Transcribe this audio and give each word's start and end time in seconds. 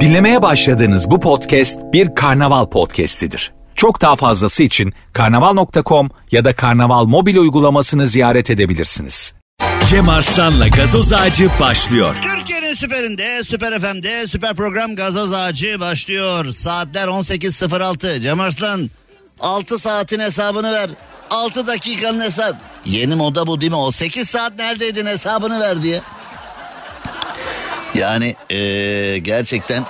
Dinlemeye 0.00 0.42
başladığınız 0.42 1.10
bu 1.10 1.20
podcast 1.20 1.78
bir 1.92 2.14
karnaval 2.14 2.66
podcastidir. 2.66 3.52
Çok 3.74 4.00
daha 4.00 4.16
fazlası 4.16 4.62
için 4.62 4.92
karnaval.com 5.12 6.10
ya 6.30 6.44
da 6.44 6.56
karnaval 6.56 7.04
mobil 7.04 7.36
uygulamasını 7.36 8.06
ziyaret 8.06 8.50
edebilirsiniz. 8.50 9.34
Cem 9.86 10.08
Arslan'la 10.08 10.68
gazoz 10.68 11.12
ağacı 11.12 11.48
başlıyor. 11.60 12.16
Türkiye'nin 12.22 12.74
süperinde, 12.74 13.44
süper 13.44 13.80
FM'de, 13.80 14.26
süper 14.26 14.54
program 14.54 14.96
Gazoz 14.96 15.32
Ağacı 15.32 15.80
başlıyor. 15.80 16.52
Saatler 16.52 17.08
18.06. 17.08 18.20
Cem 18.20 18.40
Arslan 18.40 18.90
6 19.40 19.78
saatin 19.78 20.20
hesabını 20.20 20.72
ver. 20.72 20.90
6 21.30 21.66
dakikanın 21.66 22.20
hesap. 22.20 22.56
Yeni 22.84 23.14
moda 23.14 23.46
bu 23.46 23.60
değil 23.60 23.72
mi? 23.72 23.78
O 23.78 23.90
8 23.90 24.28
saat 24.28 24.58
neredeydin 24.58 25.06
hesabını 25.06 25.60
ver 25.60 25.82
diye. 25.82 26.00
Yani 27.94 28.34
ee, 28.50 29.18
gerçekten 29.18 29.84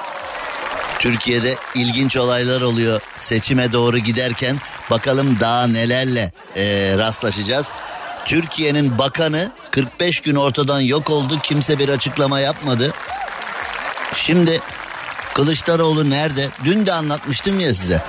Türkiye'de 0.98 1.54
ilginç 1.74 2.16
olaylar 2.16 2.60
oluyor. 2.60 3.00
Seçime 3.16 3.72
doğru 3.72 3.98
giderken 3.98 4.56
bakalım 4.90 5.40
daha 5.40 5.66
nelerle 5.66 6.32
ee, 6.56 6.94
rastlaşacağız. 6.98 7.70
Türkiye'nin 8.24 8.98
bakanı 8.98 9.52
45 9.70 10.20
gün 10.20 10.34
ortadan 10.34 10.80
yok 10.80 11.10
oldu. 11.10 11.38
Kimse 11.42 11.78
bir 11.78 11.88
açıklama 11.88 12.40
yapmadı. 12.40 12.92
Şimdi 14.14 14.60
Kılıçdaroğlu 15.40 16.10
nerede? 16.10 16.48
Dün 16.64 16.86
de 16.86 16.92
anlatmıştım 16.92 17.60
ya 17.60 17.74
size. 17.74 18.02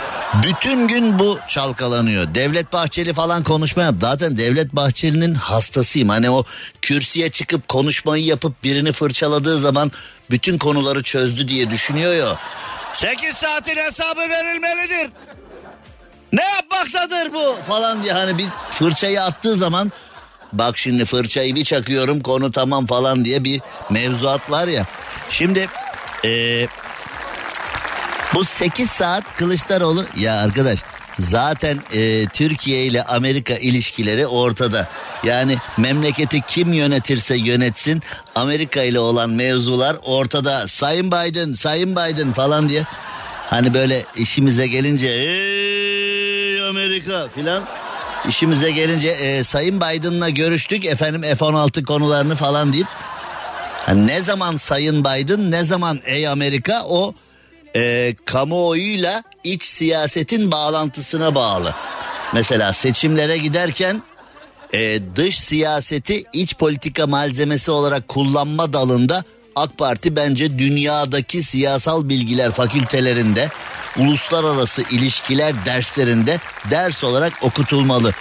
Bütün 0.43 0.87
gün 0.87 1.19
bu 1.19 1.39
çalkalanıyor. 1.47 2.35
Devlet 2.35 2.73
Bahçeli 2.73 3.13
falan 3.13 3.43
konuşma 3.43 3.83
yap. 3.83 3.95
Zaten 4.01 4.37
Devlet 4.37 4.75
Bahçeli'nin 4.75 5.33
hastasıyım. 5.33 6.09
Hani 6.09 6.29
o 6.29 6.43
kürsüye 6.81 7.29
çıkıp 7.29 7.67
konuşmayı 7.67 8.25
yapıp 8.25 8.63
birini 8.63 8.91
fırçaladığı 8.91 9.59
zaman 9.59 9.91
bütün 10.31 10.57
konuları 10.57 11.03
çözdü 11.03 11.47
diye 11.47 11.69
düşünüyor 11.69 12.13
ya. 12.13 12.37
8 12.93 13.35
saatin 13.35 13.75
hesabı 13.75 14.21
verilmelidir. 14.21 15.11
Ne 16.33 16.43
yapmaktadır 16.43 17.33
bu 17.33 17.55
falan 17.67 18.03
diye 18.03 18.13
hani 18.13 18.37
bir 18.37 18.47
fırçayı 18.71 19.23
attığı 19.23 19.55
zaman 19.55 19.91
bak 20.53 20.77
şimdi 20.77 21.05
fırçayı 21.05 21.55
bir 21.55 21.65
çakıyorum 21.65 22.19
konu 22.19 22.51
tamam 22.51 22.85
falan 22.85 23.25
diye 23.25 23.43
bir 23.43 23.61
mevzuat 23.89 24.51
var 24.51 24.67
ya. 24.67 24.85
Şimdi 25.29 25.67
eee 26.23 26.67
bu 28.35 28.45
8 28.45 28.89
saat 28.89 29.37
Kılıçdaroğlu 29.37 30.05
ya 30.19 30.35
arkadaş 30.35 30.79
zaten 31.19 31.79
e, 31.93 32.25
Türkiye 32.25 32.85
ile 32.85 33.03
Amerika 33.03 33.53
ilişkileri 33.53 34.27
ortada. 34.27 34.87
Yani 35.23 35.57
memleketi 35.77 36.41
kim 36.41 36.73
yönetirse 36.73 37.35
yönetsin 37.35 38.01
Amerika 38.35 38.83
ile 38.83 38.99
olan 38.99 39.29
mevzular 39.29 39.97
ortada. 40.03 40.67
Sayın 40.67 41.11
Biden, 41.11 41.53
Sayın 41.53 41.91
Biden 41.91 42.33
falan 42.33 42.69
diye. 42.69 42.83
Hani 43.49 43.73
böyle 43.73 44.03
işimize 44.15 44.67
gelince 44.67 45.07
ey 45.07 46.69
Amerika 46.69 47.27
filan 47.27 47.63
işimize 48.29 48.71
gelince 48.71 49.09
e, 49.09 49.43
Sayın 49.43 49.77
Biden'la 49.77 50.29
görüştük 50.29 50.85
efendim 50.85 51.21
F-16 51.21 51.83
konularını 51.83 52.35
falan 52.35 52.73
deyip 52.73 52.87
hani 53.85 54.07
ne 54.07 54.21
zaman 54.21 54.57
Sayın 54.57 55.05
Biden 55.05 55.51
ne 55.51 55.63
zaman 55.63 55.99
ey 56.05 56.27
Amerika 56.27 56.83
o 56.85 57.13
e, 57.75 58.15
kamuoyuyla 58.25 59.23
iç 59.43 59.63
siyasetin 59.63 60.51
bağlantısına 60.51 61.35
bağlı. 61.35 61.73
Mesela 62.33 62.73
seçimlere 62.73 63.37
giderken 63.37 64.01
e, 64.73 64.99
dış 65.15 65.39
siyaseti 65.39 66.23
iç 66.33 66.55
politika 66.55 67.07
malzemesi 67.07 67.71
olarak 67.71 68.07
kullanma 68.07 68.73
dalında 68.73 69.23
AK 69.55 69.77
Parti 69.77 70.15
bence 70.15 70.59
dünyadaki 70.59 71.43
siyasal 71.43 72.09
bilgiler 72.09 72.51
fakültelerinde 72.51 73.49
uluslararası 73.99 74.83
ilişkiler 74.91 75.65
derslerinde 75.65 76.39
ders 76.71 77.03
olarak 77.03 77.33
okutulmalı. 77.41 78.13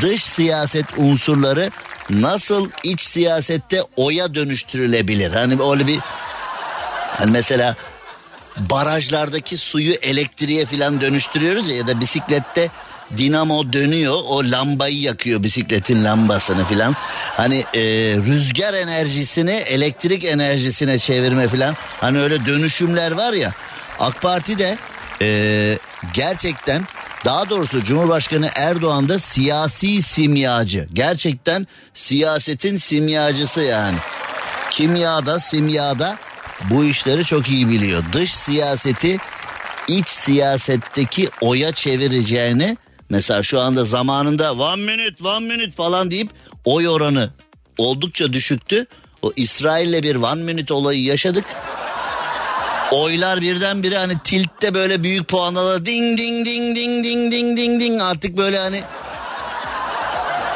Dış 0.00 0.24
siyaset 0.24 0.86
unsurları 0.96 1.70
nasıl 2.10 2.70
iç 2.82 3.00
siyasette 3.00 3.82
oya 3.96 4.34
dönüştürülebilir? 4.34 5.32
Hani 5.32 5.62
öyle 5.70 5.86
bir 5.86 5.98
hani 7.16 7.30
mesela 7.30 7.76
barajlardaki 8.70 9.56
suyu 9.56 9.92
elektriğe 9.92 10.66
falan 10.66 11.00
dönüştürüyoruz 11.00 11.68
ya 11.68 11.76
ya 11.76 11.86
da 11.86 12.00
bisiklette 12.00 12.70
dinamo 13.16 13.72
dönüyor 13.72 14.14
o 14.26 14.38
lambayı 14.44 15.00
yakıyor 15.00 15.42
bisikletin 15.42 16.04
lambasını 16.04 16.64
filan. 16.64 16.96
Hani 17.36 17.64
e, 17.74 17.80
rüzgar 18.26 18.74
enerjisini 18.74 19.50
elektrik 19.50 20.24
enerjisine 20.24 20.98
çevirme 20.98 21.48
filan. 21.48 21.74
Hani 22.00 22.20
öyle 22.20 22.46
dönüşümler 22.46 23.12
var 23.12 23.32
ya. 23.32 23.52
AK 23.98 24.22
Parti 24.22 24.58
de 24.58 24.78
e, 25.22 25.78
gerçekten 26.14 26.86
daha 27.24 27.50
doğrusu 27.50 27.84
Cumhurbaşkanı 27.84 28.50
Erdoğan 28.54 29.08
da 29.08 29.18
siyasi 29.18 30.02
simyacı. 30.02 30.88
Gerçekten 30.92 31.66
siyasetin 31.94 32.76
simyacısı 32.76 33.60
yani. 33.60 33.96
Kimyada, 34.70 35.40
simyada 35.40 36.18
bu 36.70 36.84
işleri 36.84 37.24
çok 37.24 37.48
iyi 37.48 37.68
biliyor. 37.68 38.02
Dış 38.12 38.34
siyaseti 38.34 39.18
iç 39.88 40.08
siyasetteki 40.08 41.30
oya 41.40 41.72
çevireceğini 41.72 42.76
mesela 43.10 43.42
şu 43.42 43.60
anda 43.60 43.84
zamanında 43.84 44.52
one 44.52 44.82
minute 44.82 45.28
one 45.28 45.46
minute 45.56 45.70
falan 45.70 46.10
deyip 46.10 46.30
oy 46.64 46.88
oranı 46.88 47.30
oldukça 47.78 48.32
düşüktü. 48.32 48.86
O 49.22 49.32
İsrail'le 49.36 50.02
bir 50.02 50.16
one 50.16 50.42
minute 50.42 50.74
olayı 50.74 51.02
yaşadık. 51.02 51.44
Oylar 52.90 53.40
birdenbire 53.40 53.98
hani 53.98 54.12
tiltte 54.24 54.74
böyle 54.74 55.02
büyük 55.02 55.28
puanlara 55.28 55.86
ding 55.86 56.18
ding 56.18 56.46
ding 56.46 56.76
ding 56.76 57.04
ding 57.04 57.32
ding 57.32 57.58
ding 57.58 57.80
ding 57.80 58.02
artık 58.02 58.36
böyle 58.36 58.58
hani 58.58 58.82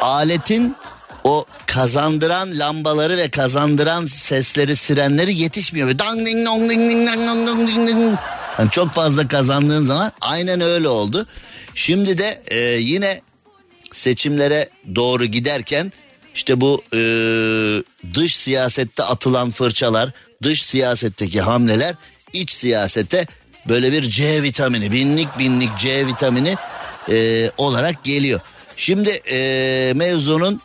aletin 0.01 0.75
o 1.23 1.45
kazandıran 1.65 2.59
lambaları 2.59 3.17
ve 3.17 3.29
kazandıran 3.29 4.05
sesleri 4.05 4.75
sirenleri 4.75 5.35
yetişmiyor. 5.35 5.87
Ve 5.87 5.99
dang 5.99 6.25
ding 6.25 6.45
dong 6.45 6.69
ding 6.69 6.89
ding 6.89 7.07
dang 7.07 7.27
dong 7.27 7.47
dong 7.47 7.67
ding 7.67 7.87
ding. 7.87 8.19
Yani 8.59 8.71
çok 8.71 8.91
fazla 8.91 9.27
kazandığın 9.27 9.85
zaman 9.85 10.11
aynen 10.21 10.61
öyle 10.61 10.87
oldu. 10.87 11.27
Şimdi 11.75 12.17
de 12.17 12.41
e, 12.47 12.59
yine 12.59 13.21
seçimlere 13.91 14.69
doğru 14.95 15.25
giderken 15.25 15.91
işte 16.35 16.61
bu 16.61 16.83
e, 16.93 16.99
dış 18.13 18.35
siyasette 18.35 19.03
atılan 19.03 19.51
fırçalar, 19.51 20.09
dış 20.43 20.65
siyasetteki 20.65 21.41
hamleler 21.41 21.95
iç 22.33 22.51
siyasete 22.51 23.27
böyle 23.69 23.91
bir 23.91 24.09
C 24.09 24.43
vitamini, 24.43 24.91
binlik 24.91 25.39
binlik 25.39 25.69
C 25.79 26.07
vitamini 26.07 26.55
e, 27.09 27.49
olarak 27.57 28.03
geliyor. 28.03 28.39
Şimdi 28.77 29.09
e, 29.09 29.91
mevzunun 29.95 30.61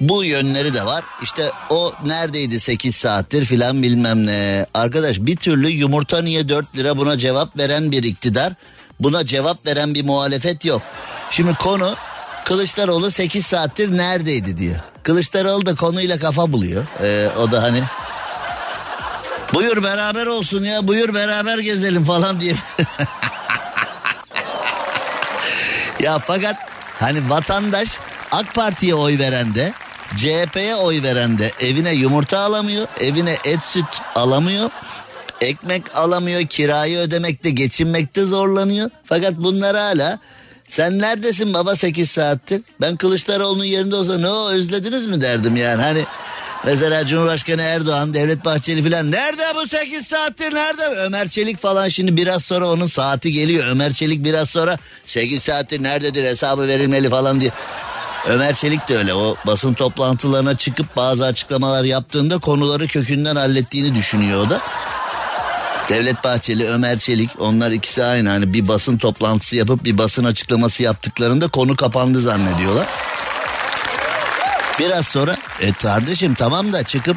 bu 0.00 0.24
yönleri 0.24 0.74
de 0.74 0.86
var. 0.86 1.04
İşte 1.22 1.50
o 1.70 1.92
neredeydi 2.04 2.60
8 2.60 2.96
saattir 2.96 3.44
filan 3.44 3.82
bilmem 3.82 4.26
ne. 4.26 4.66
Arkadaş 4.74 5.18
bir 5.20 5.36
türlü 5.36 5.68
yumurta 5.68 6.22
niye 6.22 6.48
4 6.48 6.76
lira 6.76 6.98
buna 6.98 7.18
cevap 7.18 7.58
veren 7.58 7.90
bir 7.90 8.02
iktidar. 8.02 8.52
Buna 9.00 9.26
cevap 9.26 9.66
veren 9.66 9.94
bir 9.94 10.04
muhalefet 10.04 10.64
yok. 10.64 10.82
Şimdi 11.30 11.54
konu 11.54 11.94
Kılıçdaroğlu 12.44 13.10
8 13.10 13.46
saattir 13.46 13.96
neredeydi 13.96 14.58
diyor. 14.58 14.76
Kılıçdaroğlu 15.02 15.66
da 15.66 15.74
konuyla 15.74 16.18
kafa 16.18 16.52
buluyor. 16.52 16.84
Ee, 17.02 17.28
o 17.38 17.52
da 17.52 17.62
hani 17.62 17.82
buyur 19.54 19.82
beraber 19.82 20.26
olsun 20.26 20.64
ya 20.64 20.88
buyur 20.88 21.14
beraber 21.14 21.58
gezelim 21.58 22.04
falan 22.04 22.40
diye. 22.40 22.50
ya 26.00 26.18
fakat 26.18 26.56
hani 26.98 27.30
vatandaş 27.30 27.88
AK 28.30 28.54
Parti'ye 28.54 28.94
oy 28.94 29.18
veren 29.18 29.54
de 29.54 29.72
CHP'ye 30.16 30.76
oy 30.76 31.02
veren 31.02 31.38
de 31.38 31.52
evine 31.60 31.92
yumurta 31.92 32.38
alamıyor, 32.38 32.88
evine 33.00 33.36
et 33.44 33.60
süt 33.64 33.84
alamıyor. 34.14 34.70
Ekmek 35.40 35.96
alamıyor, 35.96 36.46
kirayı 36.46 36.98
ödemekte, 36.98 37.50
geçinmekte 37.50 38.22
zorlanıyor. 38.22 38.90
Fakat 39.04 39.34
bunlar 39.36 39.76
hala 39.76 40.18
sen 40.68 40.98
neredesin 40.98 41.54
baba 41.54 41.76
8 41.76 42.10
saattir? 42.10 42.62
Ben 42.80 42.96
Kılıçdaroğlu'nun 42.96 43.64
yerinde 43.64 43.96
olsa 43.96 44.18
ne 44.18 44.28
o 44.28 44.50
özlediniz 44.50 45.06
mi 45.06 45.20
derdim 45.20 45.56
yani. 45.56 45.82
Hani 45.82 46.04
mesela 46.64 47.06
Cumhurbaşkanı 47.06 47.62
Erdoğan, 47.62 48.14
Devlet 48.14 48.44
Bahçeli 48.44 48.90
falan 48.90 49.12
nerede 49.12 49.42
bu 49.54 49.66
8 49.66 50.06
saattir 50.06 50.54
nerede? 50.54 50.82
Ömer 50.82 51.28
Çelik 51.28 51.58
falan 51.58 51.88
şimdi 51.88 52.16
biraz 52.16 52.44
sonra 52.44 52.66
onun 52.66 52.86
saati 52.86 53.32
geliyor. 53.32 53.66
Ömer 53.66 53.92
Çelik 53.92 54.24
biraz 54.24 54.50
sonra 54.50 54.78
8 55.06 55.42
saattir 55.42 55.82
nerededir 55.82 56.24
hesabı 56.24 56.68
verilmeli 56.68 57.08
falan 57.08 57.40
diye. 57.40 57.50
Ömer 58.26 58.54
Çelik 58.54 58.88
de 58.88 58.98
öyle 58.98 59.14
o 59.14 59.36
basın 59.46 59.74
toplantılarına 59.74 60.56
çıkıp 60.56 60.96
bazı 60.96 61.24
açıklamalar 61.24 61.84
yaptığında 61.84 62.38
konuları 62.38 62.86
kökünden 62.86 63.36
hallettiğini 63.36 63.94
düşünüyor 63.94 64.50
da. 64.50 64.60
Devlet 65.88 66.24
Bahçeli, 66.24 66.68
Ömer 66.68 66.98
Çelik 66.98 67.30
onlar 67.38 67.70
ikisi 67.70 68.04
aynı. 68.04 68.28
Hani 68.28 68.52
bir 68.52 68.68
basın 68.68 68.98
toplantısı 68.98 69.56
yapıp 69.56 69.84
bir 69.84 69.98
basın 69.98 70.24
açıklaması 70.24 70.82
yaptıklarında 70.82 71.48
konu 71.48 71.76
kapandı 71.76 72.20
zannediyorlar. 72.20 72.86
Biraz 74.78 75.06
sonra 75.06 75.36
e 75.60 75.72
kardeşim 75.72 76.34
tamam 76.34 76.72
da 76.72 76.82
çıkıp 76.82 77.16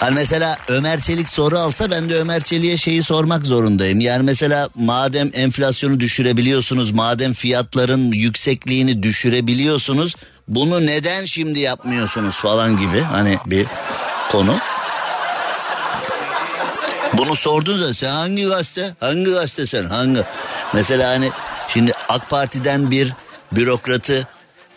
Hani 0.00 0.14
mesela 0.14 0.56
Ömer 0.68 1.00
Çelik 1.00 1.28
soru 1.28 1.58
alsa 1.58 1.90
ben 1.90 2.10
de 2.10 2.14
Ömer 2.16 2.42
Çelik'e 2.42 2.76
şeyi 2.76 3.02
sormak 3.02 3.46
zorundayım. 3.46 4.00
Yani 4.00 4.22
mesela 4.22 4.68
madem 4.74 5.30
enflasyonu 5.34 6.00
düşürebiliyorsunuz, 6.00 6.90
madem 6.90 7.32
fiyatların 7.32 8.12
yüksekliğini 8.12 9.02
düşürebiliyorsunuz, 9.02 10.14
bunu 10.48 10.86
neden 10.86 11.24
şimdi 11.24 11.60
yapmıyorsunuz 11.60 12.34
falan 12.34 12.76
gibi 12.76 13.00
hani 13.00 13.38
bir 13.46 13.66
konu. 14.32 14.58
Bunu 17.12 17.36
sordun 17.36 17.92
sen 17.92 18.10
hangi 18.10 18.44
gazete? 18.44 18.94
Hangi 19.00 19.30
gazete 19.32 19.66
sen? 19.66 19.84
Hangi? 19.84 20.20
Mesela 20.74 21.10
hani 21.10 21.30
şimdi 21.68 21.92
AK 22.08 22.30
Parti'den 22.30 22.90
bir 22.90 23.12
bürokratı 23.52 24.26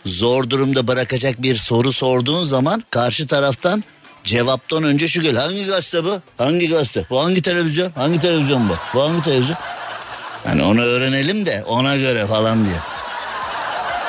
zor 0.06 0.50
durumda 0.50 0.88
bırakacak 0.88 1.42
bir 1.42 1.56
soru 1.56 1.92
sorduğun 1.92 2.44
zaman 2.44 2.84
karşı 2.90 3.26
taraftan 3.26 3.84
cevaptan 4.24 4.82
önce 4.82 5.08
şu 5.08 5.22
gel. 5.22 5.36
Hangi 5.36 5.66
gazete 5.66 6.04
bu? 6.04 6.20
Hangi 6.38 6.68
gazete? 6.68 7.04
Bu 7.10 7.24
hangi 7.24 7.42
televizyon? 7.42 7.92
Hangi 7.92 8.20
televizyon 8.20 8.68
bu? 8.68 8.74
Bu 8.94 9.02
hangi 9.02 9.22
televizyon? 9.22 9.56
Hani 10.44 10.62
onu 10.62 10.82
öğrenelim 10.82 11.46
de 11.46 11.64
ona 11.66 11.96
göre 11.96 12.26
falan 12.26 12.64
diye. 12.64 12.76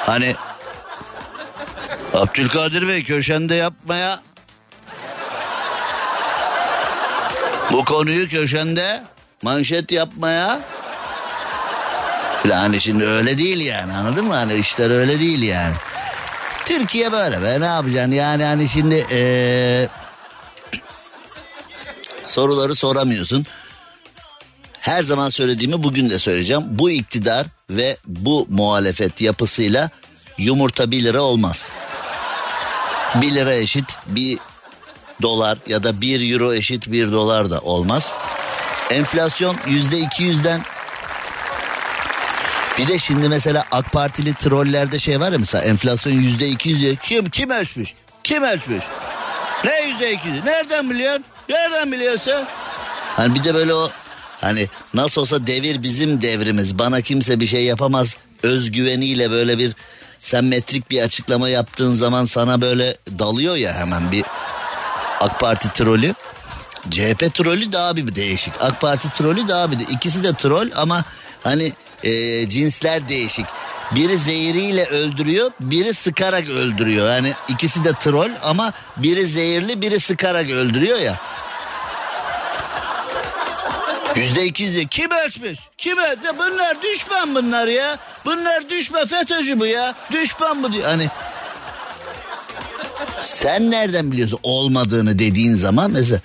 Hani 0.05 0.35
Abdülkadir 2.13 2.87
Bey 2.87 3.03
köşende 3.03 3.55
yapmaya 3.55 4.21
bu 7.71 7.85
konuyu 7.85 8.29
köşende 8.29 9.03
manşet 9.41 9.91
yapmaya 9.91 10.59
yani 12.49 12.81
şimdi 12.81 13.05
öyle 13.05 13.37
değil 13.37 13.65
yani 13.65 13.93
anladın 13.93 14.25
mı? 14.25 14.33
Hani 14.33 14.53
işler 14.53 14.89
öyle 14.89 15.19
değil 15.19 15.41
yani. 15.41 15.73
Türkiye 16.65 17.11
böyle 17.11 17.41
be 17.41 17.61
ne 17.61 17.65
yapacaksın 17.65 18.11
yani 18.11 18.43
hani 18.43 18.69
şimdi 18.69 19.07
ee, 19.11 19.87
soruları 22.23 22.75
soramıyorsun. 22.75 23.45
Her 24.79 25.03
zaman 25.03 25.29
söylediğimi 25.29 25.83
bugün 25.83 26.09
de 26.09 26.19
söyleyeceğim. 26.19 26.63
Bu 26.69 26.91
iktidar 26.91 27.47
ve 27.69 27.97
bu 28.05 28.47
muhalefet 28.49 29.21
yapısıyla 29.21 29.89
yumurta 30.37 30.91
1 30.91 31.03
lira 31.03 31.21
olmaz. 31.21 31.65
1 33.21 33.31
lira 33.31 33.53
eşit 33.53 33.85
bir 34.07 34.39
dolar 35.21 35.57
ya 35.67 35.83
da 35.83 36.01
1 36.01 36.33
euro 36.33 36.53
eşit 36.53 36.91
1 36.91 37.11
dolar 37.11 37.49
da 37.49 37.59
olmaz. 37.59 38.11
Enflasyon 38.89 39.55
yüzde 39.67 39.99
iki 39.99 40.23
yüzden 40.23 40.61
bir 42.77 42.87
de 42.87 42.99
şimdi 42.99 43.29
mesela 43.29 43.63
AK 43.71 43.91
Partili 43.91 44.33
trollerde 44.33 44.99
şey 44.99 45.19
var 45.19 45.31
ya 45.31 45.37
mesela 45.37 45.63
enflasyon 45.63 46.13
yüzde 46.13 46.47
iki 46.47 46.69
yüz 46.69 46.99
kim 47.03 47.25
kim 47.25 47.49
ölçmüş? 47.49 47.93
Kim 48.23 48.43
ölçmüş? 48.43 48.83
Ne 49.65 49.81
yüzde 49.87 50.13
iki 50.13 50.27
yüz? 50.27 50.43
Nereden 50.45 50.89
biliyorsun? 50.89 51.23
Nereden 51.49 51.91
biliyorsun? 51.91 52.43
Hani 53.15 53.35
bir 53.35 53.43
de 53.43 53.53
böyle 53.53 53.73
o 53.73 53.91
hani 54.41 54.67
nasıl 54.93 55.21
olsa 55.21 55.47
devir 55.47 55.83
bizim 55.83 56.21
devrimiz 56.21 56.79
bana 56.79 57.01
kimse 57.01 57.39
bir 57.39 57.47
şey 57.47 57.63
yapamaz 57.63 58.17
özgüveniyle 58.43 59.31
böyle 59.31 59.57
bir 59.57 59.75
sen 60.19 60.45
metrik 60.45 60.91
bir 60.91 61.01
açıklama 61.01 61.49
yaptığın 61.49 61.93
zaman 61.93 62.25
sana 62.25 62.61
böyle 62.61 62.97
dalıyor 63.19 63.55
ya 63.55 63.73
hemen 63.73 64.11
bir 64.11 64.23
AK 65.19 65.39
Parti 65.39 65.73
trolü. 65.73 66.13
CHP 66.89 67.33
trolü 67.33 67.71
daha 67.71 67.95
bir 67.95 68.15
değişik. 68.15 68.53
AK 68.59 68.81
Parti 68.81 69.09
trolü 69.09 69.47
daha 69.47 69.71
bir 69.71 69.79
de 69.79 69.83
ikisi 69.83 70.23
de 70.23 70.33
troll 70.33 70.69
ama 70.75 71.03
hani 71.43 71.71
e, 72.03 72.49
cinsler 72.49 73.09
değişik. 73.09 73.45
Biri 73.91 74.17
zehiriyle 74.17 74.85
öldürüyor, 74.85 75.51
biri 75.59 75.93
sıkarak 75.93 76.49
öldürüyor. 76.49 77.09
Yani 77.09 77.33
ikisi 77.47 77.83
de 77.83 77.93
troll 77.93 78.31
ama 78.43 78.73
biri 78.97 79.27
zehirli, 79.27 79.81
biri 79.81 79.99
sıkarak 79.99 80.49
öldürüyor 80.49 80.99
ya. 80.99 81.15
Yüzde 84.15 84.45
iki 84.45 84.63
yüzde 84.63 84.85
kim 84.85 85.11
ölçmüş? 85.11 85.59
Kim 85.77 85.97
ölçmüş? 85.97 86.29
Bunlar 86.37 86.81
düşman 86.81 87.35
bunlar 87.35 87.67
ya. 87.67 87.97
Bunlar 88.25 88.69
düşman 88.69 89.07
FETÖ'cü 89.07 89.59
bu 89.59 89.65
ya. 89.65 89.95
Düşman 90.11 90.63
bu 90.63 90.73
diyor. 90.73 90.85
Hani 90.85 91.09
sen 93.21 93.71
nereden 93.71 94.11
biliyorsun 94.11 94.39
olmadığını 94.43 95.19
dediğin 95.19 95.55
zaman 95.55 95.91
mesela 95.91 96.19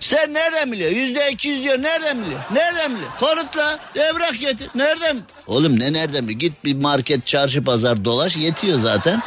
sen 0.00 0.34
nereden 0.34 0.72
biliyor? 0.72 0.90
Yüzde 0.90 1.30
iki 1.30 1.48
yüz 1.48 1.64
diyor. 1.64 1.82
Nereden 1.82 2.24
biliyor? 2.24 2.40
Nereden 2.52 2.94
biliyor? 2.94 3.10
Konutla 3.20 3.78
evrak 3.94 4.40
getir. 4.40 4.68
Nereden? 4.74 5.18
Oğlum 5.46 5.78
ne 5.78 5.92
nereden 5.92 6.24
biliyor? 6.28 6.40
Git 6.40 6.64
bir 6.64 6.74
market, 6.74 7.26
çarşı, 7.26 7.64
pazar 7.64 8.04
dolaş 8.04 8.36
yetiyor 8.36 8.78
zaten. 8.78 9.22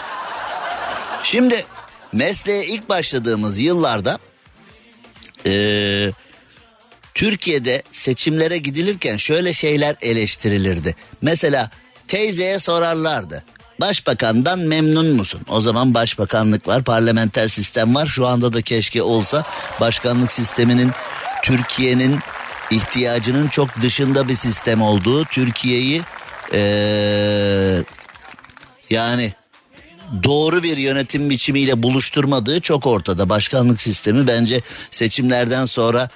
Şimdi 1.23 1.65
mesleğe 2.13 2.65
ilk 2.65 2.89
başladığımız 2.89 3.59
yıllarda 3.59 4.19
ee, 5.45 6.11
Türkiye'de 7.13 7.83
seçimlere 7.91 8.57
gidilirken 8.57 9.17
şöyle 9.17 9.53
şeyler 9.53 9.95
eleştirilirdi. 10.01 10.95
Mesela 11.21 11.69
teyzeye 12.07 12.59
sorarlardı. 12.59 13.43
Başbakandan 13.79 14.59
memnun 14.59 15.15
musun? 15.15 15.41
O 15.49 15.59
zaman 15.59 15.93
başbakanlık 15.93 16.67
var, 16.67 16.83
parlamenter 16.83 17.47
sistem 17.47 17.95
var. 17.95 18.07
Şu 18.07 18.27
anda 18.27 18.53
da 18.53 18.61
keşke 18.61 19.01
olsa 19.01 19.43
başkanlık 19.79 20.31
sisteminin 20.31 20.91
Türkiye'nin 21.43 22.19
ihtiyacının 22.71 23.47
çok 23.47 23.81
dışında 23.81 24.27
bir 24.27 24.35
sistem 24.35 24.81
olduğu, 24.81 25.25
Türkiye'yi 25.25 26.01
ee, 26.53 27.83
yani 28.89 29.33
doğru 30.23 30.63
bir 30.63 30.77
yönetim 30.77 31.29
biçimiyle 31.29 31.83
buluşturmadığı 31.83 32.61
çok 32.61 32.85
ortada. 32.85 33.29
Başkanlık 33.29 33.81
sistemi 33.81 34.27
bence 34.27 34.61
seçimlerden 34.91 35.65
sonra 35.65 36.09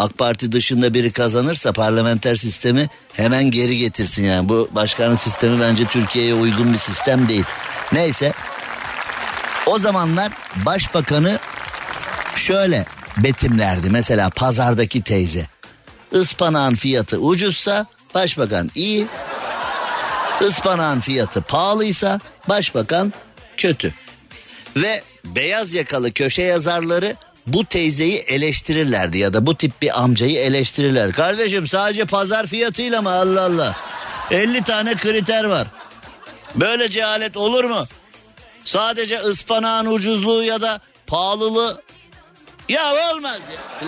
AK 0.00 0.18
Parti 0.18 0.52
dışında 0.52 0.94
biri 0.94 1.12
kazanırsa 1.12 1.72
parlamenter 1.72 2.36
sistemi 2.36 2.88
hemen 3.12 3.50
geri 3.50 3.78
getirsin 3.78 4.24
yani. 4.24 4.48
Bu 4.48 4.68
başkanlık 4.72 5.20
sistemi 5.20 5.60
bence 5.60 5.84
Türkiye'ye 5.84 6.34
uygun 6.34 6.72
bir 6.72 6.78
sistem 6.78 7.28
değil. 7.28 7.44
Neyse 7.92 8.32
o 9.66 9.78
zamanlar 9.78 10.32
başbakanı 10.66 11.38
şöyle 12.36 12.84
betimlerdi. 13.16 13.90
Mesela 13.90 14.30
pazardaki 14.30 15.02
teyze. 15.02 15.46
Ispanağın 16.12 16.74
fiyatı 16.74 17.18
ucuzsa 17.18 17.86
başbakan 18.14 18.70
iyi. 18.74 19.06
Ispanağın 20.48 21.00
fiyatı 21.00 21.42
pahalıysa 21.42 22.20
başbakan 22.48 23.12
kötü. 23.56 23.94
Ve 24.76 25.02
beyaz 25.24 25.74
yakalı 25.74 26.12
köşe 26.12 26.42
yazarları 26.42 27.16
bu 27.46 27.64
teyzeyi 27.64 28.16
eleştirirlerdi 28.16 29.18
ya 29.18 29.34
da 29.34 29.46
bu 29.46 29.54
tip 29.54 29.82
bir 29.82 30.00
amcayı 30.02 30.38
eleştirirler. 30.38 31.12
Kardeşim 31.12 31.66
sadece 31.66 32.04
pazar 32.04 32.46
fiyatıyla 32.46 33.02
mı 33.02 33.10
Allah 33.10 33.42
Allah? 33.42 33.76
50 34.30 34.62
tane 34.62 34.94
kriter 34.94 35.44
var. 35.44 35.66
Böyle 36.54 36.90
cehalet 36.90 37.36
olur 37.36 37.64
mu? 37.64 37.86
Sadece 38.64 39.18
ıspanağın 39.18 39.86
ucuzluğu 39.86 40.42
ya 40.42 40.60
da 40.60 40.80
pahalılığı 41.06 41.82
ya 42.68 42.92
olmaz 43.12 43.38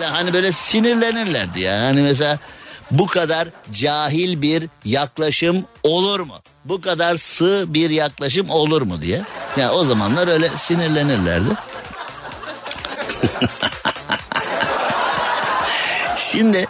ya. 0.01 0.13
Hani 0.13 0.33
böyle 0.33 0.51
sinirlenirlerdi 0.51 1.59
ya. 1.59 1.81
Hani 1.81 2.01
mesela 2.01 2.39
bu 2.91 3.07
kadar 3.07 3.47
cahil 3.71 4.41
bir 4.41 4.69
yaklaşım 4.85 5.65
olur 5.83 6.19
mu? 6.19 6.35
Bu 6.65 6.81
kadar 6.81 7.15
sığ 7.15 7.65
bir 7.67 7.89
yaklaşım 7.89 8.49
olur 8.49 8.81
mu 8.81 9.01
diye. 9.01 9.17
Ya 9.17 9.25
yani 9.57 9.71
o 9.71 9.83
zamanlar 9.83 10.27
öyle 10.27 10.49
sinirlenirlerdi. 10.49 11.49
Şimdi 16.31 16.67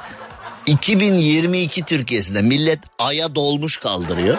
2022 0.66 1.84
Türkiye'sinde 1.84 2.42
millet 2.42 2.80
aya 3.00 3.36
dolmuş 3.36 3.78
kaldırıyor. 3.78 4.38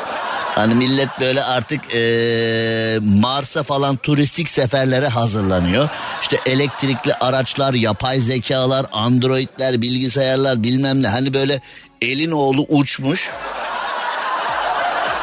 Hani 0.54 0.74
millet 0.74 1.20
böyle 1.20 1.44
artık 1.44 1.94
ee, 1.94 2.98
Mars'a 3.02 3.62
falan 3.62 3.96
turistik 3.96 4.48
seferlere 4.48 5.08
hazırlanıyor. 5.08 5.88
İşte 6.22 6.38
elektrikli 6.46 7.14
araçlar, 7.14 7.74
yapay 7.74 8.20
zekalar, 8.20 8.86
androidler, 8.92 9.82
bilgisayarlar 9.82 10.62
bilmem 10.62 11.02
ne. 11.02 11.08
Hani 11.08 11.34
böyle 11.34 11.60
elin 12.02 12.30
oğlu 12.30 12.66
uçmuş. 12.68 13.30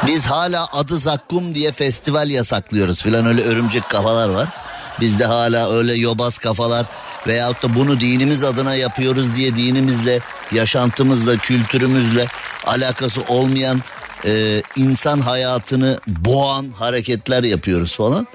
Biz 0.06 0.26
hala 0.26 0.66
adı 0.72 0.98
Zakkum 0.98 1.54
diye 1.54 1.72
festival 1.72 2.30
yasaklıyoruz 2.30 3.02
filan 3.02 3.26
öyle 3.26 3.42
örümcek 3.42 3.88
kafalar 3.88 4.28
var. 4.28 4.48
Bizde 5.02 5.24
hala 5.24 5.72
öyle 5.72 5.94
yobaz 5.94 6.38
kafalar 6.38 6.86
veyahut 7.26 7.62
da 7.62 7.74
bunu 7.74 8.00
dinimiz 8.00 8.44
adına 8.44 8.74
yapıyoruz 8.74 9.36
diye 9.36 9.56
dinimizle, 9.56 10.20
yaşantımızla, 10.52 11.36
kültürümüzle 11.36 12.26
alakası 12.66 13.22
olmayan 13.28 13.82
e, 14.24 14.62
insan 14.76 15.20
hayatını 15.20 16.00
boğan 16.06 16.68
hareketler 16.78 17.42
yapıyoruz 17.42 17.94
falan. 17.94 18.26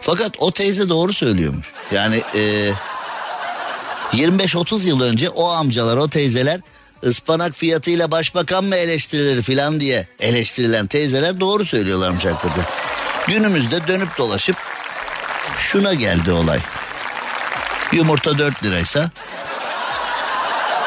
Fakat 0.00 0.32
o 0.38 0.50
teyze 0.50 0.88
doğru 0.88 1.12
söylüyormuş. 1.12 1.66
Yani 1.92 2.22
e, 2.34 2.70
25-30 4.12 4.88
yıl 4.88 5.00
önce 5.00 5.30
o 5.30 5.48
amcalar, 5.48 5.96
o 5.96 6.08
teyzeler 6.08 6.60
ıspanak 7.04 7.54
fiyatıyla 7.54 8.10
başbakan 8.10 8.64
mı 8.64 8.76
eleştirilir 8.76 9.42
filan 9.42 9.80
diye 9.80 10.06
eleştirilen 10.20 10.86
teyzeler 10.86 11.40
doğru 11.40 11.64
söylüyorlarmış 11.64 12.24
hakikaten. 12.24 12.64
Günümüzde 13.26 13.88
dönüp 13.88 14.18
dolaşıp 14.18 14.56
şuna 15.56 15.94
geldi 15.94 16.32
olay. 16.32 16.60
Yumurta 17.92 18.38
4 18.38 18.64
liraysa 18.64 19.10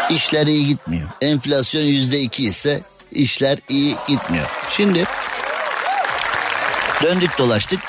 işler 0.09 0.47
iyi 0.47 0.67
gitmiyor. 0.67 1.09
Enflasyon 1.21 1.81
yüzde 1.81 2.19
iki 2.19 2.45
ise 2.45 2.81
işler 3.11 3.57
iyi 3.69 3.95
gitmiyor. 4.07 4.47
Şimdi 4.69 5.03
döndük 7.03 7.37
dolaştık. 7.37 7.79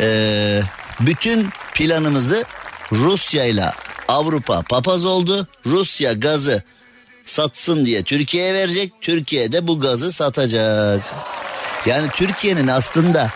Ee, 0.00 0.62
bütün 1.00 1.48
planımızı 1.74 2.44
Rusya 2.92 3.44
ile 3.44 3.70
Avrupa 4.08 4.62
papaz 4.62 5.04
oldu. 5.04 5.46
Rusya 5.66 6.12
gazı 6.12 6.62
satsın 7.26 7.86
diye 7.86 8.02
Türkiye'ye 8.02 8.54
verecek. 8.54 8.92
Türkiye 9.00 9.52
de 9.52 9.66
bu 9.66 9.80
gazı 9.80 10.12
satacak. 10.12 11.00
Yani 11.86 12.08
Türkiye'nin 12.08 12.68
aslında 12.68 13.30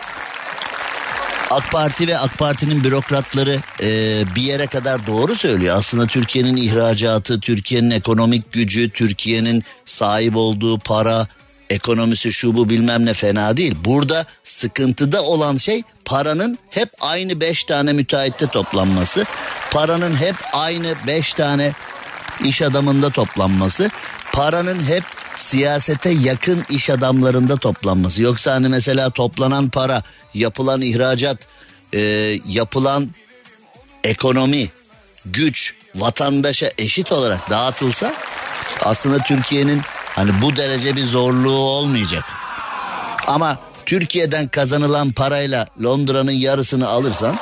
AK 1.55 1.73
Parti 1.73 2.09
ve 2.09 2.19
AK 2.19 2.39
Parti'nin 2.39 2.85
bürokratları 2.85 3.59
e, 3.81 3.89
bir 4.35 4.43
yere 4.43 4.67
kadar 4.67 5.07
doğru 5.07 5.35
söylüyor. 5.35 5.77
Aslında 5.77 6.07
Türkiye'nin 6.07 6.57
ihracatı, 6.57 7.41
Türkiye'nin 7.41 7.91
ekonomik 7.91 8.53
gücü, 8.53 8.91
Türkiye'nin 8.91 9.65
sahip 9.85 10.37
olduğu 10.37 10.79
para, 10.79 11.27
ekonomisi 11.71 12.33
şu 12.33 12.55
bu 12.55 12.71
bilmem 12.71 13.07
ne 13.07 13.13
fena 13.13 13.57
değil. 13.57 13.75
Burada 13.85 14.27
sıkıntıda 14.45 15.23
olan 15.23 15.57
şey 15.57 15.83
paranın 16.05 16.59
hep 16.71 16.89
aynı 17.01 17.41
beş 17.41 17.65
tane 17.65 17.93
müteahhitte 17.93 18.47
toplanması. 18.47 19.25
Paranın 19.71 20.17
hep 20.17 20.37
aynı 20.53 20.95
beş 21.07 21.35
tane 21.35 21.73
iş 22.45 22.63
adamında 22.63 23.11
toplanması. 23.11 23.91
Paranın 24.33 24.83
hep 24.83 25.05
siyasete 25.37 26.11
yakın 26.11 26.65
iş 26.71 26.91
adamlarında 26.91 27.57
toplanması. 27.57 28.23
Yoksa 28.23 28.53
hani 28.53 28.69
mesela 28.69 29.11
toplanan 29.11 29.69
para, 29.69 30.03
yapılan 30.35 30.81
ihracat, 30.81 31.39
e, 31.95 32.01
yapılan 32.49 33.11
ekonomi, 34.05 34.69
güç 35.27 35.75
vatandaşa 35.95 36.71
eşit 36.79 37.13
olarak 37.13 37.51
dağıtılsa 37.51 38.15
aslında 38.83 39.19
Türkiye'nin 39.19 39.83
hani 40.07 40.43
bu 40.43 40.57
derece 40.57 40.97
bir 40.97 41.05
zorluğu 41.05 41.59
olmayacak. 41.59 42.25
Ama 43.27 43.59
Türkiye'den 43.87 44.49
kazanılan 44.49 45.13
parayla 45.13 45.67
Londra'nın 45.83 46.33
yarısını 46.33 46.89
alırsan 46.89 47.39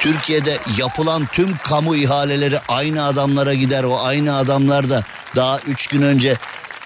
Türkiye'de 0.00 0.58
yapılan 0.78 1.26
tüm 1.26 1.56
kamu 1.56 1.96
ihaleleri 1.96 2.58
aynı 2.68 3.04
adamlara 3.04 3.54
gider. 3.54 3.84
O 3.84 4.00
aynı 4.00 4.36
adamlar 4.36 4.90
da 4.90 5.02
daha 5.36 5.58
üç 5.58 5.86
gün 5.86 6.02
önce 6.02 6.36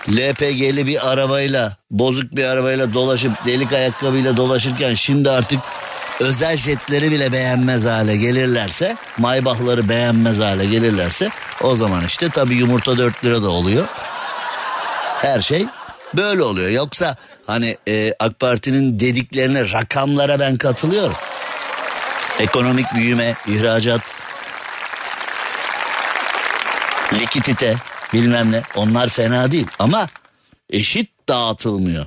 LPG'li 0.09 0.87
bir 0.87 1.13
arabayla 1.13 1.77
bozuk 1.91 2.37
bir 2.37 2.45
arabayla 2.45 2.95
dolaşıp 2.95 3.47
delik 3.47 3.73
ayakkabıyla 3.73 4.37
dolaşırken 4.37 4.95
şimdi 4.95 5.31
artık 5.31 5.61
özel 6.21 6.57
jetleri 6.57 7.11
bile 7.11 7.33
beğenmez 7.33 7.85
hale 7.85 8.17
gelirlerse 8.17 8.97
maybahları 9.19 9.89
beğenmez 9.89 10.41
hale 10.41 10.67
gelirlerse 10.67 11.31
o 11.63 11.75
zaman 11.75 12.07
işte 12.07 12.29
tabi 12.29 12.55
yumurta 12.55 12.99
4 12.99 13.25
lira 13.25 13.43
da 13.43 13.51
oluyor. 13.51 13.87
Her 15.23 15.43
şey 15.43 15.67
böyle 16.17 16.43
oluyor. 16.43 16.69
Yoksa 16.69 17.17
hani 17.47 17.77
e, 17.89 18.13
AK 18.21 18.41
Parti'nin 18.41 19.01
dediklerine 19.01 19.73
rakamlara 19.73 20.41
ben 20.41 20.57
katılıyorum. 20.57 21.17
Ekonomik 22.39 22.95
büyüme, 22.95 23.35
ihracat, 23.47 24.01
likidite 27.13 27.77
bilmem 28.13 28.53
ne 28.53 28.63
onlar 28.75 29.09
fena 29.09 29.53
değil 29.53 29.67
ama 29.79 30.07
eşit 30.71 31.29
dağıtılmıyor. 31.29 32.07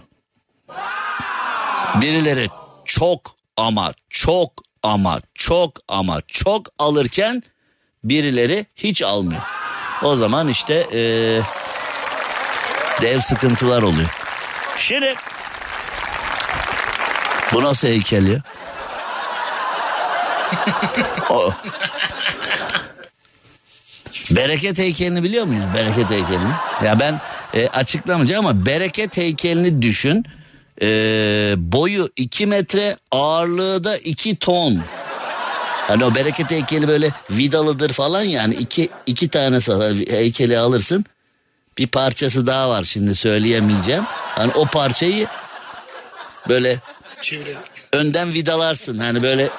Birileri 2.02 2.48
çok 2.86 3.36
ama 3.58 3.94
çok 4.10 4.52
ama 4.84 5.22
çok 5.34 5.80
ama 5.88 6.22
çok 6.28 6.68
alırken 6.80 7.44
birileri 8.04 8.66
hiç 8.76 9.02
almıyor. 9.02 9.42
O 10.04 10.16
zaman 10.16 10.48
işte 10.48 10.88
ee, 10.94 11.42
dev 13.02 13.22
sıkıntılar 13.22 13.82
oluyor. 13.82 14.10
Şimdi 14.78 15.16
bu 17.54 17.64
nasıl 17.64 17.88
heykel 17.88 18.28
ya? 18.28 18.42
o. 21.30 21.54
Bereket 24.32 24.78
heykelini 24.78 25.24
biliyor 25.24 25.46
muyuz? 25.46 25.64
Bereket 25.76 26.10
heykelini. 26.10 26.52
Ya 26.86 27.00
ben 27.00 27.22
e, 27.54 27.68
açıklamayacağım 27.68 28.46
ama 28.46 28.66
bereket 28.66 29.18
heykelini 29.18 29.82
düşün. 29.82 30.26
E, 30.82 30.88
boyu 31.58 32.10
2 32.16 32.46
metre 32.46 32.98
ağırlığı 33.12 33.84
da 33.84 33.98
2 33.98 34.36
ton. 34.36 34.80
Hani 35.88 36.06
o 36.06 36.16
bereket 36.16 36.52
heykeli 36.52 36.88
böyle 36.88 37.12
vidalıdır 37.30 37.94
falan 37.94 38.22
yani 38.22 38.54
iki, 38.54 38.90
iki 39.06 39.30
tane 39.30 39.58
heykeli 40.10 40.58
alırsın. 40.58 41.06
Bir 41.78 41.88
parçası 41.88 42.48
daha 42.48 42.70
var 42.70 42.84
şimdi 42.84 43.16
söyleyemeyeceğim. 43.16 44.04
Hani 44.10 44.52
o 44.56 44.66
parçayı 44.66 45.28
böyle 46.50 46.80
Çevirelim. 47.22 47.58
önden 47.94 48.34
vidalarsın. 48.34 48.98
Hani 49.00 49.24
böyle 49.24 49.50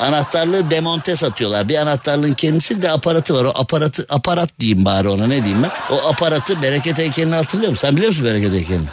Anahtarlığı 0.00 0.70
demonte 0.70 1.16
satıyorlar. 1.16 1.68
Bir 1.68 1.76
anahtarlığın 1.76 2.34
kendisi 2.34 2.82
de 2.82 2.90
aparatı 2.90 3.34
var. 3.34 3.44
O 3.44 3.52
aparatı 3.54 4.06
aparat 4.08 4.60
diyeyim 4.60 4.84
bari 4.84 5.08
ona 5.08 5.26
ne 5.26 5.44
diyeyim 5.44 5.62
ben. 5.62 5.94
O 5.94 6.08
aparatı 6.08 6.62
bereket 6.62 6.98
heykelini 6.98 7.34
hatırlıyor 7.34 7.70
musun? 7.70 7.88
Sen 7.88 7.96
biliyor 7.96 8.10
musun 8.10 8.24
bereket 8.24 8.52
heykelini? 8.52 8.86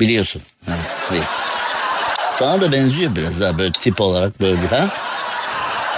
Biliyorsun. 0.00 0.42
Sana 2.38 2.60
da 2.60 2.72
benziyor 2.72 3.16
biraz 3.16 3.40
daha 3.40 3.58
böyle 3.58 3.72
tip 3.72 4.00
olarak 4.00 4.40
böyle 4.40 4.62
bir 4.62 4.66
ha. 4.66 4.88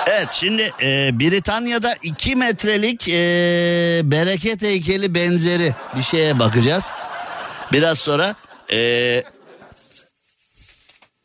Evet 0.06 0.28
şimdi 0.32 0.72
e, 0.82 1.18
Britanya'da 1.20 1.94
2 2.02 2.36
metrelik 2.36 3.08
e, 3.08 3.12
bereket 4.04 4.62
heykeli 4.62 5.14
benzeri 5.14 5.74
bir 5.96 6.02
şeye 6.02 6.38
bakacağız. 6.38 6.92
Biraz 7.72 7.98
sonra 7.98 8.34
e, 8.72 9.22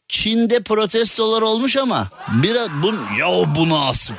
Çin'de 0.10 0.64
protestolar 0.64 1.42
olmuş 1.42 1.76
ama 1.78 2.08
biraz 2.30 2.70
bun 2.70 3.00
ya 3.20 3.56
bunu 3.56 3.86
asıp 3.88 4.18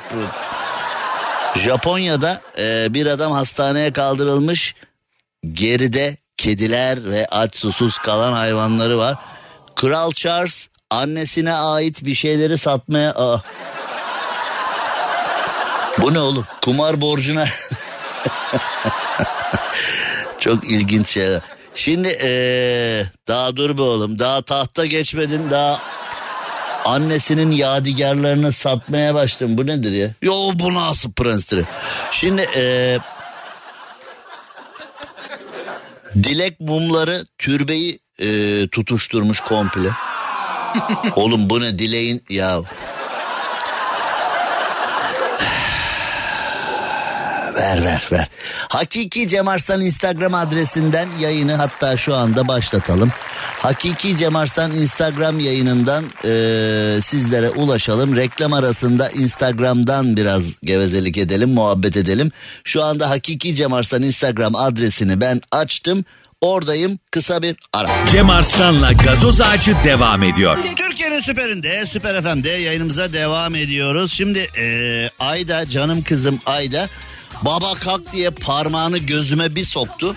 Japonya'da 1.55 2.41
e, 2.57 2.93
bir 2.93 3.05
adam 3.05 3.31
hastaneye 3.31 3.93
kaldırılmış. 3.93 4.75
Geride 5.51 6.17
kediler 6.37 7.09
ve 7.11 7.27
aç 7.31 7.55
susuz 7.55 7.97
kalan 7.97 8.33
hayvanları 8.33 8.97
var. 8.97 9.15
Kral 9.75 10.11
Charles 10.11 10.67
annesine 10.89 11.53
ait 11.53 12.05
bir 12.05 12.15
şeyleri 12.15 12.57
satmaya... 12.57 13.11
Aa. 13.15 13.41
Bu 15.97 16.13
ne 16.13 16.19
oğlum? 16.19 16.45
Kumar 16.61 17.01
borcuna... 17.01 17.45
Çok 20.39 20.63
ilginç 20.63 21.09
şeyler. 21.09 21.41
Şimdi 21.75 22.17
ee, 22.23 23.03
daha 23.27 23.55
dur 23.55 23.77
be 23.77 23.81
oğlum 23.81 24.19
daha 24.19 24.41
tahta 24.41 24.85
geçmedin 24.85 25.51
daha 25.51 25.81
annesinin 26.85 27.51
yadigarlarını 27.51 28.51
satmaya 28.51 29.15
başladın 29.15 29.57
bu 29.57 29.67
nedir 29.67 29.91
ya? 29.91 30.13
Yo 30.21 30.51
bu 30.53 30.73
nasıl 30.73 31.11
prensleri? 31.11 31.63
Şimdi 32.11 32.47
ee, 32.55 32.99
dilek 36.23 36.59
mumları 36.59 37.25
türbeyi 37.37 37.99
ee, 38.19 38.67
tutuşturmuş 38.71 39.39
komple. 39.39 39.89
oğlum 41.15 41.49
bu 41.49 41.61
ne 41.61 41.79
dileğin 41.79 42.23
ya 42.29 42.61
ver 47.61 47.83
ver 47.83 48.07
ver. 48.11 48.27
Hakiki 48.69 49.27
Cem 49.27 49.47
Arslan 49.47 49.81
Instagram 49.81 50.33
adresinden 50.33 51.07
yayını 51.19 51.55
hatta 51.55 51.97
şu 51.97 52.15
anda 52.15 52.47
başlatalım. 52.47 53.11
Hakiki 53.59 54.17
Cem 54.17 54.35
Arslan 54.35 54.71
Instagram 54.71 55.39
yayınından 55.39 56.05
e, 56.25 56.31
sizlere 57.01 57.49
ulaşalım. 57.49 58.15
Reklam 58.15 58.53
arasında 58.53 59.09
Instagram'dan 59.09 60.17
biraz 60.17 60.55
gevezelik 60.63 61.17
edelim, 61.17 61.49
muhabbet 61.49 61.97
edelim. 61.97 62.31
Şu 62.63 62.83
anda 62.83 63.09
Hakiki 63.09 63.55
Cem 63.55 63.73
Arslan 63.73 64.03
Instagram 64.03 64.55
adresini 64.55 65.21
ben 65.21 65.41
açtım. 65.51 66.05
Oradayım 66.41 66.99
kısa 67.11 67.41
bir 67.41 67.55
ara. 67.73 67.89
Cem 68.11 68.29
Arslan'la 68.29 68.91
gazoz 68.91 69.41
ağacı 69.41 69.75
devam 69.85 70.23
ediyor. 70.23 70.57
Türkiye'nin 70.77 71.19
süperinde, 71.19 71.85
süper 71.85 72.21
FM'de 72.21 72.49
yayınımıza 72.49 73.13
devam 73.13 73.55
ediyoruz. 73.55 74.13
Şimdi 74.13 74.39
e, 74.57 75.09
Ayda, 75.19 75.69
canım 75.69 76.03
kızım 76.03 76.39
Ayda 76.45 76.89
Baba 77.41 77.73
kalk 77.73 78.13
diye 78.13 78.29
parmağını 78.29 78.97
gözüme 78.97 79.55
bir 79.55 79.65
soktu. 79.65 80.15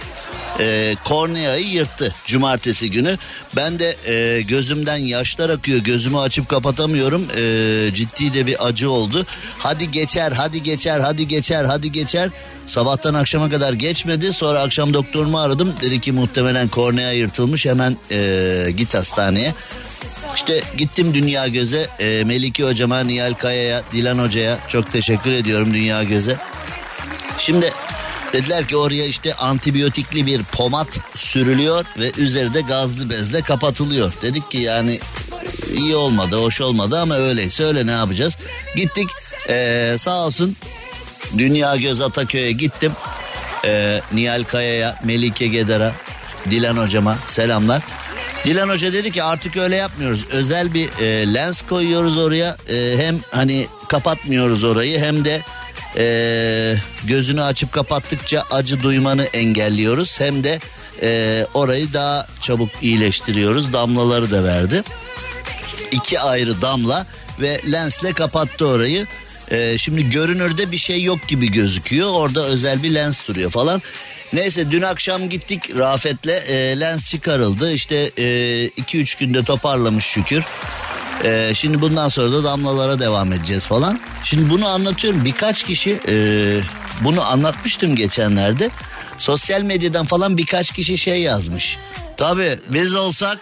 E, 0.60 0.94
korneayı 1.04 1.66
yırttı 1.66 2.14
cumartesi 2.26 2.90
günü. 2.90 3.18
Ben 3.56 3.78
de 3.78 3.96
e, 4.06 4.42
gözümden 4.42 4.96
yaşlar 4.96 5.50
akıyor. 5.50 5.78
Gözümü 5.78 6.18
açıp 6.18 6.48
kapatamıyorum. 6.48 7.26
E, 7.36 7.94
ciddi 7.94 8.34
de 8.34 8.46
bir 8.46 8.66
acı 8.66 8.90
oldu. 8.90 9.26
Hadi 9.58 9.90
geçer, 9.90 10.32
hadi 10.32 10.62
geçer, 10.62 11.00
hadi 11.00 11.28
geçer, 11.28 11.64
hadi 11.64 11.92
geçer. 11.92 12.30
Sabahtan 12.66 13.14
akşama 13.14 13.50
kadar 13.50 13.72
geçmedi. 13.72 14.32
Sonra 14.32 14.60
akşam 14.60 14.94
doktorumu 14.94 15.38
aradım. 15.38 15.74
Dedi 15.80 16.00
ki 16.00 16.12
muhtemelen 16.12 16.68
kornea 16.68 17.12
yırtılmış. 17.12 17.66
Hemen 17.66 17.96
e, 18.10 18.70
git 18.76 18.94
hastaneye. 18.94 19.54
İşte 20.36 20.60
gittim 20.78 21.14
Dünya 21.14 21.48
Göz'e. 21.48 21.86
E, 22.00 22.24
Melike 22.24 22.64
hocama, 22.64 23.00
Nihal 23.00 23.34
Kaya'ya, 23.34 23.82
Dilan 23.92 24.18
hocaya 24.18 24.58
çok 24.68 24.92
teşekkür 24.92 25.30
ediyorum 25.30 25.74
Dünya 25.74 26.02
Göz'e. 26.02 26.36
Şimdi 27.38 27.72
dediler 28.32 28.68
ki 28.68 28.76
oraya 28.76 29.06
işte 29.06 29.34
antibiyotikli 29.34 30.26
bir 30.26 30.42
pomat 30.42 30.88
sürülüyor 31.16 31.84
ve 31.98 32.12
üzeri 32.16 32.54
de 32.54 32.60
gazlı 32.60 33.10
bezle 33.10 33.42
kapatılıyor. 33.42 34.12
Dedik 34.22 34.50
ki 34.50 34.58
yani 34.58 35.00
iyi 35.72 35.96
olmadı, 35.96 36.36
hoş 36.36 36.60
olmadı 36.60 37.00
ama 37.00 37.14
öyleyse 37.14 37.64
öyle 37.64 37.86
ne 37.86 37.90
yapacağız? 37.90 38.38
Gittik 38.76 39.08
ee, 39.48 39.96
sağ 39.98 40.26
olsun 40.26 40.56
Dünya 41.38 41.76
Göz 41.76 42.00
Ataköy'e 42.00 42.52
gittim. 42.52 42.92
Ee, 43.64 44.00
Nihal 44.12 44.44
Kaya'ya, 44.44 44.98
Melike 45.04 45.46
Gedar'a, 45.46 45.92
Dilan 46.50 46.76
hocama 46.76 47.18
selamlar. 47.28 47.82
Dilan 48.44 48.68
Hoca 48.68 48.92
dedi 48.92 49.12
ki 49.12 49.22
artık 49.22 49.56
öyle 49.56 49.76
yapmıyoruz. 49.76 50.26
Özel 50.30 50.74
bir 50.74 50.88
e, 51.00 51.34
lens 51.34 51.62
koyuyoruz 51.62 52.18
oraya. 52.18 52.56
E, 52.68 52.94
hem 52.96 53.16
hani 53.30 53.66
kapatmıyoruz 53.88 54.64
orayı 54.64 54.98
hem 54.98 55.24
de 55.24 55.42
e, 55.96 56.76
gözünü 57.04 57.42
açıp 57.42 57.72
kapattıkça 57.72 58.44
acı 58.50 58.82
duymanı 58.82 59.24
engelliyoruz. 59.24 60.20
Hem 60.20 60.44
de 60.44 60.60
e, 61.02 61.46
orayı 61.54 61.92
daha 61.92 62.26
çabuk 62.40 62.70
iyileştiriyoruz. 62.82 63.72
Damlaları 63.72 64.30
da 64.30 64.44
verdi. 64.44 64.82
İki 65.90 66.20
ayrı 66.20 66.62
damla 66.62 67.06
ve 67.40 67.60
lensle 67.72 68.12
kapattı 68.12 68.66
orayı. 68.66 69.06
Ee, 69.50 69.78
şimdi 69.78 70.10
görünürde 70.10 70.72
bir 70.72 70.78
şey 70.78 71.02
yok 71.02 71.28
gibi 71.28 71.52
gözüküyor. 71.52 72.10
Orada 72.10 72.44
özel 72.44 72.82
bir 72.82 72.94
lens 72.94 73.28
duruyor 73.28 73.50
falan. 73.50 73.82
Neyse 74.34 74.70
dün 74.70 74.82
akşam 74.82 75.28
gittik 75.28 75.76
Rafet'le 75.78 76.48
e, 76.48 76.80
lens 76.80 77.10
çıkarıldı. 77.10 77.72
İşte 77.72 78.08
2-3 78.08 79.16
e, 79.16 79.24
günde 79.24 79.44
toparlamış 79.44 80.04
şükür. 80.04 80.44
E, 81.24 81.52
şimdi 81.54 81.80
bundan 81.80 82.08
sonra 82.08 82.32
da 82.32 82.44
damlalara 82.44 83.00
devam 83.00 83.32
edeceğiz 83.32 83.66
falan. 83.66 84.00
Şimdi 84.24 84.50
bunu 84.50 84.68
anlatıyorum. 84.68 85.24
Birkaç 85.24 85.62
kişi 85.62 86.00
e, 86.08 86.16
bunu 87.00 87.24
anlatmıştım 87.24 87.96
geçenlerde. 87.96 88.70
Sosyal 89.18 89.62
medyadan 89.62 90.06
falan 90.06 90.36
birkaç 90.36 90.72
kişi 90.72 90.98
şey 90.98 91.20
yazmış. 91.20 91.78
Tabii 92.16 92.58
biz 92.68 92.94
olsak 92.94 93.38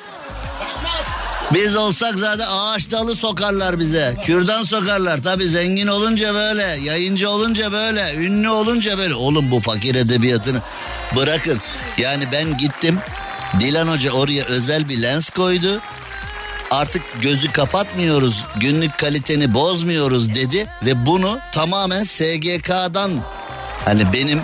biz 1.53 1.77
olsak 1.77 2.19
zaten 2.19 2.47
ağaç 2.49 2.91
dalı 2.91 3.17
sokarlar 3.17 3.79
bize. 3.79 4.17
Kürdan 4.27 4.63
sokarlar. 4.63 5.23
Tabi 5.23 5.49
zengin 5.49 5.87
olunca 5.87 6.35
böyle, 6.35 6.63
yayıncı 6.63 7.31
olunca 7.31 7.73
böyle, 7.73 8.15
ünlü 8.15 8.49
olunca 8.49 8.99
böyle. 8.99 9.15
Oğlum 9.15 9.51
bu 9.51 9.61
fakir 9.61 9.95
edebiyatını 9.95 10.59
bırakın. 11.17 11.61
Yani 11.99 12.25
ben 12.33 12.57
gittim. 12.57 12.99
Dilan 13.61 13.89
Hoca 13.89 14.13
oraya 14.13 14.45
özel 14.45 14.89
bir 14.89 15.03
lens 15.03 15.31
koydu. 15.31 15.81
Artık 16.71 17.03
gözü 17.23 17.53
kapatmıyoruz, 17.53 18.45
günlük 18.57 18.99
kaliteni 18.99 19.55
bozmuyoruz 19.55 20.35
dedi 20.35 20.67
ve 20.83 21.07
bunu 21.07 21.39
tamamen 21.53 22.05
SGK'dan 22.05 23.11
hani 23.85 24.13
benim 24.13 24.41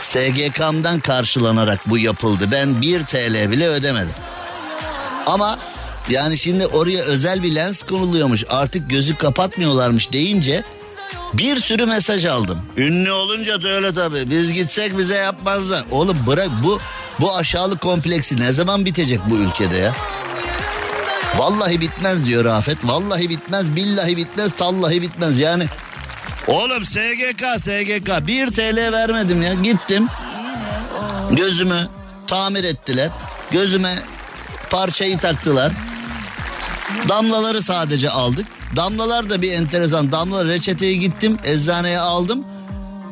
SGK'mdan 0.00 1.00
karşılanarak 1.00 1.90
bu 1.90 1.98
yapıldı. 1.98 2.48
Ben 2.52 2.80
1 2.80 3.04
TL 3.04 3.50
bile 3.50 3.68
ödemedim. 3.68 4.14
Ama 5.26 5.58
yani 6.08 6.38
şimdi 6.38 6.66
oraya 6.66 7.02
özel 7.02 7.42
bir 7.42 7.54
lens 7.54 7.82
konuluyormuş. 7.82 8.44
Artık 8.48 8.90
gözü 8.90 9.16
kapatmıyorlarmış 9.16 10.12
deyince 10.12 10.62
bir 11.34 11.56
sürü 11.56 11.86
mesaj 11.86 12.24
aldım. 12.24 12.58
Ünlü 12.76 13.12
olunca 13.12 13.62
da 13.62 13.68
öyle 13.68 13.94
tabii. 13.94 14.30
Biz 14.30 14.52
gitsek 14.52 14.98
bize 14.98 15.16
yapmazlar. 15.16 15.84
Oğlum 15.90 16.18
bırak 16.26 16.48
bu 16.64 16.80
bu 17.20 17.36
aşağılık 17.36 17.80
kompleksi 17.80 18.40
ne 18.40 18.52
zaman 18.52 18.84
bitecek 18.84 19.20
bu 19.30 19.36
ülkede 19.36 19.76
ya? 19.76 19.94
Vallahi 21.36 21.80
bitmez 21.80 22.26
diyor 22.26 22.44
Rafet. 22.44 22.78
Vallahi 22.84 23.28
bitmez, 23.28 23.76
billahi 23.76 24.16
bitmez, 24.16 24.50
tallahi 24.56 25.02
bitmez. 25.02 25.38
Yani 25.38 25.66
Oğlum 26.46 26.84
SGK 26.84 27.42
SGK 27.58 28.26
1 28.26 28.46
TL 28.46 28.92
vermedim 28.92 29.42
ya. 29.42 29.54
Gittim. 29.54 30.06
Gözümü 31.30 31.88
tamir 32.26 32.64
ettiler. 32.64 33.10
Gözüme 33.50 33.94
parçayı 34.70 35.18
taktılar. 35.18 35.72
Damlaları 37.08 37.62
sadece 37.62 38.10
aldık. 38.10 38.46
Damlalar 38.76 39.30
da 39.30 39.42
bir 39.42 39.52
enteresan. 39.52 40.12
Damla 40.12 40.44
reçeteyi 40.44 41.00
gittim 41.00 41.36
eczaneye 41.44 41.98
aldım. 41.98 42.44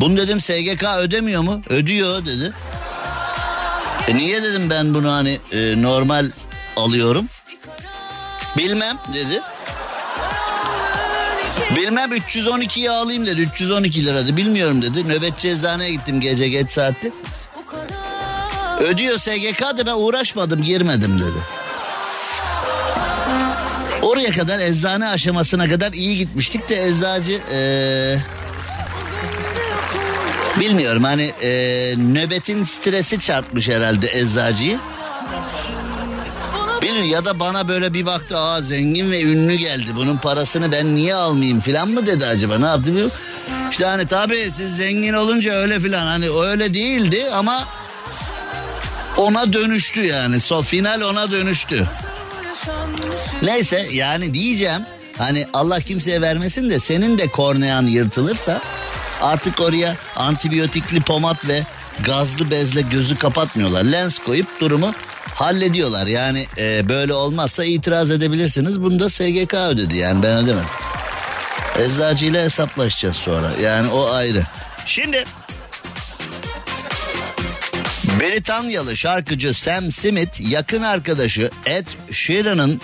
Bunu 0.01 0.17
dedim 0.17 0.41
SGK 0.41 0.85
ödemiyor 0.99 1.43
mu? 1.43 1.63
Ödüyor 1.69 2.27
dedi. 2.27 2.53
E 4.09 4.17
niye 4.17 4.43
dedim 4.43 4.71
ben 4.71 4.95
bunu 4.95 5.13
hani 5.13 5.39
e, 5.53 5.83
normal 5.83 6.31
alıyorum? 6.77 7.27
Bilmem 8.57 8.99
dedi. 9.15 9.43
Bilmem 11.77 12.13
312'yi 12.13 12.91
alayım 12.91 13.27
dedi. 13.27 13.41
312 13.41 14.05
lira 14.05 14.23
dedi. 14.25 14.37
Bilmiyorum 14.37 14.83
dedi. 14.83 15.09
Nöbetçi 15.09 15.49
eczaneye 15.49 15.91
gittim 15.91 16.21
gece 16.21 16.49
geç 16.49 16.71
saatte. 16.71 17.13
Ödüyor 18.81 19.19
SGK 19.19 19.79
de 19.79 19.87
ben 19.87 19.95
uğraşmadım 19.95 20.63
girmedim 20.63 21.21
dedi. 21.21 21.58
Oraya 24.09 24.33
kadar 24.33 24.59
eczane 24.59 25.09
aşamasına 25.09 25.69
kadar 25.69 25.93
iyi 25.93 26.17
gitmiştik 26.19 26.69
de 26.69 26.87
eczacı 26.87 27.41
ee, 27.53 28.19
bilmiyorum 30.61 31.05
hani 31.05 31.33
e, 31.43 31.51
nöbetin 31.99 32.65
stresi 32.65 33.21
çarpmış 33.21 33.69
herhalde 33.69 34.19
eczacıyı. 34.19 34.79
Bilmiyorum 36.83 37.11
ya 37.11 37.25
da 37.25 37.41
bana 37.41 37.69
böyle 37.69 37.95
bir 37.95 38.07
baktı 38.07 38.39
aa 38.39 38.61
zengin 38.61 39.11
ve 39.11 39.23
ünlü 39.23 39.55
geldi 39.55 39.91
bunun 39.97 40.17
parasını 40.17 40.73
ben 40.73 40.95
niye 40.97 41.15
almayayım 41.15 41.61
filan 41.61 41.89
mı 41.89 42.07
dedi 42.07 42.27
acaba 42.27 42.59
ne 42.59 42.67
yaptı 42.67 42.87
bilmiyorum. 42.87 43.13
İşte 43.71 43.85
hani 43.85 44.07
tabii 44.07 44.51
siz 44.51 44.77
zengin 44.77 45.13
olunca 45.13 45.53
öyle 45.53 45.81
filan 45.81 46.07
hani 46.07 46.31
öyle 46.31 46.75
değildi 46.75 47.25
ama 47.33 47.65
ona 49.17 49.53
dönüştü 49.53 50.01
yani. 50.01 50.41
So 50.41 50.63
final 50.63 51.01
ona 51.01 51.31
dönüştü. 51.31 51.87
Neyse 53.43 53.87
yani 53.93 54.35
diyeceğim 54.35 54.83
hani 55.19 55.47
Allah 55.53 55.81
kimseye 55.81 56.21
vermesin 56.21 56.71
de 56.71 56.81
senin 56.81 57.19
de 57.19 57.27
kornean 57.27 57.83
yırtılırsa 57.83 58.61
artık 59.21 59.61
oraya 59.61 59.97
antibiyotikli 60.17 61.01
pomat 61.01 61.49
ve 61.49 61.63
gazlı 62.05 62.51
bezle 62.51 62.81
gözü 62.81 63.19
kapatmıyorlar. 63.19 63.85
Lens 63.85 64.19
koyup 64.19 64.61
durumu 64.61 64.95
hallediyorlar. 65.35 66.07
Yani 66.07 66.47
e, 66.59 66.89
böyle 66.89 67.13
olmazsa 67.15 67.65
itiraz 67.65 68.11
edebilirsiniz. 68.11 68.83
Bunu 68.83 69.01
da 69.01 69.11
SGK 69.11 69.55
ödedi 69.55 69.97
yani 69.97 70.23
ben 70.23 70.45
ödemem. 70.45 70.67
Eczacıyla 71.79 72.45
hesaplaşacağız 72.45 73.17
sonra. 73.17 73.53
Yani 73.63 73.91
o 73.91 74.11
ayrı. 74.11 74.43
Şimdi 74.87 75.25
Britanyalı 78.21 78.97
şarkıcı 78.97 79.55
Sam 79.55 79.93
Smith 79.93 80.51
yakın 80.51 80.83
arkadaşı 80.83 81.51
Ed 81.67 81.87
Sheeran'ın 82.13 82.81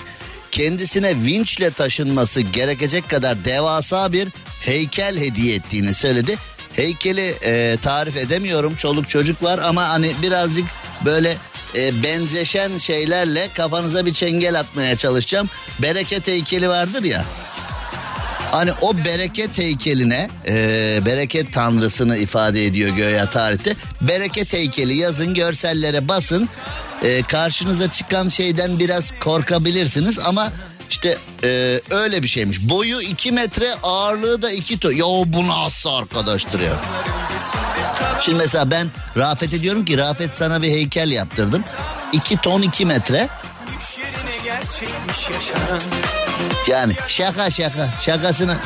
kendisine 0.54 1.16
vinçle 1.16 1.70
taşınması 1.70 2.40
gerekecek 2.40 3.08
kadar 3.08 3.44
devasa 3.44 4.12
bir 4.12 4.28
heykel 4.60 5.18
hediye 5.18 5.54
ettiğini 5.54 5.94
söyledi. 5.94 6.36
Heykeli 6.72 7.34
e, 7.44 7.76
tarif 7.82 8.16
edemiyorum 8.16 8.74
çoluk 8.76 9.08
çocuk 9.08 9.42
var 9.42 9.58
ama 9.58 9.88
hani 9.88 10.12
birazcık 10.22 10.64
böyle 11.04 11.36
e, 11.76 12.02
benzeşen 12.02 12.78
şeylerle 12.78 13.48
kafanıza 13.54 14.06
bir 14.06 14.14
çengel 14.14 14.60
atmaya 14.60 14.96
çalışacağım. 14.96 15.50
Bereket 15.78 16.26
heykeli 16.26 16.68
vardır 16.68 17.02
ya. 17.02 17.24
Hani 18.50 18.70
o 18.80 18.96
bereket 18.96 19.58
heykeline 19.58 20.28
e, 20.48 20.98
bereket 21.06 21.52
tanrısını 21.52 22.16
ifade 22.16 22.66
ediyor 22.66 22.96
göya 22.96 23.30
tarihte. 23.30 23.76
Bereket 24.00 24.52
heykeli 24.52 24.94
yazın 24.94 25.34
görsellere 25.34 26.08
basın. 26.08 26.48
E, 27.04 27.22
karşınıza 27.22 27.92
çıkan 27.92 28.28
şeyden 28.28 28.78
biraz 28.78 29.18
korkabilirsiniz 29.20 30.18
ama 30.18 30.52
işte 30.90 31.18
e, 31.44 31.80
öyle 31.90 32.22
bir 32.22 32.28
şeymiş. 32.28 32.68
Boyu 32.68 33.00
2 33.00 33.32
metre 33.32 33.74
ağırlığı 33.82 34.42
da 34.42 34.50
2 34.50 34.78
ton. 34.78 34.92
Ya 34.92 35.04
bu 35.04 35.48
nasıl 35.48 35.90
arkadaştır 35.90 36.60
ya. 36.60 36.72
Şimdi 38.20 38.38
mesela 38.38 38.70
ben 38.70 38.90
Rafet'e 39.16 39.60
diyorum 39.60 39.84
ki 39.84 39.98
Rafet 39.98 40.36
sana 40.36 40.62
bir 40.62 40.70
heykel 40.70 41.10
yaptırdım. 41.10 41.64
2 42.12 42.36
ton 42.36 42.62
2 42.62 42.84
metre. 42.84 43.28
Yani 46.68 46.92
şaka 47.08 47.50
şaka 47.50 47.88
şakasını 48.02 48.56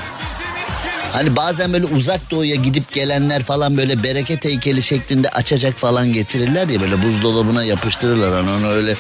Hani 1.13 1.37
bazen 1.37 1.73
böyle 1.73 1.85
uzak 1.87 2.31
doğuya 2.31 2.55
gidip 2.55 2.93
gelenler 2.93 3.43
falan 3.43 3.77
böyle 3.77 4.03
bereket 4.03 4.45
heykeli 4.45 4.83
şeklinde 4.83 5.29
açacak 5.29 5.79
falan 5.79 6.13
getirirler 6.13 6.69
ya 6.69 6.81
böyle 6.81 7.03
buzdolabına 7.03 7.65
yapıştırırlar. 7.65 8.33
Hani 8.33 8.51
onu 8.51 8.69
öyle 8.69 8.95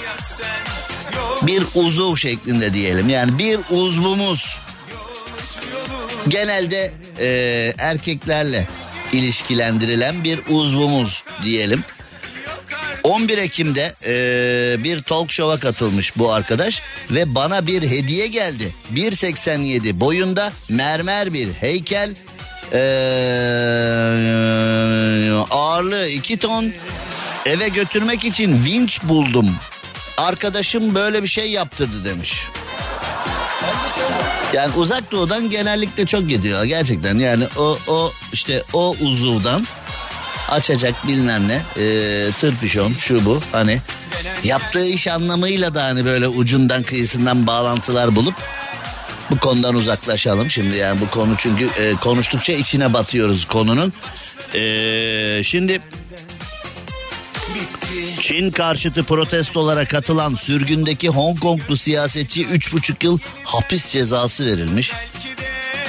bir 1.42 1.62
uzuv 1.74 2.16
şeklinde 2.16 2.74
diyelim. 2.74 3.08
Yani 3.08 3.38
bir 3.38 3.58
uzvumuz. 3.70 4.58
Genelde 6.28 6.92
e, 7.20 7.72
erkeklerle 7.78 8.68
ilişkilendirilen 9.12 10.24
bir 10.24 10.40
uzvumuz 10.48 11.22
diyelim. 11.44 11.84
11 13.08 13.38
Ekim'de 13.38 13.94
e, 14.06 14.84
bir 14.84 15.02
talk 15.02 15.30
show'a 15.30 15.58
katılmış 15.58 16.16
bu 16.16 16.32
arkadaş 16.32 16.82
ve 17.10 17.34
bana 17.34 17.66
bir 17.66 17.82
hediye 17.82 18.26
geldi. 18.26 18.74
1.87 18.94 20.00
boyunda 20.00 20.52
mermer 20.68 21.32
bir 21.32 21.52
heykel. 21.52 22.14
E, 22.72 22.78
iki 26.12 26.36
ton. 26.36 26.72
Eve 27.46 27.68
götürmek 27.68 28.24
için 28.24 28.64
vinç 28.64 29.02
buldum. 29.02 29.56
Arkadaşım 30.16 30.94
böyle 30.94 31.22
bir 31.22 31.28
şey 31.28 31.50
yaptırdı 31.50 32.04
demiş. 32.04 32.32
Yani 34.52 34.74
uzak 34.76 35.12
doğudan 35.12 35.50
genellikle 35.50 36.06
çok 36.06 36.28
gidiyor 36.28 36.64
gerçekten. 36.64 37.18
Yani 37.18 37.44
o 37.56 37.78
o 37.88 38.12
işte 38.32 38.62
o 38.72 38.96
uzuvdan 39.00 39.66
açacak 40.48 41.08
bilmem 41.08 41.48
ne 41.48 41.62
e, 41.84 42.30
tırpişon 42.40 42.92
şu 42.92 43.24
bu 43.24 43.40
hani 43.52 43.80
yaptığı 44.44 44.87
iş 44.87 45.06
anlamıyla 45.06 45.74
da 45.74 45.84
hani 45.84 46.04
böyle 46.04 46.28
ucundan 46.28 46.82
kıyısından 46.82 47.46
bağlantılar 47.46 48.16
bulup 48.16 48.34
bu 49.30 49.38
konudan 49.38 49.74
uzaklaşalım 49.74 50.50
şimdi 50.50 50.76
yani 50.76 51.00
bu 51.00 51.11
konu 51.11 51.34
çünkü 51.38 51.68
e, 51.80 51.92
konuştukça 51.92 52.52
içine 52.52 52.92
batıyoruz 52.92 53.44
konunun. 53.44 53.92
E, 54.54 55.42
şimdi 55.44 55.80
Çin 58.20 58.50
karşıtı 58.50 59.02
protestolara 59.02 59.84
katılan 59.84 60.34
sürgündeki 60.34 61.08
Hong 61.08 61.40
Konglu 61.40 61.76
siyasetçi 61.76 62.46
3,5 62.46 63.04
yıl 63.04 63.18
hapis 63.44 63.88
cezası 63.88 64.46
verilmiş. 64.46 64.92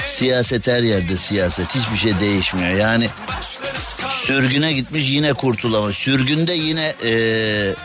Siyaset 0.06 0.66
her 0.66 0.82
yerde 0.82 1.16
siyaset 1.16 1.74
hiçbir 1.74 1.98
şey 1.98 2.20
değişmiyor. 2.20 2.74
Yani 2.74 3.08
sürgüne 4.08 4.72
gitmiş 4.72 5.08
yine 5.08 5.32
kurtulamamış. 5.32 5.96
Sürgünde 5.96 6.52
yine 6.52 6.94
e, 7.04 7.12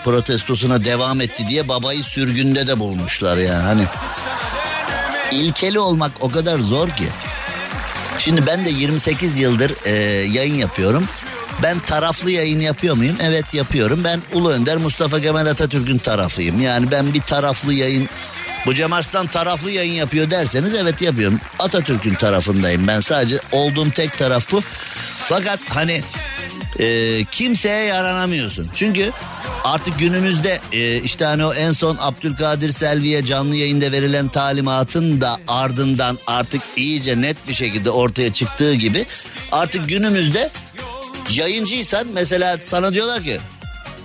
protestosuna 0.03 0.85
devam 0.85 1.21
etti 1.21 1.47
diye 1.47 1.67
babayı 1.67 2.03
sürgünde 2.03 2.67
de 2.67 2.79
bulmuşlar 2.79 3.37
yani. 3.37 3.63
Hani 3.63 3.83
ilkeli 5.31 5.79
olmak 5.79 6.11
o 6.19 6.29
kadar 6.29 6.59
zor 6.59 6.89
ki. 6.89 7.07
Şimdi 8.17 8.45
ben 8.45 8.65
de 8.65 8.69
28 8.69 9.37
yıldır 9.37 9.71
e, 9.85 9.91
yayın 10.27 10.55
yapıyorum. 10.55 11.07
Ben 11.63 11.79
taraflı 11.79 12.31
yayın 12.31 12.59
yapıyor 12.59 12.95
muyum? 12.95 13.15
Evet 13.21 13.53
yapıyorum. 13.53 14.03
Ben 14.03 14.21
Ulu 14.33 14.49
Önder 14.49 14.77
Mustafa 14.77 15.21
Kemal 15.21 15.45
Atatürk'ün 15.45 15.97
tarafıyım. 15.97 16.61
Yani 16.61 16.91
ben 16.91 17.13
bir 17.13 17.21
taraflı 17.21 17.73
yayın 17.73 18.09
bu 18.65 18.73
Cem 18.73 18.93
Arslan 18.93 19.27
taraflı 19.27 19.71
yayın 19.71 19.93
yapıyor 19.93 20.29
derseniz 20.29 20.73
evet 20.73 21.01
yapıyorum. 21.01 21.39
Atatürk'ün 21.59 22.15
tarafındayım. 22.15 22.87
Ben 22.87 22.99
sadece 22.99 23.39
olduğum 23.51 23.91
tek 23.91 24.17
taraf 24.17 24.51
bu. 24.51 24.61
Fakat 25.17 25.59
hani 25.69 26.01
e, 26.79 27.25
kimseye 27.31 27.85
yaranamıyorsun. 27.85 28.69
Çünkü 28.75 29.11
artık 29.63 29.99
günümüzde 29.99 30.59
e, 30.71 30.97
işte 30.97 31.25
hani 31.25 31.45
o 31.45 31.53
en 31.53 31.71
son 31.71 31.97
Abdülkadir 31.99 32.71
Selvi'ye 32.71 33.25
canlı 33.25 33.55
yayında 33.55 33.91
verilen 33.91 34.27
talimatın 34.27 35.21
da 35.21 35.39
ardından 35.47 36.17
artık 36.27 36.61
iyice 36.75 37.21
net 37.21 37.47
bir 37.47 37.53
şekilde 37.53 37.89
ortaya 37.89 38.33
çıktığı 38.33 38.73
gibi 38.73 39.05
artık 39.51 39.89
günümüzde 39.89 40.49
yayıncıysan 41.29 42.07
mesela 42.13 42.57
sana 42.61 42.93
diyorlar 42.93 43.23
ki 43.23 43.39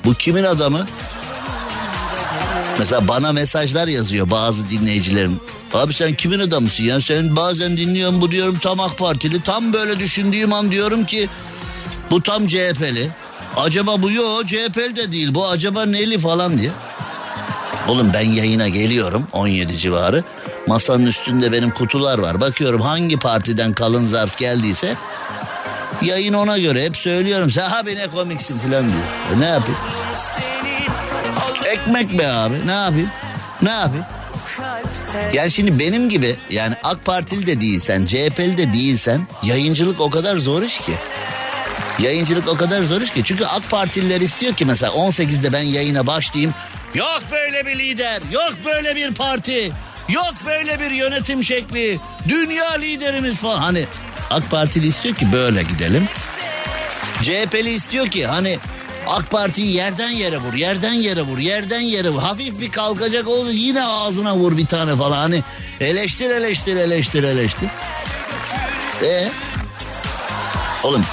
bu 0.05 0.15
kimin 0.15 0.45
adamı? 0.45 0.87
Mesela 2.79 3.09
bana 3.09 3.33
mesajlar 3.33 3.89
yazıyor 3.89 4.31
bazı 4.31 4.71
dinleyicilerim. 4.71 5.41
Abi 5.75 5.95
sen 5.95 6.15
kimin 6.15 6.39
adamısın 6.39 6.85
ya? 6.85 7.01
Sen 7.01 7.37
bazen 7.37 7.77
dinliyorum 7.77 8.21
bu 8.21 8.31
diyorum 8.31 8.59
tam 8.63 8.81
AK 8.81 8.99
Partili. 8.99 9.43
Tam 9.43 9.73
böyle 9.73 9.99
düşündüğüm 9.99 10.53
an 10.53 10.71
diyorum 10.71 11.05
ki 11.05 11.29
bu 12.11 12.23
tam 12.23 12.47
CHP'li. 12.47 13.11
Acaba 13.57 14.03
bu 14.03 14.11
yok 14.11 14.49
CHP'li 14.49 14.97
de 14.97 15.13
değil 15.13 15.35
bu 15.35 15.49
acaba 15.49 15.87
neli 15.87 16.19
falan 16.19 16.59
diye. 16.59 16.71
Oğlum 17.89 18.11
ben 18.15 18.21
yayına 18.29 18.69
geliyorum 18.69 19.27
17 19.33 19.79
civarı. 19.79 20.25
Masanın 20.67 21.07
üstünde 21.07 21.53
benim 21.53 21.71
kutular 21.71 22.19
var. 22.19 22.41
Bakıyorum 22.41 22.81
hangi 22.81 23.17
partiden 23.17 23.73
kalın 23.73 24.07
zarf 24.07 24.39
geldiyse 24.39 24.95
yayın 26.03 26.33
ona 26.33 26.59
göre 26.59 26.85
hep 26.85 26.97
söylüyorum. 26.97 27.51
Sen 27.51 27.71
abi 27.71 27.97
ne 27.97 28.07
komiksin 28.07 28.59
falan 28.59 28.85
diyor. 28.85 29.05
E 29.37 29.41
ne 29.41 29.47
yapayım? 29.47 29.81
Ekmek 31.71 32.19
be 32.19 32.29
abi 32.29 32.67
ne 32.67 32.73
yapayım? 32.73 33.11
Ne 33.63 33.71
yapayım? 33.71 34.05
Yani 35.33 35.51
şimdi 35.51 35.79
benim 35.79 36.09
gibi 36.09 36.37
yani 36.51 36.75
AK 36.83 37.05
Partili 37.05 37.47
de 37.47 37.61
değilsen, 37.61 38.07
CHP'li 38.07 38.59
de 38.59 38.73
değilsen 38.73 39.27
yayıncılık 39.43 40.01
o 40.01 40.11
kadar 40.11 40.37
zor 40.37 40.63
iş 40.63 40.79
ki. 40.79 40.93
Yayıncılık 41.99 42.49
o 42.49 42.57
kadar 42.57 42.83
zor 42.83 43.01
iş 43.01 43.11
ki. 43.11 43.23
Çünkü 43.25 43.45
AK 43.45 43.71
Partililer 43.71 44.21
istiyor 44.21 44.55
ki 44.55 44.65
mesela 44.65 44.93
18'de 44.93 45.53
ben 45.53 45.63
yayına 45.63 46.07
başlayayım. 46.07 46.55
Yok 46.95 47.23
böyle 47.33 47.67
bir 47.67 47.79
lider, 47.79 48.23
yok 48.33 48.53
böyle 48.65 48.97
bir 48.97 49.15
parti, 49.15 49.73
yok 50.09 50.35
böyle 50.47 50.81
bir 50.81 50.91
yönetim 50.91 51.45
şekli. 51.45 51.99
Dünya 52.29 52.71
liderimiz 52.73 53.37
falan. 53.37 53.59
Hani 53.59 53.85
AK 54.31 54.51
Partili 54.51 54.87
istiyor 54.87 55.15
ki 55.15 55.33
böyle 55.33 55.63
gidelim. 55.63 56.09
CHP'li 57.23 57.71
istiyor 57.71 58.07
ki 58.07 58.27
hani 58.27 58.59
AK 59.11 59.31
Parti'yi 59.31 59.75
yerden 59.75 60.11
yere 60.11 60.39
vur, 60.39 60.55
yerden 60.55 60.93
yere 60.93 61.23
vur, 61.23 61.39
yerden 61.39 61.81
yere 61.81 62.11
vur. 62.11 62.21
Hafif 62.21 62.61
bir 62.61 62.71
kalkacak 62.71 63.29
olur 63.29 63.51
yine 63.51 63.85
ağzına 63.85 64.37
vur 64.37 64.57
bir 64.57 64.67
tane 64.67 64.97
falan. 64.97 65.17
Hani 65.17 65.43
eleştir, 65.81 66.31
eleştir, 66.31 66.77
eleştir, 66.77 67.23
eleştir. 67.23 67.69
E 69.03 69.31
Oğlum 70.85 71.05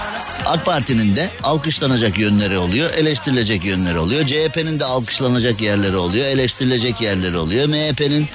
AK 0.45 0.65
Parti'nin 0.65 1.15
de 1.15 1.29
alkışlanacak 1.43 2.19
yönleri 2.19 2.57
oluyor, 2.57 2.93
eleştirilecek 2.93 3.65
yönleri 3.65 3.99
oluyor. 3.99 4.25
CHP'nin 4.25 4.79
de 4.79 4.85
alkışlanacak 4.85 5.61
yerleri 5.61 5.97
oluyor, 5.97 6.25
eleştirilecek 6.25 7.01
yerleri 7.01 7.37
oluyor. 7.37 7.67
MHP'nin 7.67 8.27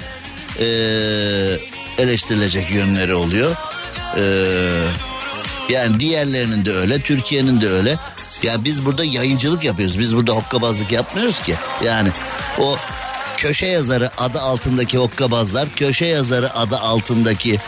ee, 0.59 1.57
eleştirilecek 1.97 2.71
yönleri 2.71 3.13
oluyor. 3.13 3.55
Ee, 4.17 4.23
yani 5.69 5.99
diğerlerinin 5.99 6.65
de 6.65 6.71
öyle, 6.71 7.01
Türkiye'nin 7.01 7.61
de 7.61 7.69
öyle. 7.69 7.97
Ya 8.43 8.63
biz 8.63 8.85
burada 8.85 9.03
yayıncılık 9.03 9.63
yapıyoruz. 9.63 9.99
Biz 9.99 10.15
burada 10.15 10.31
hokkabazlık 10.31 10.91
yapmıyoruz 10.91 11.41
ki. 11.43 11.55
Yani 11.83 12.09
o 12.59 12.77
köşe 13.37 13.65
yazarı 13.65 14.11
adı 14.17 14.39
altındaki 14.39 14.97
hokkabazlar, 14.97 15.69
köşe 15.75 16.05
yazarı 16.05 16.55
adı 16.55 16.77
altındaki 16.77 17.59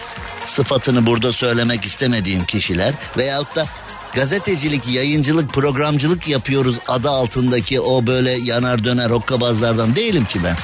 sıfatını 0.45 1.05
burada 1.05 1.31
söylemek 1.31 1.85
istemediğim 1.85 2.45
kişiler 2.45 2.93
veyahut 3.17 3.55
da 3.55 3.65
gazetecilik, 4.13 4.87
yayıncılık, 4.87 5.53
programcılık 5.53 6.27
yapıyoruz 6.27 6.79
adı 6.87 7.09
altındaki 7.09 7.81
o 7.81 8.07
böyle 8.07 8.31
yanar 8.31 8.83
döner 8.83 9.09
hokkabazlardan 9.09 9.95
değilim 9.95 10.25
ki 10.25 10.39
ben. 10.43 10.55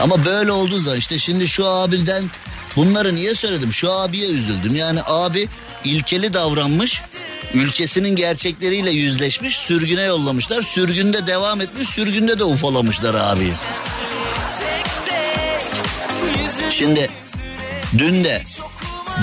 Ama 0.00 0.24
böyle 0.24 0.52
olduğu 0.52 0.78
zaman 0.78 0.98
işte 0.98 1.18
şimdi 1.18 1.48
şu 1.48 1.66
abiden 1.66 2.24
bunları 2.76 3.14
niye 3.14 3.34
söyledim? 3.34 3.72
Şu 3.72 3.92
abiye 3.92 4.28
üzüldüm. 4.28 4.76
Yani 4.76 5.00
abi 5.06 5.48
ilkeli 5.84 6.34
davranmış 6.34 7.02
ülkesinin 7.54 8.16
gerçekleriyle 8.16 8.90
yüzleşmiş 8.90 9.56
sürgüne 9.56 10.02
yollamışlar. 10.02 10.62
Sürgünde 10.62 11.26
devam 11.26 11.60
etmiş 11.60 11.88
sürgünde 11.88 12.38
de 12.38 12.44
ufalamışlar 12.44 13.14
abi. 13.14 13.52
Şimdi 16.70 17.10
dün 17.98 18.24
de 18.24 18.42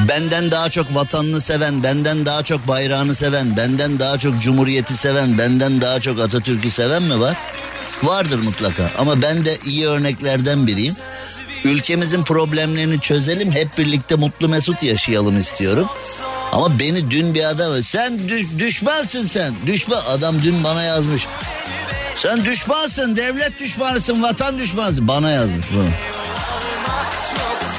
benden 0.07 0.51
daha 0.51 0.69
çok 0.69 0.95
vatanını 0.95 1.41
seven, 1.41 1.83
benden 1.83 2.25
daha 2.25 2.43
çok 2.43 2.67
bayrağını 2.67 3.15
seven, 3.15 3.57
benden 3.57 3.99
daha 3.99 4.19
çok 4.19 4.41
cumhuriyeti 4.41 4.97
seven, 4.97 5.38
benden 5.38 5.81
daha 5.81 5.99
çok 6.01 6.19
Atatürk'ü 6.19 6.71
seven 6.71 7.03
mi 7.03 7.19
var? 7.19 7.38
Vardır 8.03 8.39
mutlaka 8.39 8.91
ama 8.97 9.21
ben 9.21 9.45
de 9.45 9.57
iyi 9.65 9.88
örneklerden 9.88 10.67
biriyim. 10.67 10.95
Ülkemizin 11.63 12.23
problemlerini 12.23 13.01
çözelim, 13.01 13.51
hep 13.51 13.77
birlikte 13.77 14.15
mutlu 14.15 14.49
mesut 14.49 14.83
yaşayalım 14.83 15.38
istiyorum. 15.38 15.89
Ama 16.53 16.79
beni 16.79 17.11
dün 17.11 17.33
bir 17.33 17.43
adam 17.43 17.83
sen 17.83 18.29
düş, 18.29 18.57
düşmansın 18.57 19.27
sen. 19.27 19.53
Düşman 19.65 20.01
adam 20.07 20.35
dün 20.43 20.63
bana 20.63 20.83
yazmış. 20.83 21.25
Sen 22.15 22.45
düşmansın, 22.45 23.17
devlet 23.17 23.59
düşmanısın, 23.59 24.23
vatan 24.23 24.59
düşmanısın. 24.59 25.07
Bana 25.07 25.29
yazmış 25.29 25.67
bunu. 25.73 25.87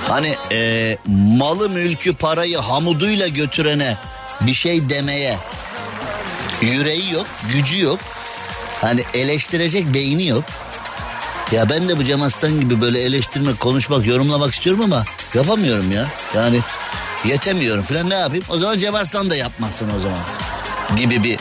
Hani 0.08 0.34
e, 0.52 0.96
malı 1.36 1.70
mülkü 1.70 2.14
parayı 2.14 2.58
hamuduyla 2.58 3.28
götürene 3.28 3.96
bir 4.40 4.54
şey 4.54 4.88
demeye 4.88 5.38
yüreği 6.60 7.12
yok, 7.12 7.26
gücü 7.52 7.80
yok. 7.80 7.98
Hani 8.80 9.04
eleştirecek 9.14 9.94
beyni 9.94 10.26
yok. 10.26 10.44
Ya 11.52 11.68
ben 11.70 11.88
de 11.88 11.98
bu 11.98 12.04
Cem 12.04 12.22
Aslan 12.22 12.60
gibi 12.60 12.80
böyle 12.80 13.00
eleştirmek, 13.00 13.60
konuşmak, 13.60 14.06
yorumlamak 14.06 14.54
istiyorum 14.54 14.82
ama 14.84 15.04
yapamıyorum 15.34 15.92
ya. 15.92 16.06
Yani 16.34 16.58
yetemiyorum 17.24 17.82
falan 17.82 18.10
ne 18.10 18.14
yapayım? 18.14 18.44
O 18.48 18.58
zaman 18.58 18.78
Cem 18.78 18.94
Arslan 18.94 19.30
da 19.30 19.36
yapmasın 19.36 19.90
o 19.98 20.00
zaman. 20.00 20.20
Gibi 20.96 21.24
bir 21.24 21.38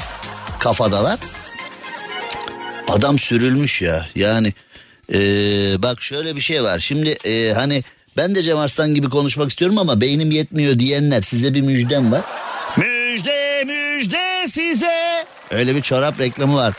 kafadalar. 0.60 1.20
Adam 2.88 3.20
sürülmüş 3.20 3.82
ya. 3.82 4.08
Yani 4.16 4.54
ee, 5.14 5.18
bak 5.84 6.02
şöyle 6.02 6.36
bir 6.36 6.42
şey 6.42 6.64
var. 6.64 6.80
Şimdi 6.80 7.10
ee, 7.10 7.54
hani 7.54 7.84
ben 8.18 8.36
de 8.36 8.44
Cem 8.44 8.58
Arslan 8.58 8.96
gibi 8.96 9.10
konuşmak 9.10 9.50
istiyorum 9.50 9.78
ama 9.78 10.02
beynim 10.02 10.32
yetmiyor 10.32 10.80
diyenler 10.80 11.22
size 11.22 11.54
bir 11.54 11.62
müjdem 11.62 12.12
var. 12.12 12.22
Müjde 12.78 13.64
müjde 13.66 14.48
size. 14.52 15.26
Öyle 15.52 15.76
bir 15.76 15.82
çorap 15.82 16.20
reklamı 16.20 16.56
var. 16.56 16.74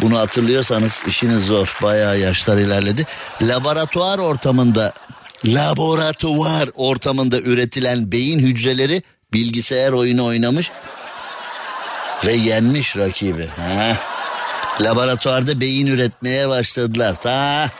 Bunu 0.00 0.18
hatırlıyorsanız 0.18 1.02
işiniz 1.06 1.44
zor. 1.44 1.78
Bayağı 1.82 2.18
yaşlar 2.18 2.58
ilerledi. 2.58 3.06
Laboratuvar 3.42 4.18
ortamında 4.18 4.92
laboratuvar 5.46 6.70
ortamında 6.74 7.40
üretilen 7.40 8.12
beyin 8.12 8.38
hücreleri 8.38 9.02
bilgisayar 9.32 9.92
oyunu 9.92 10.24
oynamış. 10.24 10.70
Ve 12.26 12.32
yenmiş 12.32 12.96
rakibi. 12.96 13.46
Ha. 13.46 13.96
Laboratuvarda 14.80 15.60
beyin 15.60 15.86
üretmeye 15.86 16.48
başladılar. 16.48 17.20
Ta 17.22 17.70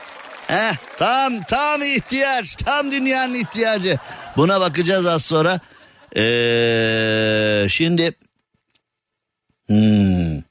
Heh, 0.47 0.75
tam 0.97 1.43
tam 1.43 1.83
ihtiyaç. 1.83 2.55
Tam 2.55 2.91
dünyanın 2.91 3.33
ihtiyacı. 3.33 3.97
Buna 4.37 4.61
bakacağız 4.61 5.05
az 5.05 5.25
sonra. 5.25 5.59
Ee, 6.17 7.67
şimdi 7.69 8.11
hmm. 9.67 10.41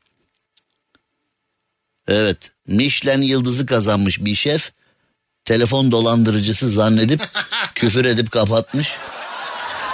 Evet. 2.08 2.50
Michelin 2.66 3.22
yıldızı 3.22 3.66
kazanmış 3.66 4.24
bir 4.24 4.34
şef. 4.34 4.72
Telefon 5.44 5.92
dolandırıcısı 5.92 6.68
zannedip 6.68 7.20
küfür 7.74 8.04
edip 8.04 8.30
kapatmış. 8.30 8.94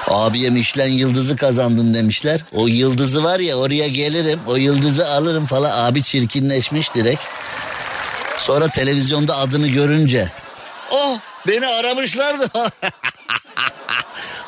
Abiye 0.09 0.51
Michelin 0.51 0.93
yıldızı 0.93 1.37
kazandın 1.37 1.95
demişler. 1.95 2.41
O 2.53 2.67
yıldızı 2.67 3.25
var 3.25 3.41
ya 3.41 3.57
oraya 3.57 3.89
gelirim 3.89 4.41
o 4.47 4.57
yıldızı 4.57 5.09
alırım 5.09 5.47
falan. 5.47 5.71
Abi 5.89 6.03
çirkinleşmiş 6.03 6.95
direkt. 6.95 7.23
Sonra 8.39 8.69
televizyonda 8.69 9.37
adını 9.37 9.69
görünce 9.69 10.29
oh 10.91 11.19
beni 11.49 11.67
aramışlardı. 11.67 12.51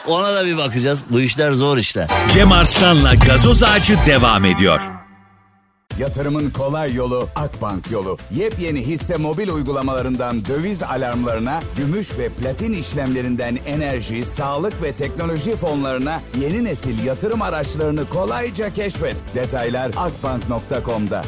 Ona 0.06 0.34
da 0.34 0.46
bir 0.46 0.56
bakacağız. 0.56 1.02
Bu 1.10 1.20
işler 1.20 1.52
zor 1.52 1.78
işler. 1.78 2.08
Cem 2.32 2.52
Arslan'la 2.52 3.14
gazoz 3.14 3.62
ağacı 3.62 3.98
devam 4.06 4.44
ediyor. 4.44 5.01
Yatırımın 5.98 6.50
kolay 6.50 6.94
yolu 6.94 7.28
Akbank 7.36 7.90
yolu. 7.90 8.18
Yepyeni 8.30 8.80
hisse 8.80 9.16
mobil 9.16 9.48
uygulamalarından 9.48 10.44
döviz 10.44 10.82
alarmlarına, 10.82 11.60
gümüş 11.76 12.18
ve 12.18 12.28
platin 12.28 12.72
işlemlerinden 12.72 13.58
enerji, 13.66 14.24
sağlık 14.24 14.82
ve 14.82 14.92
teknoloji 14.92 15.56
fonlarına 15.56 16.20
yeni 16.40 16.64
nesil 16.64 17.04
yatırım 17.04 17.42
araçlarını 17.42 18.08
kolayca 18.08 18.72
keşfet. 18.72 19.16
Detaylar 19.34 19.90
akbank.com'da. 19.96 21.24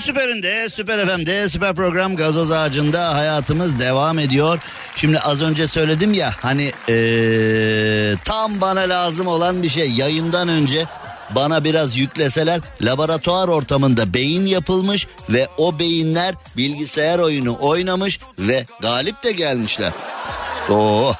Türkiye'nin 0.00 0.18
süperinde, 0.18 0.68
süper 0.68 1.06
FM'de, 1.06 1.48
süper 1.48 1.74
program 1.74 2.16
gazoz 2.16 2.52
ağacında 2.52 3.14
hayatımız 3.14 3.78
devam 3.78 4.18
ediyor. 4.18 4.58
Şimdi 4.96 5.18
az 5.18 5.42
önce 5.42 5.66
söyledim 5.66 6.14
ya 6.14 6.32
hani 6.40 6.72
ee, 6.88 8.14
tam 8.24 8.60
bana 8.60 8.80
lazım 8.80 9.26
olan 9.26 9.62
bir 9.62 9.68
şey 9.68 9.90
yayından 9.90 10.48
önce 10.48 10.86
bana 11.30 11.64
biraz 11.64 11.96
yükleseler 11.96 12.60
laboratuvar 12.82 13.48
ortamında 13.48 14.14
beyin 14.14 14.46
yapılmış 14.46 15.06
ve 15.28 15.48
o 15.58 15.78
beyinler 15.78 16.34
bilgisayar 16.56 17.18
oyunu 17.18 17.56
oynamış 17.60 18.20
ve 18.38 18.66
galip 18.80 19.22
de 19.22 19.32
gelmişler. 19.32 19.92
Oo 20.70 21.14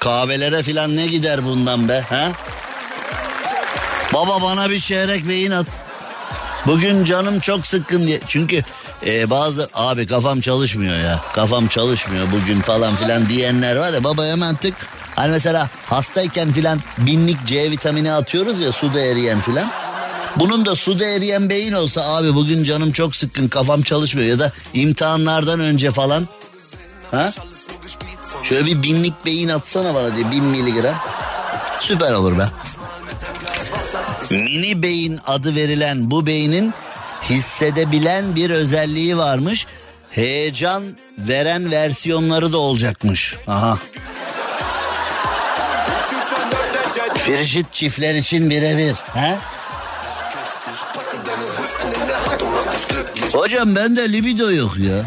kahvelere 0.00 0.62
filan 0.62 0.96
ne 0.96 1.06
gider 1.06 1.44
bundan 1.44 1.88
be 1.88 2.00
ha? 2.00 2.32
Baba 4.14 4.42
bana 4.42 4.70
bir 4.70 4.80
çeyrek 4.80 5.28
beyin 5.28 5.50
at. 5.50 5.66
Bugün 6.66 7.04
canım 7.04 7.40
çok 7.40 7.66
sıkkın 7.66 8.06
diye. 8.06 8.20
Çünkü 8.28 8.62
e, 9.06 9.30
bazı 9.30 9.68
abi 9.74 10.06
kafam 10.06 10.40
çalışmıyor 10.40 10.98
ya. 10.98 11.20
Kafam 11.32 11.66
çalışmıyor 11.66 12.26
bugün 12.32 12.60
falan 12.60 12.96
filan 12.96 13.28
diyenler 13.28 13.76
var 13.76 13.92
ya 13.92 14.04
baba 14.04 14.24
hemen 14.24 14.56
tık. 14.56 14.74
Hani 15.16 15.30
mesela 15.30 15.70
hastayken 15.86 16.52
filan 16.52 16.80
binlik 16.98 17.46
C 17.46 17.70
vitamini 17.70 18.12
atıyoruz 18.12 18.60
ya 18.60 18.72
suda 18.72 19.00
eriyen 19.00 19.40
filan. 19.40 19.70
Bunun 20.36 20.66
da 20.66 20.74
suda 20.74 21.04
eriyen 21.04 21.48
beyin 21.48 21.72
olsa 21.72 22.02
abi 22.02 22.34
bugün 22.34 22.64
canım 22.64 22.92
çok 22.92 23.16
sıkkın 23.16 23.48
kafam 23.48 23.82
çalışmıyor 23.82 24.28
ya 24.28 24.38
da 24.38 24.52
imtihanlardan 24.74 25.60
önce 25.60 25.90
falan. 25.90 26.28
Ha? 27.10 27.32
Şöyle 28.42 28.66
bir 28.66 28.82
binlik 28.82 29.24
beyin 29.24 29.48
atsana 29.48 29.94
bana 29.94 30.16
diye 30.16 30.30
bin 30.30 30.44
miligram. 30.44 30.94
Süper 31.80 32.12
olur 32.12 32.38
be. 32.38 32.46
Mini 34.30 34.82
beyin 34.82 35.18
adı 35.26 35.54
verilen 35.54 36.10
bu 36.10 36.26
beynin 36.26 36.74
hissedebilen 37.22 38.36
bir 38.36 38.50
özelliği 38.50 39.16
varmış. 39.16 39.66
Heyecan 40.10 40.82
veren 41.18 41.70
versiyonları 41.70 42.52
da 42.52 42.58
olacakmış. 42.58 43.34
Aha. 43.46 43.78
Firşit 47.14 47.72
çiftler 47.72 48.14
için 48.14 48.50
birebir. 48.50 48.94
He? 49.14 49.38
Hocam 53.32 53.76
bende 53.76 54.12
libido 54.12 54.52
yok 54.52 54.76
ya. 54.78 55.04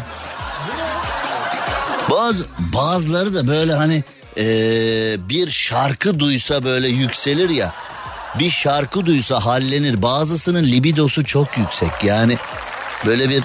Bazı, 2.10 2.44
bazıları 2.58 3.34
da 3.34 3.48
böyle 3.48 3.74
hani 3.74 4.02
ee, 4.36 5.16
bir 5.28 5.50
şarkı 5.50 6.20
duysa 6.20 6.62
böyle 6.62 6.88
yükselir 6.88 7.50
ya 7.50 7.74
bir 8.38 8.50
şarkı 8.50 9.06
duysa 9.06 9.46
hallenir. 9.46 10.02
Bazısının 10.02 10.64
libidosu 10.64 11.24
çok 11.24 11.58
yüksek. 11.58 11.90
Yani 12.04 12.36
böyle 13.06 13.28
bir 13.28 13.44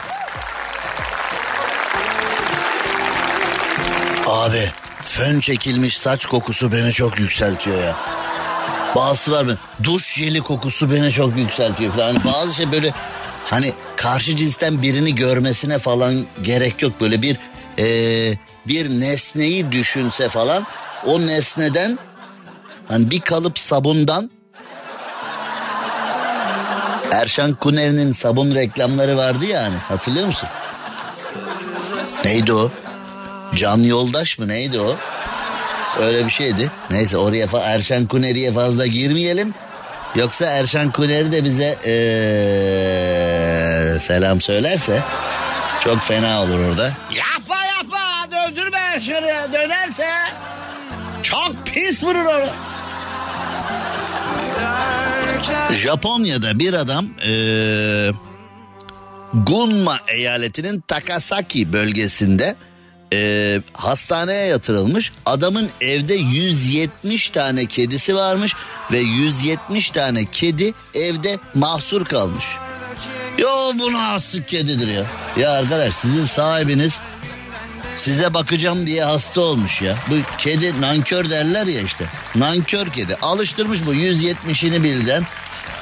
Abi 4.27 4.71
fön 5.03 5.39
çekilmiş 5.39 5.97
saç 5.97 6.25
kokusu 6.25 6.71
beni 6.71 6.93
çok 6.93 7.19
yükseltiyor 7.19 7.83
ya. 7.83 7.95
Bazısı 8.95 9.31
var 9.31 9.43
mı? 9.43 9.57
Duş 9.83 10.13
jeli 10.13 10.41
kokusu 10.41 10.91
beni 10.91 11.11
çok 11.11 11.37
yükseltiyor 11.37 11.93
falan. 11.93 12.15
Hani 12.15 12.33
bazı 12.33 12.53
şey 12.53 12.71
böyle 12.71 12.93
hani 13.45 13.73
karşı 13.95 14.35
cinsten 14.35 14.81
birini 14.81 15.15
görmesine 15.15 15.79
falan 15.79 16.25
gerek 16.43 16.81
yok. 16.81 17.01
Böyle 17.01 17.21
bir 17.21 17.37
ee, 17.77 18.33
bir 18.67 18.89
nesneyi 18.89 19.71
düşünse 19.71 20.29
falan 20.29 20.65
o 21.05 21.21
nesneden 21.21 21.99
hani 22.87 23.11
bir 23.11 23.21
kalıp 23.21 23.59
sabundan 23.59 24.31
Erşan 27.15 27.53
Kuneri'nin 27.53 28.13
sabun 28.13 28.55
reklamları 28.55 29.17
vardı 29.17 29.45
ya 29.45 29.63
hani 29.63 29.75
hatırlıyor 29.75 30.27
musun? 30.27 30.49
Neydi 32.25 32.53
o? 32.53 32.71
Can 33.55 33.77
Yoldaş 33.77 34.39
mı 34.39 34.47
neydi 34.47 34.79
o? 34.79 34.95
Öyle 36.01 36.25
bir 36.25 36.31
şeydi. 36.31 36.71
Neyse 36.89 37.17
oraya 37.17 37.45
fa- 37.45 37.63
Erşan 37.63 38.05
Kuneri'ye 38.05 38.53
fazla 38.53 38.85
girmeyelim. 38.87 39.53
Yoksa 40.15 40.45
Erşan 40.45 40.91
Kuneri 40.91 41.31
de 41.31 41.43
bize 41.43 41.77
ee, 41.85 41.91
selam 43.99 44.41
söylerse 44.41 44.99
çok 45.83 46.01
fena 46.01 46.41
olur 46.43 46.59
orada. 46.59 46.91
Yapma 47.13 47.65
yapma 47.77 48.27
döndürme 48.31 48.77
Erşan'ı 48.79 49.53
dönerse 49.53 50.07
çok 51.23 51.65
pis 51.65 52.03
vurur 52.03 52.25
orada. 52.25 52.49
Japonya'da 55.83 56.59
bir 56.59 56.73
adam 56.73 57.05
ee, 57.27 58.11
Gunma 59.47 59.97
eyaletinin 60.07 60.83
Takasaki 60.87 61.73
bölgesinde 61.73 62.55
ee, 63.13 63.61
hastaneye 63.73 64.47
yatırılmış. 64.47 65.11
Adamın 65.25 65.69
evde 65.81 66.13
170 66.13 67.29
tane 67.29 67.65
kedisi 67.65 68.15
varmış 68.15 68.53
ve 68.91 68.99
170 68.99 69.89
tane 69.89 70.25
kedi 70.25 70.73
evde 70.93 71.37
mahsur 71.53 72.05
kalmış. 72.05 72.45
Yo 73.37 73.71
bu 73.79 73.93
nasıl 73.93 74.41
kedidir 74.41 74.87
ya? 74.87 75.05
Ya 75.37 75.51
arkadaş 75.51 75.95
sizin 75.95 76.25
sahibiniz 76.25 76.99
size 77.97 78.33
bakacağım 78.33 78.87
diye 78.87 79.03
hasta 79.03 79.41
olmuş 79.41 79.81
ya. 79.81 79.95
Bu 80.09 80.15
kedi 80.37 80.81
nankör 80.81 81.29
derler 81.29 81.67
ya 81.67 81.81
işte. 81.81 82.05
Nankör 82.35 82.87
kedi. 82.87 83.15
Alıştırmış 83.21 83.85
bu 83.85 83.93
170'ini 83.93 84.83
bilden. 84.83 85.23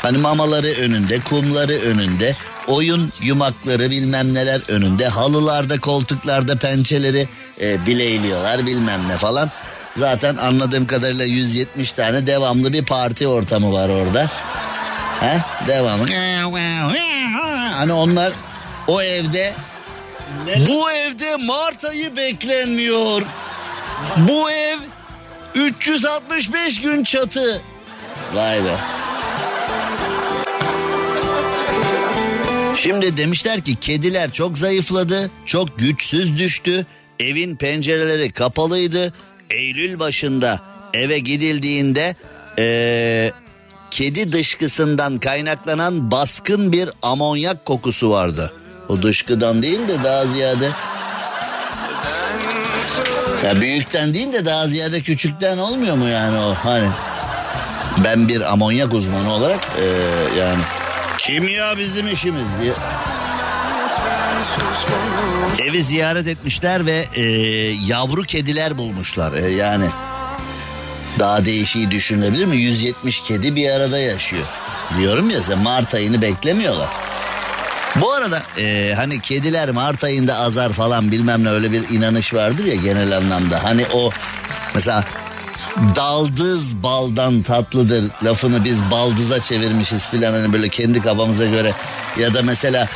Hani 0.02 0.18
mamaları 0.18 0.68
önünde, 0.68 1.20
kumları 1.20 1.74
önünde, 1.74 2.36
oyun 2.68 3.14
yumakları 3.22 3.90
bilmem 3.90 4.34
neler 4.34 4.62
önünde. 4.68 5.08
Halılarda, 5.08 5.80
koltuklarda 5.80 6.56
pençeleri 6.56 7.28
e, 7.62 7.86
bileyliyorlar 7.86 8.66
bilmem 8.66 9.02
ne 9.10 9.18
falan. 9.18 9.52
Zaten 9.98 10.36
anladığım 10.36 10.88
kadarıyla 10.88 11.26
170 11.26 11.92
tane 11.92 12.28
devamlı 12.28 12.74
bir 12.74 12.86
parti 12.86 13.28
ortamı 13.28 13.74
var 13.74 13.90
orada. 13.90 14.30
He? 15.20 15.40
Devamlı. 15.68 16.08
Hani 17.74 17.94
onlar 17.94 18.34
o 18.88 19.02
evde 19.02 19.54
bu 20.70 20.92
evde 20.92 21.36
Mart 21.36 21.86
ayı 21.86 22.16
beklenmiyor. 22.16 23.22
Bu 24.18 24.52
ev 24.52 24.78
365 25.56 26.82
gün 26.82 27.04
çatı. 27.04 27.62
Vay 28.34 28.64
be. 28.64 28.76
Şimdi 32.78 33.18
demişler 33.18 33.62
ki 33.62 33.76
kediler 33.76 34.32
çok 34.32 34.58
zayıfladı, 34.58 35.32
çok 35.46 35.80
güçsüz 35.80 36.38
düştü. 36.38 36.86
Evin 37.20 37.56
pencereleri 37.56 38.32
kapalıydı. 38.32 39.14
Eylül 39.50 40.00
başında 40.00 40.60
eve 40.94 41.20
gidildiğinde 41.20 42.16
ee, 42.60 43.32
kedi 43.92 44.32
dışkısından 44.32 45.18
kaynaklanan 45.18 46.12
baskın 46.12 46.72
bir 46.72 46.90
amonyak 47.02 47.66
kokusu 47.66 48.10
vardı. 48.10 48.54
O 48.94 49.02
dışkıdan 49.02 49.64
değil 49.64 49.88
de 49.88 50.04
daha 50.04 50.26
ziyade 50.26 50.70
ya 53.46 53.62
büyükten 53.62 54.14
değil 54.14 54.34
de 54.34 54.46
daha 54.46 54.68
ziyade 54.68 55.02
küçükten 55.02 55.58
olmuyor 55.58 55.96
mu 55.96 56.08
yani 56.10 56.40
o 56.40 56.54
hani? 56.54 56.88
Ben 58.04 58.28
bir 58.28 58.54
amonyak 58.54 58.94
uzmanı 58.94 59.34
olarak 59.34 59.60
e, 59.78 59.86
yani 60.40 60.62
kimya 61.18 61.78
bizim 61.78 62.08
işimiz 62.08 62.46
diye. 62.62 62.74
Evi 65.68 65.84
ziyaret 65.84 66.28
etmişler 66.28 66.86
ve 66.86 67.06
e, 67.16 67.22
yavru 67.86 68.22
kediler 68.22 68.78
bulmuşlar. 68.78 69.34
E, 69.34 69.52
yani 69.52 69.86
daha 71.20 71.46
değişiği 71.46 71.92
düşünülebilir 71.92 72.46
mi? 72.46 72.58
170 72.58 73.24
kedi 73.24 73.56
bir 73.56 73.70
arada 73.70 74.00
yaşıyor. 74.00 74.46
Diyorum 74.98 75.30
ya 75.30 75.42
size 75.42 75.56
Mart 75.56 75.94
ayını 75.94 76.22
beklemiyorlar. 76.22 77.03
Bu 78.02 78.14
arada 78.14 78.44
e, 78.58 78.94
hani 78.96 79.20
kediler 79.20 79.72
Mart 79.72 80.04
ayında 80.04 80.36
azar 80.36 80.74
falan 80.74 81.12
bilmem 81.12 81.44
ne 81.44 81.50
öyle 81.50 81.72
bir 81.72 81.90
inanış 81.90 82.34
vardır 82.34 82.66
ya 82.66 82.76
genel 82.76 83.18
anlamda. 83.18 83.64
Hani 83.64 83.86
o 83.94 84.10
mesela 84.76 85.04
daldız 85.96 86.84
baldan 86.84 87.42
tatlıdır 87.42 88.12
lafını 88.24 88.64
biz 88.64 88.92
baldıza 88.92 89.40
çevirmişiz 89.40 90.08
filan 90.08 90.34
hani 90.34 90.54
böyle 90.54 90.70
kendi 90.70 91.02
kafamıza 91.02 91.46
göre. 91.46 91.74
Ya 92.20 92.34
da 92.34 92.42
mesela 92.44 92.88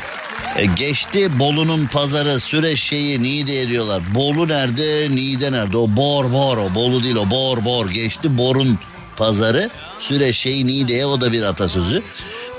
e, 0.55 0.65
geçti 0.65 1.39
Bolu'nun 1.39 1.85
pazarı 1.85 2.39
süreç 2.39 2.79
şeyi 2.79 3.23
Niğde 3.23 3.61
ediyorlar. 3.61 4.01
Bolu 4.15 4.47
nerede 4.47 5.07
Niğde 5.09 5.51
nerede 5.51 5.77
o 5.77 5.87
bor 5.95 6.31
bor 6.31 6.57
o 6.57 6.75
Bolu 6.75 7.03
değil 7.03 7.15
o 7.15 7.29
bor 7.29 7.65
bor 7.65 7.89
geçti 7.89 8.37
borun 8.37 8.79
pazarı 9.17 9.69
süreç 9.99 10.37
şeyi 10.37 10.67
Niğde'ye 10.67 11.05
o 11.05 11.21
da 11.21 11.31
bir 11.31 11.43
atasözü. 11.43 12.03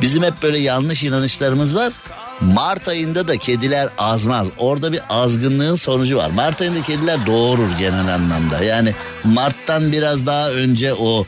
Bizim 0.01 0.23
hep 0.23 0.43
böyle 0.43 0.59
yanlış 0.59 1.03
inanışlarımız 1.03 1.75
var. 1.75 1.93
Mart 2.41 2.89
ayında 2.89 3.29
da 3.29 3.37
kediler 3.37 3.89
azmaz. 3.99 4.49
Orada 4.59 4.93
bir 4.93 5.01
azgınlığın 5.09 5.77
sonucu 5.77 6.17
var. 6.17 6.31
Mart 6.31 6.61
ayında 6.61 6.83
kediler 6.83 7.27
doğurur 7.27 7.79
genel 7.79 8.15
anlamda. 8.15 8.65
Yani 8.65 8.95
Mart'tan 9.25 9.93
biraz 9.93 10.27
daha 10.27 10.51
önce 10.51 10.95
o 10.95 11.27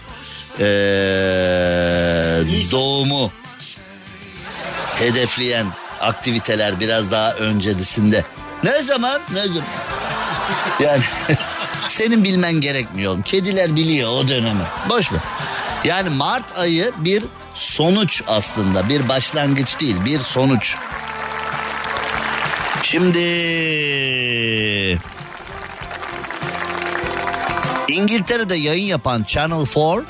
ee, 0.58 0.64
doğumu 2.72 3.32
hedefleyen 4.98 5.66
aktiviteler 6.00 6.80
biraz 6.80 7.10
daha 7.10 7.32
öncesinde. 7.34 8.24
Ne 8.64 8.82
zaman? 8.82 9.20
Ne 9.32 9.42
zaman? 9.42 9.62
Yani 10.80 11.02
senin 11.88 12.24
bilmen 12.24 12.52
gerekmiyor. 12.52 13.22
Kediler 13.22 13.76
biliyor 13.76 14.10
o 14.12 14.28
dönemi. 14.28 14.62
Boş 14.88 15.12
ver. 15.12 15.20
Yani 15.84 16.08
Mart 16.08 16.58
ayı 16.58 16.92
bir 16.98 17.24
sonuç 17.54 18.22
aslında. 18.26 18.88
Bir 18.88 19.08
başlangıç 19.08 19.80
değil, 19.80 19.96
bir 20.04 20.20
sonuç. 20.20 20.76
Şimdi 22.90 23.18
İngiltere'de 27.88 28.54
yayın 28.54 28.86
yapan 28.86 29.24
Channel 29.24 29.66
4 29.76 30.04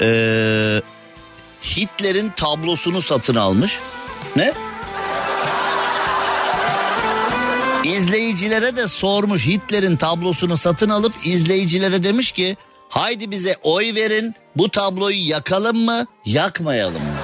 e, 0.00 0.82
Hitler'in 1.62 2.28
tablosunu 2.28 3.02
satın 3.02 3.34
almış. 3.34 3.78
Ne? 4.36 4.52
İzleyicilere 7.84 8.76
de 8.76 8.88
sormuş 8.88 9.46
Hitler'in 9.46 9.96
tablosunu 9.96 10.58
satın 10.58 10.88
alıp 10.88 11.12
izleyicilere 11.24 12.04
demiş 12.04 12.32
ki 12.32 12.56
haydi 12.88 13.30
bize 13.30 13.56
oy 13.62 13.94
verin 13.94 14.34
bu 14.56 14.68
tabloyu 14.68 15.28
yakalım 15.28 15.76
mı 15.76 16.06
yakmayalım 16.24 17.02
mı? 17.02 17.23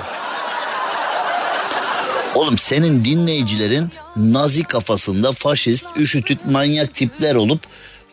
Oğlum 2.40 2.59
senin 2.59 3.05
dinleyicilerin 3.05 3.88
nazi 4.16 4.62
kafasında 4.62 5.33
faşist, 5.33 5.87
üşütük, 5.96 6.46
manyak 6.46 6.94
tipler 6.94 7.35
olup 7.35 7.61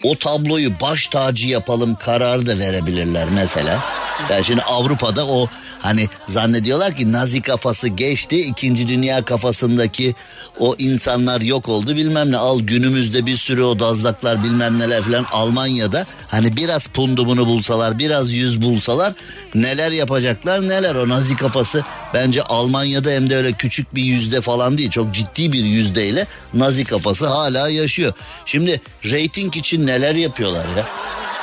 o 0.04 0.16
tabloyu 0.16 0.80
baş 0.82 1.08
tacı 1.08 1.48
yapalım 1.48 1.96
kararı 1.96 2.48
da 2.48 2.60
verebilirler 2.60 3.28
mesela. 3.36 3.84
Yani 4.30 4.46
şimdi 4.46 4.62
Avrupa'da 4.62 5.26
o 5.28 5.48
hani 5.80 6.10
zannediyorlar 6.28 6.96
ki 6.96 7.12
nazi 7.12 7.42
kafası 7.42 7.88
geçti 7.88 8.42
ikinci 8.42 8.88
dünya 8.88 9.26
kafasındaki 9.26 10.16
o 10.60 10.76
insanlar 10.78 11.42
yok 11.42 11.70
oldu 11.70 11.96
bilmem 11.96 12.32
ne 12.32 12.38
al 12.38 12.60
günümüzde 12.60 13.26
bir 13.26 13.38
sürü 13.38 13.62
o 13.64 13.80
dazlaklar 13.80 14.44
bilmem 14.44 14.80
neler 14.80 15.04
filan 15.04 15.26
Almanya'da 15.32 16.06
hani 16.28 16.58
biraz 16.58 16.88
pundumunu 16.88 17.48
bulsalar 17.48 18.00
biraz 18.00 18.32
yüz 18.32 18.62
bulsalar 18.62 19.14
neler 19.56 19.92
yapacaklar 19.92 20.70
neler 20.70 20.96
o 20.96 21.10
nazi 21.10 21.36
kafası 21.36 21.84
bence 22.14 22.44
Almanya'da 22.44 23.10
hem 23.10 23.30
de 23.30 23.36
öyle 23.36 23.54
küçük 23.54 23.96
bir 23.96 24.04
yüzde 24.04 24.42
falan 24.42 24.78
değil 24.78 24.90
çok 24.90 25.14
ciddi 25.14 25.54
bir 25.54 25.64
yüzdeyle 25.64 26.28
nazi 26.54 26.86
kafası 26.86 27.28
hala 27.28 27.70
yaşıyor. 27.70 28.14
Şimdi 28.46 28.82
reyting 29.06 29.56
için 29.56 29.87
neler 29.88 30.16
yapıyorlar 30.16 30.66
ya 30.78 30.86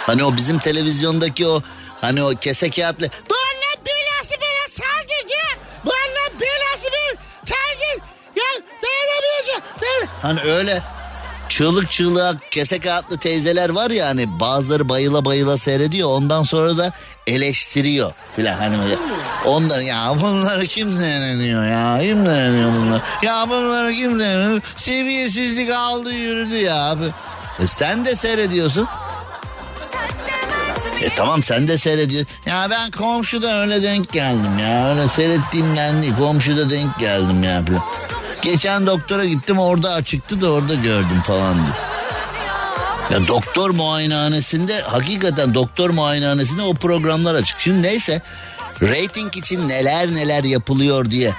hani 0.07 0.25
o 0.25 0.37
bizim 0.37 0.59
televizyondaki 0.59 1.47
o 1.47 1.63
hani 2.01 2.23
o 2.23 2.31
kese 2.41 2.71
kağıtlı 2.71 3.09
bu 3.31 3.35
Allah 3.35 3.85
belası 3.87 4.35
bana 4.41 4.69
saldırdı 4.71 5.61
bu 5.85 5.91
Allah 5.91 6.41
belası 6.41 6.87
bir 6.87 7.17
tarzın 7.47 8.03
ya 8.37 8.45
dayanamayacağım. 8.83 10.09
Hani 10.23 10.41
öyle 10.41 10.83
çığlık 11.49 11.91
çığlığa 11.91 12.35
kese 12.51 12.79
kağıtlı 12.79 13.19
teyzeler 13.19 13.71
var 13.71 13.91
ya 13.91 14.07
hani 14.07 14.41
bazıları 14.41 14.89
bayıla 14.89 15.25
bayıla 15.25 15.59
seyrediyor 15.59 16.09
ondan 16.09 16.43
sonra 16.43 16.79
da 16.79 16.93
eleştiriyor 17.27 18.13
filan 18.37 18.55
hani 18.55 18.79
böyle. 18.79 18.97
Ondan 19.45 19.81
ya 19.81 20.15
bunları 20.21 20.67
kim 20.67 20.97
seyrediyor 20.97 21.65
ya 21.65 21.99
kim 22.01 22.25
seyrediyor 22.27 22.71
bunlar 22.81 23.03
ya 23.23 23.47
bunları 23.49 23.93
kim 23.93 24.19
seyrediyor 24.19 24.63
seviyesizlik 24.77 25.71
aldı 25.71 26.13
yürüdü 26.13 26.57
ya 26.57 26.91
abi. 26.91 27.05
E 27.59 27.67
sen 27.67 28.05
de 28.05 28.15
seyrediyorsun. 28.15 28.89
E 31.01 31.09
tamam 31.17 31.43
sen 31.43 31.69
de 31.69 31.79
seyrediyorsun. 31.79 32.33
Ya 32.47 32.67
ben 32.71 32.91
komşuda 32.91 33.61
öyle 33.61 33.83
denk 33.83 34.13
geldim 34.13 34.59
ya. 34.59 34.91
Öyle 34.91 35.09
seyrettiğimden 35.09 36.03
değil 36.03 36.15
komşuda 36.19 36.71
denk 36.71 36.99
geldim 36.99 37.43
ya. 37.43 37.63
Geçen 38.43 38.87
doktora 38.87 39.25
gittim 39.25 39.59
orada 39.59 39.93
açıktı 39.93 40.41
da 40.41 40.51
orada 40.51 40.75
gördüm 40.75 41.23
falan 41.27 41.55
diye. 41.55 41.95
Ya 43.11 43.27
doktor 43.27 43.71
muayenehanesinde 43.71 44.81
hakikaten 44.81 45.55
doktor 45.55 45.91
muayenehanesinde 45.91 46.63
o 46.63 46.75
programlar 46.75 47.35
açık. 47.35 47.61
Şimdi 47.61 47.83
neyse 47.83 48.23
rating 48.83 49.37
için 49.37 49.69
neler 49.69 50.15
neler 50.15 50.45
yapılıyor 50.45 51.11
diye 51.11 51.33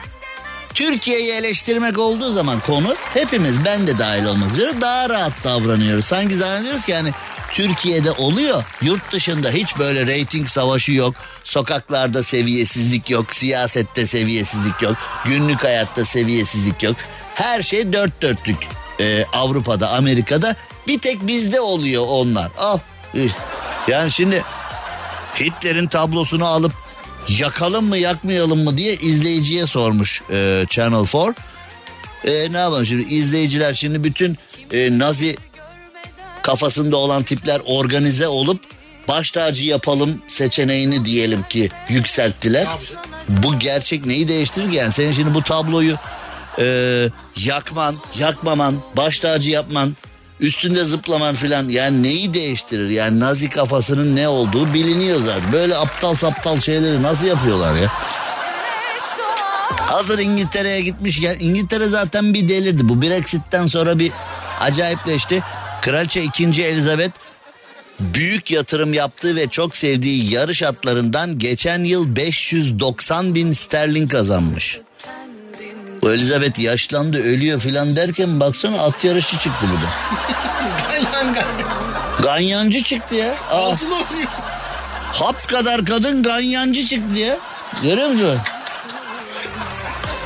Türkiye'yi 0.75 1.31
eleştirmek 1.31 1.99
olduğu 1.99 2.31
zaman 2.31 2.59
konu 2.59 2.95
hepimiz 3.13 3.65
ben 3.65 3.87
de 3.87 3.99
dahil 3.99 4.25
olmak 4.25 4.51
üzere 4.51 4.81
daha 4.81 5.09
rahat 5.09 5.43
davranıyoruz. 5.43 6.05
Sanki 6.05 6.35
zannediyoruz 6.35 6.85
ki 6.85 6.91
yani 6.91 7.11
Türkiye'de 7.51 8.11
oluyor. 8.11 8.63
Yurt 8.81 9.11
dışında 9.11 9.49
hiç 9.49 9.77
böyle 9.79 10.07
reyting 10.07 10.47
savaşı 10.47 10.91
yok. 10.91 11.15
Sokaklarda 11.43 12.23
seviyesizlik 12.23 13.09
yok. 13.09 13.33
Siyasette 13.33 14.07
seviyesizlik 14.07 14.81
yok. 14.81 14.95
Günlük 15.25 15.63
hayatta 15.63 16.05
seviyesizlik 16.05 16.83
yok. 16.83 16.95
Her 17.35 17.63
şey 17.63 17.93
dört 17.93 18.21
dörtlük. 18.21 18.57
Ee, 18.99 19.25
Avrupa'da, 19.33 19.89
Amerika'da 19.89 20.55
bir 20.87 20.99
tek 20.99 21.27
bizde 21.27 21.61
oluyor 21.61 22.05
onlar. 22.07 22.51
Al. 22.57 22.77
Yani 23.87 24.11
şimdi 24.11 24.43
Hitler'in 25.39 25.87
tablosunu 25.87 26.45
alıp 26.45 26.84
yakalım 27.29 27.85
mı 27.85 27.97
yakmayalım 27.97 28.63
mı 28.63 28.77
diye 28.77 28.95
izleyiciye 28.95 29.65
sormuş 29.65 30.21
e, 30.31 30.65
Channel 30.69 31.05
4. 31.13 31.37
E, 32.25 32.53
ne 32.53 32.57
yapalım 32.57 32.85
şimdi 32.85 33.03
izleyiciler 33.03 33.73
şimdi 33.73 34.03
bütün 34.03 34.37
e, 34.73 34.99
Nazi 34.99 35.37
kafasında 36.41 36.97
olan 36.97 37.23
tipler 37.23 37.61
organize 37.65 38.27
olup 38.27 38.61
baş 39.07 39.31
tacı 39.31 39.65
yapalım 39.65 40.21
seçeneğini 40.27 41.05
diyelim 41.05 41.43
ki 41.43 41.69
yükselttiler. 41.89 42.67
Bu 43.29 43.59
gerçek 43.59 44.05
neyi 44.05 44.27
değiştirir 44.27 44.71
ki 44.71 44.75
yani 44.75 44.93
senin 44.93 45.11
şimdi 45.11 45.33
bu 45.33 45.41
tabloyu 45.41 45.95
e, 46.59 47.09
yakman, 47.37 47.95
yakmaman, 48.19 48.75
baş 48.97 49.19
tacı 49.19 49.51
yapman, 49.51 49.95
üstünde 50.39 50.85
zıplaman 50.85 51.35
filan 51.35 51.69
yani 51.69 52.03
neyi 52.03 52.33
değiştirir? 52.33 52.89
Yani 52.89 53.19
Nazi 53.19 53.49
kafasının 53.49 54.15
ne 54.15 54.27
olduğu 54.27 54.73
biliniyor 54.73 55.19
zaten. 55.19 55.53
Böyle 55.53 55.77
aptal 55.77 56.15
saptal 56.15 56.59
şeyleri 56.59 57.01
nasıl 57.01 57.25
yapıyorlar 57.25 57.75
ya? 57.75 57.91
Hazır 59.75 60.19
İngiltere'ye 60.19 60.81
gitmiş. 60.81 61.19
Ya 61.19 61.33
İngiltere 61.33 61.87
zaten 61.87 62.33
bir 62.33 62.47
delirdi. 62.47 62.89
Bu 62.89 63.01
Brexit'ten 63.01 63.67
sonra 63.67 63.99
bir 63.99 64.11
acayipleşti. 64.59 65.43
Kraliçe 65.81 66.23
2. 66.23 66.63
Elizabeth 66.63 67.13
büyük 67.99 68.51
yatırım 68.51 68.93
yaptığı 68.93 69.35
ve 69.35 69.47
çok 69.47 69.77
sevdiği 69.77 70.33
yarış 70.33 70.63
atlarından 70.63 71.39
geçen 71.39 71.83
yıl 71.83 72.15
590 72.15 73.35
bin 73.35 73.53
sterlin 73.53 74.07
kazanmış. 74.07 74.79
Bu 76.05 76.13
Elizabeth 76.13 76.59
yaşlandı 76.59 77.17
ölüyor 77.17 77.59
filan 77.59 77.95
derken 77.95 78.39
baksana 78.39 78.81
at 78.81 79.03
yarışı 79.03 79.31
çıktı 79.39 79.65
bu 79.71 79.73
da. 79.73 79.89
Ganyancı 82.23 82.83
çıktı 82.83 83.15
ya. 83.15 83.35
Aa, 83.51 83.75
hap 85.13 85.47
kadar 85.47 85.85
kadın 85.85 86.23
ganyancı 86.23 86.85
çıktı 86.87 87.17
ya. 87.17 87.37
Görüyor 87.83 88.07
musun? 88.07 88.37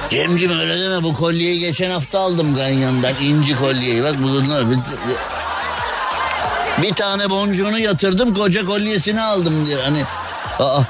Cemcim 0.10 0.60
öyle 0.60 0.80
deme 0.80 1.04
bu 1.04 1.14
kolyeyi 1.14 1.60
geçen 1.60 1.90
hafta 1.90 2.20
aldım 2.20 2.56
ganyandan 2.56 3.14
inci 3.22 3.56
kolyeyi 3.56 4.04
bak 4.04 4.16
bunlar 4.24 4.72
bir, 4.72 4.78
bir 6.82 6.94
tane 6.94 7.30
boncuğunu 7.30 7.80
yatırdım 7.80 8.34
koca 8.34 8.66
kolyesini 8.66 9.22
aldım 9.22 9.68
diyor 9.68 9.84
hani 9.84 10.04
aa 10.60 10.82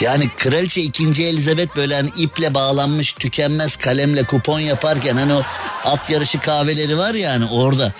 Yani 0.00 0.30
kraliçe 0.36 0.82
2. 0.82 1.24
Elizabeth 1.24 1.76
böyle 1.76 1.94
hani 1.94 2.10
iple 2.16 2.54
bağlanmış 2.54 3.12
tükenmez 3.12 3.76
kalemle 3.76 4.22
kupon 4.22 4.60
yaparken 4.60 5.16
hani 5.16 5.34
o 5.34 5.42
at 5.84 6.10
yarışı 6.10 6.40
kahveleri 6.40 6.98
var 6.98 7.14
ya 7.14 7.32
hani 7.32 7.44
orada. 7.46 7.92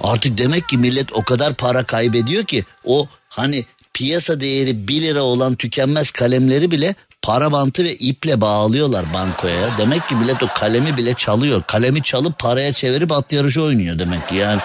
Artık 0.00 0.38
demek 0.38 0.68
ki 0.68 0.78
millet 0.78 1.12
o 1.12 1.22
kadar 1.22 1.54
para 1.54 1.84
kaybediyor 1.84 2.44
ki 2.44 2.64
o 2.84 3.08
hani 3.28 3.64
piyasa 3.92 4.40
değeri 4.40 4.88
1 4.88 5.02
lira 5.02 5.22
olan 5.22 5.54
tükenmez 5.54 6.10
kalemleri 6.10 6.70
bile 6.70 6.94
para 7.22 7.52
bantı 7.52 7.84
ve 7.84 7.94
iple 7.94 8.40
bağlıyorlar 8.40 9.04
bankoya. 9.14 9.70
Demek 9.78 10.08
ki 10.08 10.14
millet 10.14 10.42
o 10.42 10.46
kalemi 10.54 10.96
bile 10.96 11.14
çalıyor. 11.14 11.62
Kalemi 11.66 12.02
çalıp 12.02 12.38
paraya 12.38 12.72
çevirip 12.72 13.12
at 13.12 13.32
yarışı 13.32 13.62
oynuyor 13.62 13.98
demek 13.98 14.28
ki 14.28 14.34
yani. 14.34 14.60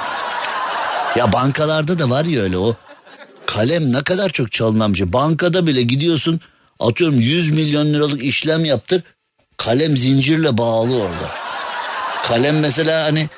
Ya 1.16 1.34
bankalarda 1.34 2.00
da 2.00 2.10
var 2.10 2.26
ya 2.26 2.42
öyle 2.42 2.58
o 2.58 2.76
kalem 3.46 3.94
ne 3.94 4.04
kadar 4.04 4.30
çok 4.30 4.52
çalınan 4.52 4.94
bir 4.94 4.98
şey. 4.98 5.14
Bankada 5.14 5.68
bile 5.68 5.82
gidiyorsun 5.82 6.42
atıyorum 6.82 7.22
100 7.22 7.52
milyon 7.54 7.94
liralık 7.94 8.24
işlem 8.24 8.66
yaptır. 8.66 9.04
Kalem 9.58 9.98
zincirle 9.98 10.58
bağlı 10.58 10.96
orada. 10.96 11.30
Kalem 12.28 12.60
mesela 12.60 13.04
hani 13.04 13.30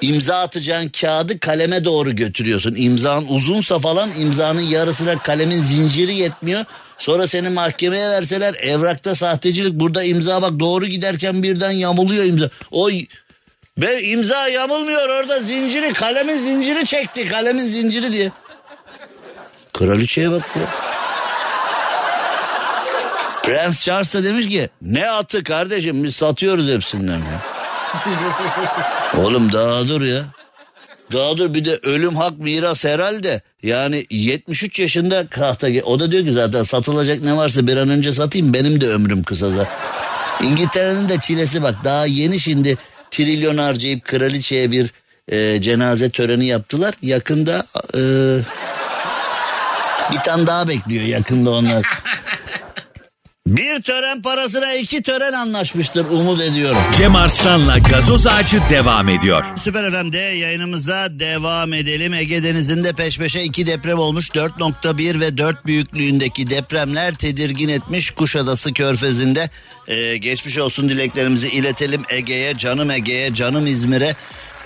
imza 0.00 0.40
atacağın 0.40 0.88
kağıdı 0.88 1.40
kaleme 1.40 1.84
doğru 1.84 2.16
götürüyorsun. 2.16 2.74
İmzan 2.76 3.24
uzunsa 3.32 3.78
falan 3.78 4.10
imzanın 4.18 4.60
yarısına 4.60 5.18
kalemin 5.18 5.62
zinciri 5.62 6.14
yetmiyor. 6.14 6.64
Sonra 6.98 7.26
seni 7.26 7.48
mahkemeye 7.48 8.10
verseler 8.10 8.54
evrakta 8.54 9.14
sahtecilik 9.14 9.74
burada 9.74 10.04
imza 10.04 10.42
bak 10.42 10.60
doğru 10.60 10.86
giderken 10.86 11.42
birden 11.42 11.70
yamuluyor 11.70 12.24
imza. 12.24 12.50
O 12.70 12.90
ve 13.78 14.02
imza 14.02 14.48
yamulmuyor 14.48 15.08
orada 15.08 15.42
zinciri 15.42 15.92
kalemin 15.92 16.38
zinciri 16.38 16.86
çekti 16.86 17.28
kalemin 17.28 17.64
zinciri 17.64 18.12
diye. 18.12 18.30
Kraliçeye 19.72 20.30
bak 20.30 20.42
ya. 20.56 20.62
Prens 23.42 23.84
Charles 23.84 24.14
da 24.14 24.24
demiş 24.24 24.48
ki 24.48 24.68
ne 24.82 25.10
atı 25.10 25.44
kardeşim 25.44 26.04
biz 26.04 26.16
satıyoruz 26.16 26.68
hepsinden 26.68 27.18
ya. 27.18 27.42
Oğlum 29.22 29.52
daha 29.52 29.88
dur 29.88 30.02
ya. 30.02 30.22
Daha 31.12 31.36
dur 31.36 31.54
bir 31.54 31.64
de 31.64 31.78
ölüm 31.82 32.16
hak 32.16 32.38
miras 32.38 32.84
herhalde. 32.84 33.40
Yani 33.62 34.06
73 34.10 34.78
yaşında 34.78 35.26
kahta 35.26 35.68
o 35.84 36.00
da 36.00 36.10
diyor 36.10 36.24
ki 36.24 36.32
zaten 36.32 36.64
satılacak 36.64 37.24
ne 37.24 37.36
varsa 37.36 37.66
bir 37.66 37.76
an 37.76 37.88
önce 37.88 38.12
satayım 38.12 38.54
benim 38.54 38.80
de 38.80 38.88
ömrüm 38.88 39.22
kısa 39.22 39.50
zaten. 39.50 39.72
İngiltere'nin 40.42 41.08
de 41.08 41.18
çilesi 41.18 41.62
bak 41.62 41.74
daha 41.84 42.06
yeni 42.06 42.40
şimdi 42.40 42.76
trilyon 43.10 43.58
harcayıp 43.58 44.04
kraliçeye 44.04 44.70
bir 44.70 44.92
e, 45.28 45.62
cenaze 45.62 46.10
töreni 46.10 46.46
yaptılar. 46.46 46.94
Yakında 47.02 47.66
e, 47.94 48.00
bir 50.12 50.18
tane 50.18 50.46
daha 50.46 50.68
bekliyor 50.68 51.04
yakında 51.04 51.50
onlar. 51.50 51.86
Bir 53.46 53.82
tören 53.82 54.22
parasına 54.22 54.74
iki 54.74 55.02
tören 55.02 55.32
anlaşmıştır 55.32 56.04
umut 56.04 56.40
ediyorum. 56.40 56.78
Cem 56.96 57.16
Arslan'la 57.16 57.78
gazoz 57.78 58.26
ağacı 58.26 58.60
devam 58.70 59.08
ediyor. 59.08 59.44
Süper 59.56 59.90
FM'de 59.90 60.18
yayınımıza 60.18 61.08
devam 61.10 61.72
edelim. 61.72 62.14
Ege 62.14 62.42
Denizi'nde 62.42 62.92
peş 62.92 63.18
peşe 63.18 63.42
iki 63.42 63.66
deprem 63.66 63.98
olmuş. 63.98 64.28
4.1 64.28 65.20
ve 65.20 65.38
4 65.38 65.66
büyüklüğündeki 65.66 66.50
depremler 66.50 67.14
tedirgin 67.14 67.68
etmiş 67.68 68.10
Kuşadası 68.10 68.72
Körfezi'nde. 68.72 69.50
Ee, 69.88 70.16
geçmiş 70.16 70.58
olsun 70.58 70.88
dileklerimizi 70.88 71.48
iletelim 71.48 72.02
Ege'ye, 72.10 72.58
canım 72.58 72.90
Ege'ye, 72.90 73.34
canım 73.34 73.66
İzmir'e. 73.66 74.16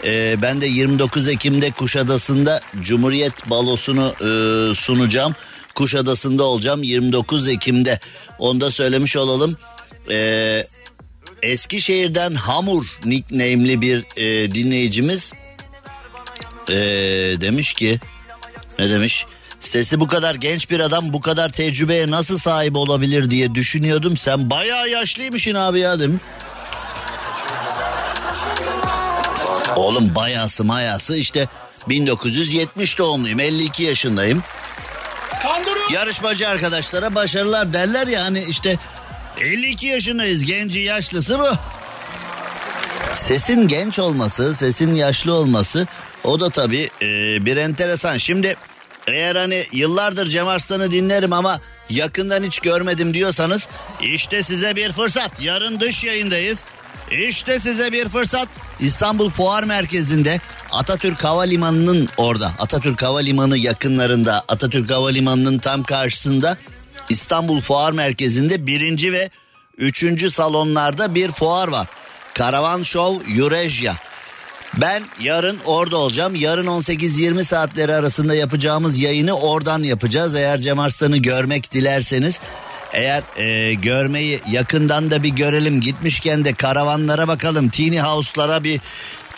Ee, 0.04 0.36
ben 0.42 0.60
de 0.60 0.66
29 0.66 1.28
Ekim'de 1.28 1.70
Kuşadası'nda 1.70 2.60
Cumhuriyet 2.82 3.50
balosunu 3.50 4.14
e, 4.20 4.74
sunacağım. 4.74 5.34
Kuşadası'nda 5.76 6.44
olacağım 6.44 6.82
29 6.82 7.48
Ekim'de. 7.48 8.00
Onu 8.38 8.60
da 8.60 8.70
söylemiş 8.70 9.16
olalım. 9.16 9.56
Ee, 10.10 10.66
Eskişehir'den 11.42 12.34
Hamur 12.34 12.84
nickname'li 13.04 13.80
bir 13.80 14.04
e, 14.16 14.54
dinleyicimiz 14.54 15.32
e, 16.68 16.74
demiş 17.40 17.74
ki 17.74 18.00
ne 18.78 18.90
demiş? 18.90 19.26
Sesi 19.60 20.00
bu 20.00 20.06
kadar 20.06 20.34
genç 20.34 20.70
bir 20.70 20.80
adam 20.80 21.12
bu 21.12 21.20
kadar 21.20 21.48
tecrübeye 21.48 22.10
nasıl 22.10 22.38
sahip 22.38 22.76
olabilir 22.76 23.30
diye 23.30 23.54
düşünüyordum. 23.54 24.16
Sen 24.16 24.50
bayağı 24.50 24.88
yaşlıymışsın 24.88 25.54
abi 25.54 25.80
ya 25.80 25.98
dedim. 25.98 26.20
Oğlum 29.76 30.14
bayası 30.14 30.64
mayası 30.64 31.16
işte 31.16 31.48
1970 31.88 32.98
doğumluyum 32.98 33.40
52 33.40 33.82
yaşındayım. 33.82 34.42
Yarışmacı 35.92 36.48
arkadaşlara 36.48 37.14
başarılar 37.14 37.72
derler 37.72 38.06
ya 38.06 38.24
hani 38.24 38.44
işte 38.44 38.78
52 39.40 39.86
yaşındayız 39.86 40.44
genci 40.44 40.78
yaşlısı 40.80 41.38
bu. 41.38 41.48
Sesin 43.14 43.68
genç 43.68 43.98
olması, 43.98 44.54
sesin 44.54 44.94
yaşlı 44.94 45.32
olması 45.32 45.86
o 46.24 46.40
da 46.40 46.50
tabii 46.50 46.90
e, 47.02 47.06
bir 47.46 47.56
enteresan. 47.56 48.18
Şimdi 48.18 48.56
eğer 49.06 49.36
hani 49.36 49.66
yıllardır 49.72 50.26
Cem 50.26 50.48
Arslan'ı 50.48 50.90
dinlerim 50.90 51.32
ama 51.32 51.60
yakından 51.90 52.42
hiç 52.42 52.60
görmedim 52.60 53.14
diyorsanız 53.14 53.68
işte 54.02 54.42
size 54.42 54.76
bir 54.76 54.92
fırsat. 54.92 55.40
Yarın 55.40 55.80
dış 55.80 56.04
yayındayız. 56.04 56.64
İşte 57.10 57.60
size 57.60 57.92
bir 57.92 58.08
fırsat. 58.08 58.48
İstanbul 58.80 59.30
Fuar 59.30 59.62
Merkezi'nde 59.62 60.40
Atatürk 60.72 61.24
Havalimanı'nın 61.24 62.08
orada 62.16 62.52
Atatürk 62.58 63.02
Havalimanı 63.02 63.58
yakınlarında 63.58 64.44
Atatürk 64.48 64.90
Havalimanı'nın 64.90 65.58
tam 65.58 65.82
karşısında 65.82 66.56
İstanbul 67.08 67.60
Fuar 67.60 67.92
Merkezi'nde 67.92 68.66
birinci 68.66 69.12
ve 69.12 69.30
üçüncü 69.78 70.30
salonlarda 70.30 71.14
bir 71.14 71.32
fuar 71.32 71.68
var. 71.68 71.86
Karavan 72.34 72.82
Show 72.82 73.38
Eurasia. 73.38 73.94
Ben 74.80 75.02
yarın 75.20 75.58
orada 75.64 75.96
olacağım. 75.96 76.34
Yarın 76.34 76.66
18-20 76.66 77.44
saatleri 77.44 77.94
arasında 77.94 78.34
yapacağımız 78.34 78.98
yayını 78.98 79.32
oradan 79.32 79.82
yapacağız. 79.82 80.34
Eğer 80.34 80.58
Cem 80.58 80.78
Arslan'ı 80.78 81.16
görmek 81.16 81.72
dilerseniz 81.72 82.40
eğer 82.92 83.22
e, 83.36 83.74
görmeyi 83.74 84.40
yakından 84.50 85.10
da 85.10 85.22
bir 85.22 85.28
görelim 85.28 85.80
gitmişken 85.80 86.44
de 86.44 86.54
karavanlara 86.54 87.28
bakalım. 87.28 87.68
Tiny 87.68 87.98
house'lara 87.98 88.64
bir 88.64 88.80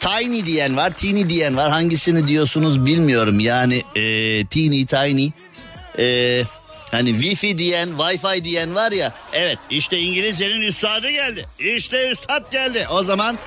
tiny 0.01 0.47
diyen 0.47 0.77
var 0.77 0.91
teeny 0.91 1.29
diyen 1.29 1.57
var. 1.57 1.71
Hangisini 1.71 2.29
diyorsunuz 2.29 2.87
bilmiyorum. 2.87 3.41
Yani 3.41 3.83
e, 3.95 4.03
teeny 4.47 4.87
tiny 4.87 5.31
e, 5.99 6.43
hani 6.91 7.23
wifi 7.23 7.59
diyen 7.59 7.89
wifi 7.99 8.45
diyen 8.45 8.75
var 8.75 8.93
ya. 8.93 9.13
Evet 9.33 9.59
işte 9.71 9.99
İngilizcenin 9.99 10.61
üstadı 10.61 11.11
geldi. 11.11 11.47
İşte 11.59 12.11
üstad 12.11 12.53
geldi. 12.53 12.87
O 12.91 13.05
zaman 13.05 13.39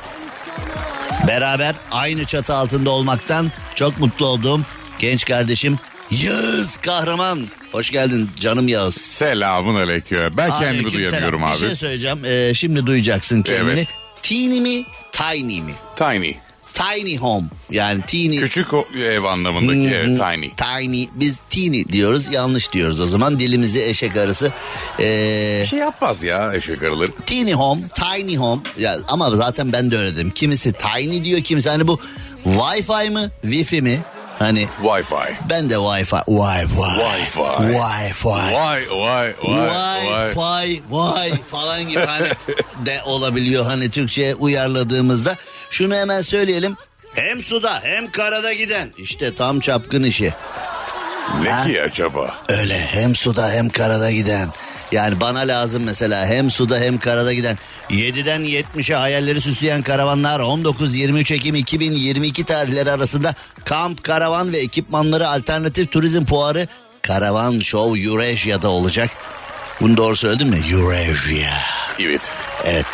beraber 1.27 1.75
aynı 1.91 2.25
çatı 2.25 2.53
altında 2.53 2.89
olmaktan 2.89 3.51
çok 3.75 3.99
mutlu 3.99 4.25
oldum 4.25 4.65
genç 4.99 5.25
kardeşim 5.25 5.79
Yağız 6.11 6.77
kahraman. 6.77 7.39
Hoş 7.71 7.89
geldin 7.91 8.29
canım 8.39 8.67
Yağız. 8.67 8.95
Selamun 8.95 9.75
aleyküm. 9.75 10.37
Ben 10.37 10.49
kendimi 10.49 10.65
Aleyküm 10.67 10.93
duyamıyorum 10.93 11.39
selam. 11.39 11.51
abi. 11.51 11.61
Bir 11.61 11.67
şey 11.67 11.75
söyleyeceğim. 11.75 12.25
Ee, 12.25 12.53
şimdi 12.55 12.85
duyacaksın 12.85 13.41
kendini. 13.41 13.71
Evet. 13.71 13.87
Teeny 14.21 14.59
mi 14.61 14.83
tiny 15.11 15.61
mi? 15.61 15.73
Tiny. 15.95 16.33
Tiny 16.73 17.17
home 17.17 17.47
yani 17.71 18.01
teeny. 18.01 18.39
Küçük 18.39 18.67
ev 18.97 19.23
anlamındaki 19.23 19.89
hı. 19.89 19.93
evet, 19.95 20.19
tiny. 20.19 20.49
Tiny. 20.57 21.07
Biz 21.15 21.39
teeny 21.49 21.85
diyoruz 21.87 22.33
yanlış 22.33 22.73
diyoruz 22.73 22.99
o 22.99 23.07
zaman 23.07 23.39
dilimizi 23.39 23.83
eşek 23.83 24.17
arası. 24.17 24.51
Ee, 24.99 25.59
Bir 25.63 25.67
şey 25.67 25.79
yapmaz 25.79 26.23
ya 26.23 26.53
eşek 26.53 26.83
arıları. 26.83 27.11
teeny 27.25 27.53
home, 27.53 27.81
tiny 27.95 28.37
home. 28.37 28.61
Ya, 28.79 28.97
ama 29.07 29.31
zaten 29.31 29.71
ben 29.73 29.91
de 29.91 29.97
öyle 29.97 30.15
dedim. 30.15 30.29
Kimisi 30.35 30.73
tiny 30.73 31.23
diyor 31.23 31.41
kimisi 31.43 31.69
hani 31.69 31.87
bu 31.87 31.99
Wi-Fi 32.45 33.09
mi 33.09 33.29
Wi-Fi 33.45 33.81
mi? 33.81 33.99
Hani 34.41 34.67
Wi-Fi. 34.81 35.35
ben 35.49 35.69
de 35.69 35.73
Wi-Fi. 35.73 36.15
Wi-Fi. 36.15 36.75
Wi-Fi. 36.75 37.73
Wi-Fi. 37.73 38.53
Vay 38.55 38.81
vay 38.91 39.33
vay. 39.43 40.35
Vay 40.35 40.81
vay 40.89 41.31
falan 41.51 41.89
gibi 41.89 42.05
hani 42.05 42.27
de 42.85 43.01
olabiliyor 43.05 43.65
hani 43.65 43.89
Türkçe'ye 43.89 44.35
uyarladığımızda. 44.35 45.35
Şunu 45.69 45.95
hemen 45.95 46.21
söyleyelim. 46.21 46.77
Hem 47.15 47.43
suda 47.43 47.79
hem 47.83 48.11
karada 48.11 48.53
giden 48.53 48.89
işte 48.97 49.35
tam 49.35 49.59
çapkın 49.59 50.03
işi. 50.03 50.29
Ha? 50.29 51.63
Ne 51.63 51.71
ki 51.71 51.81
acaba? 51.81 52.35
Öyle 52.49 52.79
hem 52.79 53.15
suda 53.15 53.49
hem 53.51 53.69
karada 53.69 54.11
giden. 54.11 54.49
Yani 54.91 55.21
bana 55.21 55.39
lazım 55.39 55.83
mesela 55.83 56.25
hem 56.25 56.51
suda 56.51 56.79
hem 56.79 56.97
karada 56.97 57.33
giden. 57.33 57.57
7'den 57.89 58.41
70'e 58.41 58.95
hayalleri 58.95 59.41
süsleyen 59.41 59.81
karavanlar 59.81 60.39
19-23 60.39 61.33
Ekim 61.33 61.55
2022 61.55 62.43
tarihleri 62.43 62.91
arasında 62.91 63.35
kamp, 63.65 64.03
karavan 64.03 64.51
ve 64.51 64.57
ekipmanları 64.57 65.27
alternatif 65.27 65.91
turizm 65.91 66.25
fuarı 66.25 66.67
Karavan 67.01 67.59
Show 67.59 68.01
Eurasia'da 68.01 68.69
olacak. 68.69 69.09
Bunu 69.81 69.97
doğru 69.97 70.15
söyledim 70.15 70.49
mi? 70.49 70.59
Eurasia. 70.71 71.57
Evet. 71.99 72.31
Evet 72.65 72.85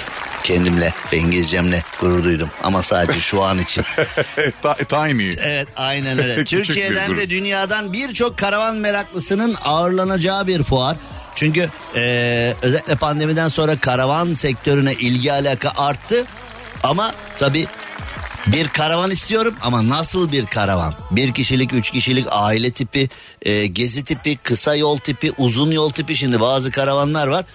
kendimle 0.48 0.94
ve 1.14 1.18
İngilizcemle 1.18 1.84
gurur 2.02 2.24
duydum 2.24 2.50
ama 2.64 2.84
sadece 2.84 3.20
şu 3.22 3.44
an 3.44 3.60
için. 3.60 3.84
Tiny. 4.90 5.36
Evet 5.44 5.68
aynen 5.76 6.20
öyle. 6.24 6.46
Türkiye'den 6.46 7.18
ve 7.18 7.30
dünyadan 7.30 7.94
birçok 7.94 8.38
karavan 8.38 8.76
meraklısının 8.76 9.56
ağırlanacağı 9.62 10.48
bir 10.48 10.64
fuar. 10.64 10.98
Çünkü 11.38 11.70
e, 11.96 12.54
özellikle 12.62 12.96
pandemiden 12.96 13.50
sonra 13.50 13.78
karavan 13.78 14.34
sektörüne 14.34 14.94
ilgi 14.94 15.34
alaka 15.34 15.72
arttı. 15.78 16.26
Ama 16.84 17.14
tabii 17.40 17.68
bir 18.48 18.68
karavan 18.68 19.12
istiyorum 19.12 19.56
ama 19.62 19.90
nasıl 19.90 20.32
bir 20.32 20.46
karavan? 20.46 20.94
Bir 21.12 21.34
kişilik, 21.34 21.74
üç 21.74 21.92
kişilik 21.92 22.28
aile 22.30 22.72
tipi, 22.72 23.10
e, 23.42 23.68
gezi 23.68 24.06
tipi, 24.06 24.38
kısa 24.38 24.76
yol 24.76 24.98
tipi, 24.98 25.34
uzun 25.38 25.72
yol 25.72 25.90
tipi. 25.90 26.16
Şimdi 26.16 26.40
bazı 26.40 26.72
karavanlar 26.72 27.28
var. 27.28 27.46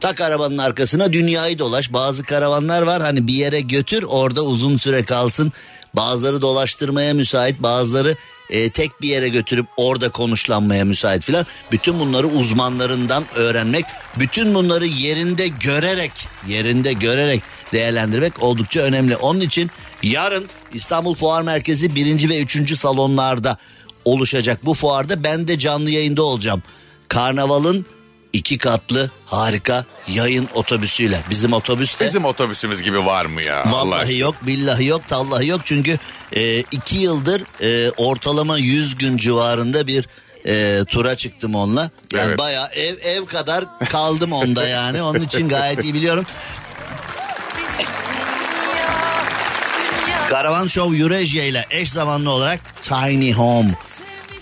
Tak 0.00 0.20
arabanın 0.20 0.58
arkasına 0.58 1.12
dünyayı 1.12 1.58
dolaş. 1.58 1.92
Bazı 1.92 2.22
karavanlar 2.22 2.82
var 2.82 3.02
hani 3.02 3.26
bir 3.26 3.34
yere 3.34 3.60
götür 3.60 4.02
orada 4.02 4.42
uzun 4.42 4.76
süre 4.76 5.04
kalsın. 5.04 5.52
Bazıları 5.96 6.42
dolaştırmaya 6.42 7.14
müsait 7.14 7.62
bazıları 7.62 8.16
e, 8.50 8.70
tek 8.70 9.02
bir 9.02 9.08
yere 9.08 9.28
götürüp 9.28 9.66
orada 9.76 10.08
konuşlanmaya 10.08 10.84
müsait 10.84 11.24
filan. 11.24 11.46
Bütün 11.72 12.00
bunları 12.00 12.26
uzmanlarından 12.26 13.24
öğrenmek, 13.34 13.84
bütün 14.18 14.54
bunları 14.54 14.86
yerinde 14.86 15.48
görerek, 15.48 16.12
yerinde 16.48 16.92
görerek 16.92 17.42
değerlendirmek 17.72 18.42
oldukça 18.42 18.80
önemli. 18.80 19.16
Onun 19.16 19.40
için 19.40 19.70
yarın 20.02 20.48
İstanbul 20.72 21.14
Fuar 21.14 21.42
Merkezi 21.42 21.94
birinci 21.94 22.28
ve 22.28 22.40
üçüncü 22.40 22.76
salonlarda 22.76 23.56
oluşacak 24.04 24.64
bu 24.64 24.74
fuarda 24.74 25.24
ben 25.24 25.48
de 25.48 25.58
canlı 25.58 25.90
yayında 25.90 26.22
olacağım. 26.22 26.62
Karnaval'ın 27.08 27.86
iki 28.34 28.58
katlı 28.58 29.10
harika 29.26 29.84
yayın 30.08 30.48
otobüsüyle. 30.54 31.20
Bizim 31.30 31.52
otobüs 31.52 32.00
de 32.00 32.04
Bizim 32.04 32.24
otobüsümüz 32.24 32.82
gibi 32.82 33.06
var 33.06 33.24
mı 33.24 33.42
ya? 33.46 33.62
Allah 33.64 33.72
vallahi 33.72 34.00
aşkına? 34.00 34.16
yok 34.16 34.34
billahi 34.42 34.86
yok 34.86 35.08
tallahi 35.08 35.46
yok. 35.46 35.60
Çünkü 35.64 35.98
e, 36.32 36.58
iki 36.60 36.96
yıldır 36.96 37.42
e, 37.62 37.90
ortalama 37.90 38.58
100 38.58 38.98
gün 38.98 39.16
civarında 39.16 39.86
bir 39.86 40.08
e, 40.46 40.84
tura 40.88 41.16
çıktım 41.16 41.54
onunla. 41.54 41.90
Yani 42.12 42.26
Evet. 42.28 42.38
bayağı 42.38 42.68
ev, 42.68 42.96
ev 43.02 43.24
kadar 43.24 43.64
kaldım 43.90 44.32
onda 44.32 44.68
yani. 44.68 45.02
Onun 45.02 45.20
için 45.20 45.48
gayet 45.48 45.84
iyi 45.84 45.94
biliyorum. 45.94 46.24
Karavan 50.30 50.66
Show 50.66 50.98
Eurasia 50.98 51.44
ile 51.44 51.66
eş 51.70 51.90
zamanlı 51.90 52.30
olarak 52.30 52.60
Tiny 52.82 53.32
Home 53.32 53.74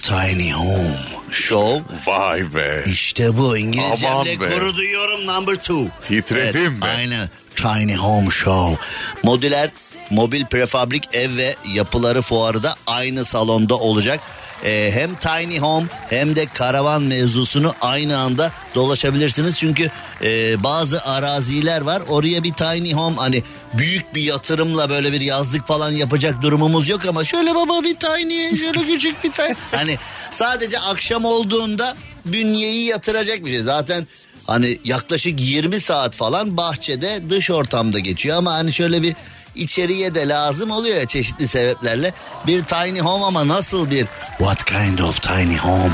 Tiny 0.02 0.52
Home 0.52 0.96
Show 1.30 1.82
Vay 2.06 2.54
be. 2.54 2.84
işte 2.86 3.36
bu 3.38 3.56
İngilizcemle 3.56 4.12
Aman 4.12 4.26
be. 4.26 4.34
gurur 4.34 4.76
duyuyorum 4.76 5.26
number 5.26 5.54
two. 5.56 5.86
Titredim 6.02 6.80
be. 6.80 6.86
Aynen. 6.86 7.30
Tiny 7.56 7.94
Home 7.96 8.30
Show. 8.30 8.78
Modüler 9.22 9.70
mobil 10.10 10.44
prefabrik 10.44 11.14
ev 11.14 11.36
ve 11.36 11.54
yapıları 11.74 12.22
fuarı 12.22 12.62
da 12.62 12.74
aynı 12.86 13.24
salonda 13.24 13.74
olacak. 13.78 14.20
Ee, 14.64 14.90
hem 14.94 15.14
tiny 15.14 15.58
home 15.58 15.86
hem 16.10 16.36
de 16.36 16.46
karavan 16.46 17.02
mevzusunu 17.02 17.74
aynı 17.80 18.18
anda 18.18 18.52
dolaşabilirsiniz. 18.74 19.58
Çünkü 19.58 19.90
e, 20.22 20.62
bazı 20.62 21.04
araziler 21.04 21.80
var. 21.80 22.02
Oraya 22.08 22.42
bir 22.44 22.52
tiny 22.52 22.92
home 22.92 23.16
hani 23.16 23.42
büyük 23.74 24.14
bir 24.14 24.22
yatırımla 24.22 24.90
böyle 24.90 25.12
bir 25.12 25.20
yazlık 25.20 25.66
falan 25.66 25.90
yapacak 25.92 26.42
durumumuz 26.42 26.88
yok 26.88 27.06
ama 27.08 27.24
şöyle 27.24 27.54
baba 27.54 27.82
bir 27.82 27.96
tiny 27.96 28.56
şöyle 28.58 28.86
küçük 28.86 29.24
bir 29.24 29.32
tiny. 29.32 29.54
Hani 29.70 29.98
sadece 30.30 30.78
akşam 30.78 31.24
olduğunda 31.24 31.96
bünyeyi 32.26 32.84
yatıracak 32.84 33.44
bir 33.44 33.50
şey. 33.52 33.62
Zaten 33.62 34.06
hani 34.46 34.78
yaklaşık 34.84 35.40
20 35.40 35.80
saat 35.80 36.16
falan 36.16 36.56
bahçede 36.56 37.30
dış 37.30 37.50
ortamda 37.50 37.98
geçiyor 37.98 38.36
ama 38.36 38.52
hani 38.52 38.72
şöyle 38.72 39.02
bir 39.02 39.14
içeriye 39.54 40.14
de 40.14 40.28
lazım 40.28 40.70
oluyor 40.70 40.96
ya 40.96 41.06
çeşitli 41.06 41.48
sebeplerle. 41.48 42.12
Bir 42.46 42.64
tiny 42.64 43.00
home 43.00 43.24
ama 43.24 43.48
nasıl 43.48 43.90
bir 43.90 44.06
what 44.38 44.64
kind 44.64 44.98
of 44.98 45.22
tiny 45.22 45.56
home? 45.56 45.92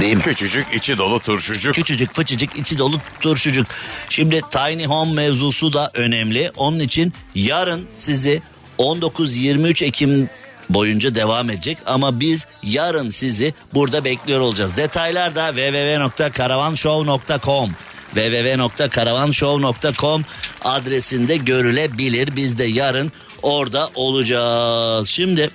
Değil 0.00 0.16
mi? 0.16 0.22
Küçücük 0.22 0.74
içi 0.74 0.98
dolu 0.98 1.20
turşucuk. 1.20 1.74
Küçücük 1.74 2.14
fıçıcık 2.14 2.56
içi 2.56 2.78
dolu 2.78 3.00
turşucuk. 3.20 3.66
Şimdi 4.08 4.40
tiny 4.50 4.86
home 4.86 5.12
mevzusu 5.12 5.72
da 5.72 5.90
önemli. 5.94 6.50
Onun 6.56 6.78
için 6.78 7.12
yarın 7.34 7.86
sizi 7.96 8.42
19-23 8.78 9.84
Ekim 9.84 10.30
boyunca 10.70 11.14
devam 11.14 11.50
edecek 11.50 11.78
ama 11.86 12.20
biz 12.20 12.46
yarın 12.62 13.10
sizi 13.10 13.54
burada 13.74 14.04
bekliyor 14.04 14.40
olacağız. 14.40 14.76
Detaylar 14.76 15.34
da 15.34 15.46
www.karavanshow.com 15.46 17.70
www.karavanshow.com 18.14 20.24
adresinde 20.64 21.36
görülebilir. 21.36 22.36
Biz 22.36 22.58
de 22.58 22.64
yarın 22.64 23.12
orada 23.42 23.90
olacağız. 23.94 25.08
Şimdi 25.08 25.50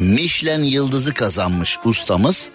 Michelin 0.00 0.62
yıldızı 0.62 1.14
kazanmış 1.14 1.78
ustamız. 1.84 2.48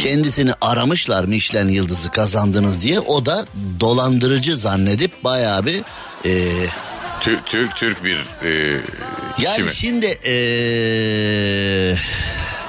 Kendisini 0.00 0.52
aramışlar 0.60 1.24
Michelin 1.24 1.68
yıldızı 1.68 2.10
kazandınız 2.10 2.82
diye. 2.82 3.00
O 3.00 3.26
da 3.26 3.46
dolandırıcı 3.80 4.56
zannedip 4.56 5.24
bayağı 5.24 5.66
bir 5.66 5.82
e, 6.24 6.48
Türk, 7.20 7.46
Türk, 7.46 7.76
Türk 7.76 8.04
bir 8.04 8.26
e, 8.42 8.80
yani 9.38 9.62
mi? 9.62 9.70
şimdi 9.74 10.06
e, 10.06 10.34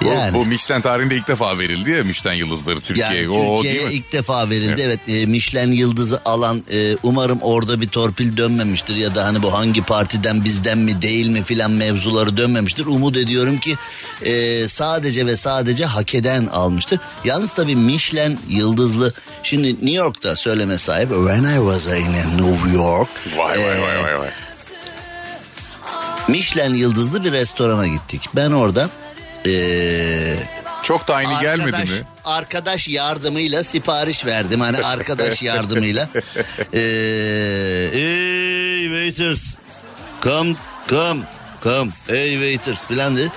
yani 0.07 0.33
bu 0.33 0.45
Michelin 0.45 0.81
tarihinde 0.81 1.15
ilk 1.15 1.27
defa 1.27 1.59
verildi 1.59 1.91
ya 1.91 2.03
Michelin 2.03 2.35
yıldızları 2.35 2.81
Türkiye'ye. 2.81 3.21
yani 3.21 3.29
o, 3.29 3.61
Türkiye'ye 3.61 3.91
ilk 3.91 4.11
defa 4.13 4.49
verildi. 4.49 4.81
Evet, 4.81 4.99
e, 5.07 5.25
Michelin 5.25 5.71
yıldızı 5.71 6.21
alan 6.25 6.63
e, 6.73 6.97
umarım 7.03 7.39
orada 7.41 7.81
bir 7.81 7.87
torpil 7.87 8.37
dönmemiştir 8.37 8.95
ya 8.95 9.15
da 9.15 9.25
hani 9.25 9.43
bu 9.43 9.53
hangi 9.53 9.81
partiden 9.81 10.45
bizden 10.45 10.77
mi 10.77 11.01
değil 11.01 11.27
mi 11.27 11.43
filan 11.43 11.71
mevzuları 11.71 12.37
dönmemiştir. 12.37 12.85
Umut 12.85 13.17
ediyorum 13.17 13.57
ki 13.57 13.75
e, 14.25 14.67
sadece 14.67 15.25
ve 15.25 15.37
sadece 15.37 15.85
hak 15.85 16.15
eden 16.15 16.47
almıştır. 16.47 16.99
Yalnız 17.25 17.53
tabii 17.53 17.75
Michelin 17.75 18.39
yıldızlı 18.49 19.13
şimdi 19.43 19.67
New 19.67 19.91
York'ta 19.91 20.35
söyleme 20.35 20.77
sahibi 20.77 21.13
When 21.13 21.43
I 21.43 21.55
was 21.55 21.87
in 21.87 22.13
New 22.47 22.71
York 22.75 23.09
Vay 23.37 23.59
vay 23.59 23.77
e, 23.77 23.81
vay 23.81 24.03
vay 24.03 24.19
vay. 24.19 24.29
Michelin 26.27 26.73
yıldızlı 26.75 27.23
bir 27.23 27.31
restorana 27.31 27.87
gittik. 27.87 28.21
Ben 28.35 28.51
orada 28.51 28.89
e, 29.45 30.35
Çok 30.83 31.07
da 31.07 31.15
aynı 31.15 31.41
gelmedi 31.41 31.75
arkadaş, 31.75 31.89
mi? 31.89 32.05
Arkadaş 32.25 32.87
yardımıyla 32.87 33.63
sipariş 33.63 34.25
verdim. 34.25 34.61
Hani 34.61 34.77
arkadaş 34.77 35.41
yardımıyla. 35.43 36.09
Ee, 36.73 37.89
hey 37.93 38.83
waiters. 38.83 39.53
Come 40.23 40.55
come 40.89 41.21
come. 41.63 41.91
Hey 42.07 42.31
waiters 42.33 42.81
falan 42.81 43.17
dedi. 43.17 43.31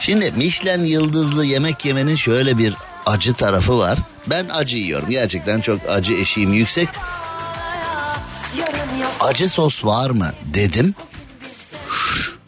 Şimdi 0.00 0.32
Michelin 0.36 0.84
yıldızlı 0.84 1.44
yemek 1.44 1.84
yemenin 1.84 2.16
şöyle 2.16 2.58
bir 2.58 2.74
acı 3.06 3.34
tarafı 3.34 3.78
var. 3.78 3.98
Ben 4.26 4.46
acı 4.48 4.76
yiyorum. 4.76 5.10
Gerçekten 5.10 5.60
çok 5.60 5.80
acı 5.88 6.12
eşiğim 6.12 6.52
yüksek. 6.52 6.88
Acı 9.20 9.48
sos 9.48 9.84
var 9.84 10.10
mı 10.10 10.32
dedim. 10.44 10.94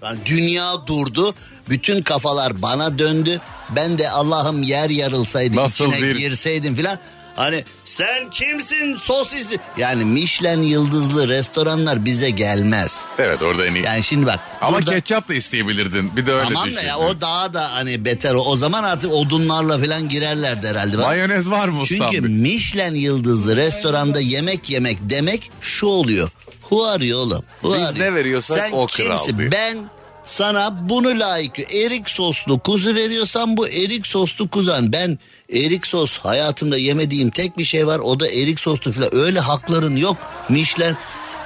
Yani 0.03 0.19
dünya 0.27 0.87
durdu. 0.87 1.35
Bütün 1.69 2.03
kafalar 2.03 2.63
bana 2.63 2.99
döndü. 2.99 3.41
Ben 3.77 3.99
de 3.99 4.11
Allah'ım 4.11 4.63
yer 4.63 4.91
yarılsaydı 4.91 5.57
Nasıl 5.57 5.93
içine 5.93 6.03
bir- 6.03 6.17
girseydim 6.17 6.77
filan. 6.77 6.99
Hani 7.37 7.65
sen 7.85 8.31
kimsin 8.31 8.97
sos 8.97 9.33
isti... 9.35 9.59
Yani 9.77 10.05
Michelin 10.05 10.63
yıldızlı 10.63 11.29
restoranlar 11.29 12.05
bize 12.05 12.31
gelmez. 12.31 13.01
Evet 13.19 13.43
orada 13.43 13.67
en 13.67 13.75
iyi. 13.75 13.85
Yani 13.85 14.03
şimdi 14.03 14.27
bak. 14.27 14.41
Ama 14.61 14.79
burada- 14.79 14.91
ketçap 14.91 15.29
da 15.29 15.35
isteyebilirdin. 15.35 16.17
Bir 16.17 16.27
de 16.27 16.33
öyle 16.33 16.45
Tamam 16.45 16.65
düşün. 16.67 16.77
da 16.77 16.83
ya 16.83 16.99
o 16.99 17.21
daha 17.21 17.55
da 17.55 17.73
hani 17.73 18.05
beter. 18.05 18.35
O 18.35 18.57
zaman 18.57 18.85
artık 18.85 19.13
odunlarla 19.13 19.79
falan 19.79 20.09
girerlerdi 20.09 20.69
herhalde. 20.69 20.99
Ben- 20.99 21.05
Mayonez 21.07 21.51
var 21.51 21.69
mı? 21.69 21.83
Çünkü 21.87 22.21
Michelin 22.21 22.95
yıldızlı 22.95 23.57
restoranda 23.57 24.21
yemek 24.21 24.71
yemek 24.71 24.99
demek 25.01 25.51
şu 25.61 25.87
oluyor. 25.87 26.31
Who 26.61 26.85
are 26.87 27.05
you 27.07 27.21
oğlum? 27.21 27.43
Who 27.63 27.75
Biz 27.75 27.95
ne 28.01 28.15
veriyorsak 28.15 28.59
Sen 28.59 28.73
o 28.73 28.87
kral 28.87 29.19
kimsin? 29.19 29.39
diyor. 29.39 29.53
Ben 29.53 29.79
sana 30.25 30.89
bunu 30.89 31.21
layık 31.21 31.75
erik 31.75 32.11
soslu 32.11 32.59
kuzu 32.59 32.95
veriyorsam 32.95 33.57
bu 33.57 33.69
erik 33.69 34.07
soslu 34.07 34.51
kuzan. 34.51 34.93
Ben 34.93 35.19
erik 35.53 35.87
sos 35.87 36.19
hayatımda 36.19 36.79
yemediğim 36.79 37.31
tek 37.31 37.59
bir 37.59 37.65
şey 37.65 37.87
var 37.87 37.99
o 37.99 38.21
da 38.21 38.29
erik 38.29 38.61
soslu 38.61 38.93
falan. 38.93 39.15
Öyle 39.15 39.41
hakların 39.41 39.97
yok. 39.97 40.17
Michelin 40.49 40.97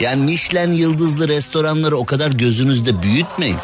yani 0.01 0.22
Michelin 0.22 0.72
yıldızlı 0.72 1.29
restoranları 1.29 1.97
o 1.97 2.07
kadar 2.07 2.31
gözünüzde 2.31 3.03
büyütmeyin. 3.03 3.59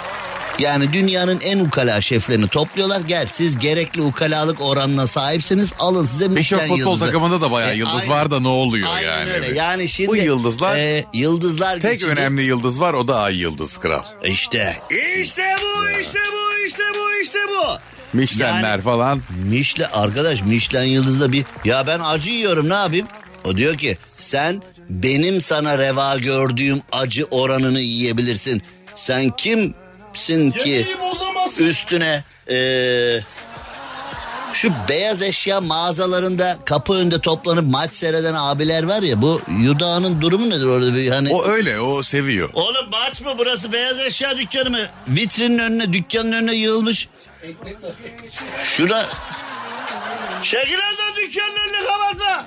Yani 0.59 0.93
dünyanın 0.93 1.41
en 1.41 1.59
ukala 1.59 2.01
şeflerini 2.01 2.49
topluyorlar. 2.49 3.01
Gel 3.01 3.27
siz 3.33 3.59
gerekli 3.59 4.03
ukalalık 4.03 4.61
oranına 4.61 5.07
sahipsiniz. 5.07 5.73
Alın 5.79 6.05
size 6.07 6.29
Michelin 6.29 6.37
Birçok 6.37 6.61
futbol 6.61 6.79
yıldızı. 6.79 7.05
takımında 7.07 7.41
da 7.41 7.51
bayağı 7.51 7.73
E, 7.73 7.77
yıldız 7.77 7.95
aynen. 8.01 8.09
var 8.09 8.31
da 8.31 8.41
ne 8.41 8.49
oluyor 8.49 8.89
Aynen 8.93 9.09
yani? 9.19 9.31
öyle. 9.31 9.59
Yani 9.59 9.89
şimdi 9.89 10.09
Bu 10.09 10.17
yıldızlar 10.17 10.77
e, 10.77 11.05
yıldızlar 11.13 11.81
tek 11.81 11.93
geçidi- 11.93 12.11
önemli 12.11 12.43
yıldız 12.43 12.81
var 12.81 12.95
o 12.95 13.09
da 13.09 13.21
ay 13.21 13.37
yıldız 13.41 13.77
kral. 13.79 14.03
İşte. 14.25 14.77
İşte 15.21 15.43
bu, 15.63 16.01
işte 16.01 16.19
bu, 16.33 16.67
işte 16.67 16.83
bu, 16.95 17.23
işte 17.23 17.39
bu. 17.49 17.65
Michelin'ler 18.19 18.63
Yani- 18.71 18.83
falan. 18.83 19.23
Michelin 19.45 19.89
arkadaş 19.93 20.43
Michelin 20.43 20.89
yıldızla 20.89 21.33
bir 21.33 21.45
ya 21.65 21.87
ben 21.87 22.01
acı 22.01 22.31
yiyorum 22.31 22.69
ne 22.69 22.75
yapayım? 22.75 23.07
O 23.45 23.57
diyor 23.57 23.79
ki 23.79 23.99
sen 24.19 24.63
benim 24.91 25.41
sana 25.41 25.79
reva 25.79 26.19
gördüğüm 26.19 26.81
acı 26.93 27.25
oranını 27.31 27.81
yiyebilirsin. 27.81 28.63
Sen 28.95 29.31
kimsin 30.15 30.51
ki 30.51 30.87
üstüne 31.61 32.25
eee, 32.51 33.25
Şu 34.53 34.73
beyaz 34.89 35.23
eşya 35.23 35.61
mağazalarında 35.61 36.59
kapı 36.65 36.93
önünde 36.95 37.21
toplanıp 37.21 37.67
maç 37.71 37.95
seyreden 37.95 38.35
abiler 38.35 38.83
var 38.83 39.03
ya 39.03 39.23
bu 39.23 39.41
Yudağ'ın 39.61 40.21
durumu 40.21 40.51
nedir 40.51 40.67
orada 40.67 40.95
bir 40.95 41.09
hani 41.11 41.35
O 41.35 41.45
öyle 41.45 41.81
o 41.81 42.03
seviyor. 42.03 42.51
Oğlum 42.53 42.91
maç 42.91 43.21
mı 43.21 43.35
burası 43.39 43.73
beyaz 43.73 43.99
eşya 43.99 44.37
dükkanı 44.39 44.71
mı? 44.71 44.87
Vitrinin 45.09 45.59
önüne 45.59 45.93
dükkanın 45.93 46.33
önüne 46.33 46.55
yığılmış. 46.55 47.09
Şura. 48.65 49.07
Oradan 51.03 51.17
dükkanın 51.17 51.57
önüne 51.69 51.87
kapatma. 51.87 52.45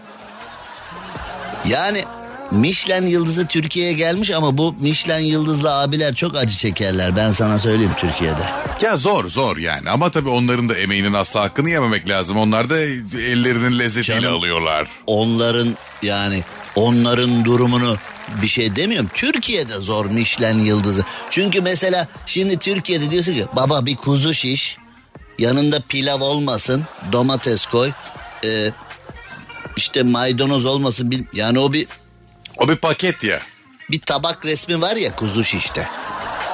Yani 1.69 2.03
Michelin 2.55 3.07
yıldızı 3.07 3.47
Türkiye'ye 3.47 3.93
gelmiş 3.93 4.31
ama 4.31 4.57
bu 4.57 4.75
Michelin 4.79 5.25
yıldızlı 5.25 5.73
abiler 5.79 6.15
çok 6.15 6.35
acı 6.37 6.57
çekerler 6.57 7.15
ben 7.15 7.31
sana 7.31 7.59
söyleyeyim 7.59 7.91
Türkiye'de. 7.97 8.41
Ya 8.81 8.95
zor 8.95 9.29
zor 9.29 9.57
yani 9.57 9.89
ama 9.89 10.11
tabii 10.11 10.29
onların 10.29 10.69
da 10.69 10.75
emeğinin 10.75 11.13
asla 11.13 11.41
hakkını 11.41 11.69
yememek 11.69 12.09
lazım. 12.09 12.37
Onlar 12.37 12.69
da 12.69 12.79
ellerinin 13.19 13.79
lezzetiyle 13.79 14.21
Canım. 14.21 14.37
alıyorlar. 14.37 14.87
Onların 15.07 15.67
yani 16.01 16.43
onların 16.75 17.45
durumunu 17.45 17.95
bir 18.41 18.47
şey 18.47 18.75
demiyorum. 18.75 19.09
Türkiye'de 19.13 19.79
zor 19.79 20.05
Michelin 20.05 20.59
yıldızı. 20.59 21.03
Çünkü 21.29 21.61
mesela 21.61 22.07
şimdi 22.25 22.57
Türkiye'de 22.59 23.11
diyorsun 23.11 23.33
ki 23.33 23.45
baba 23.55 23.85
bir 23.85 23.95
kuzu 23.95 24.33
şiş 24.33 24.77
yanında 25.39 25.79
pilav 25.89 26.21
olmasın 26.21 26.83
domates 27.11 27.65
koy 27.65 27.91
e, 28.43 28.71
işte 29.77 30.03
maydanoz 30.03 30.65
olmasın 30.65 31.27
yani 31.33 31.59
o 31.59 31.73
bir 31.73 31.87
O 32.57 32.67
bir 32.69 32.75
paket 32.75 33.23
ya. 33.23 33.39
bir 33.91 34.01
tabak 34.01 34.45
resmi 34.45 34.81
var 34.81 34.95
ya 34.95 35.15
kuzu 35.15 35.43
şişte. 35.43 35.87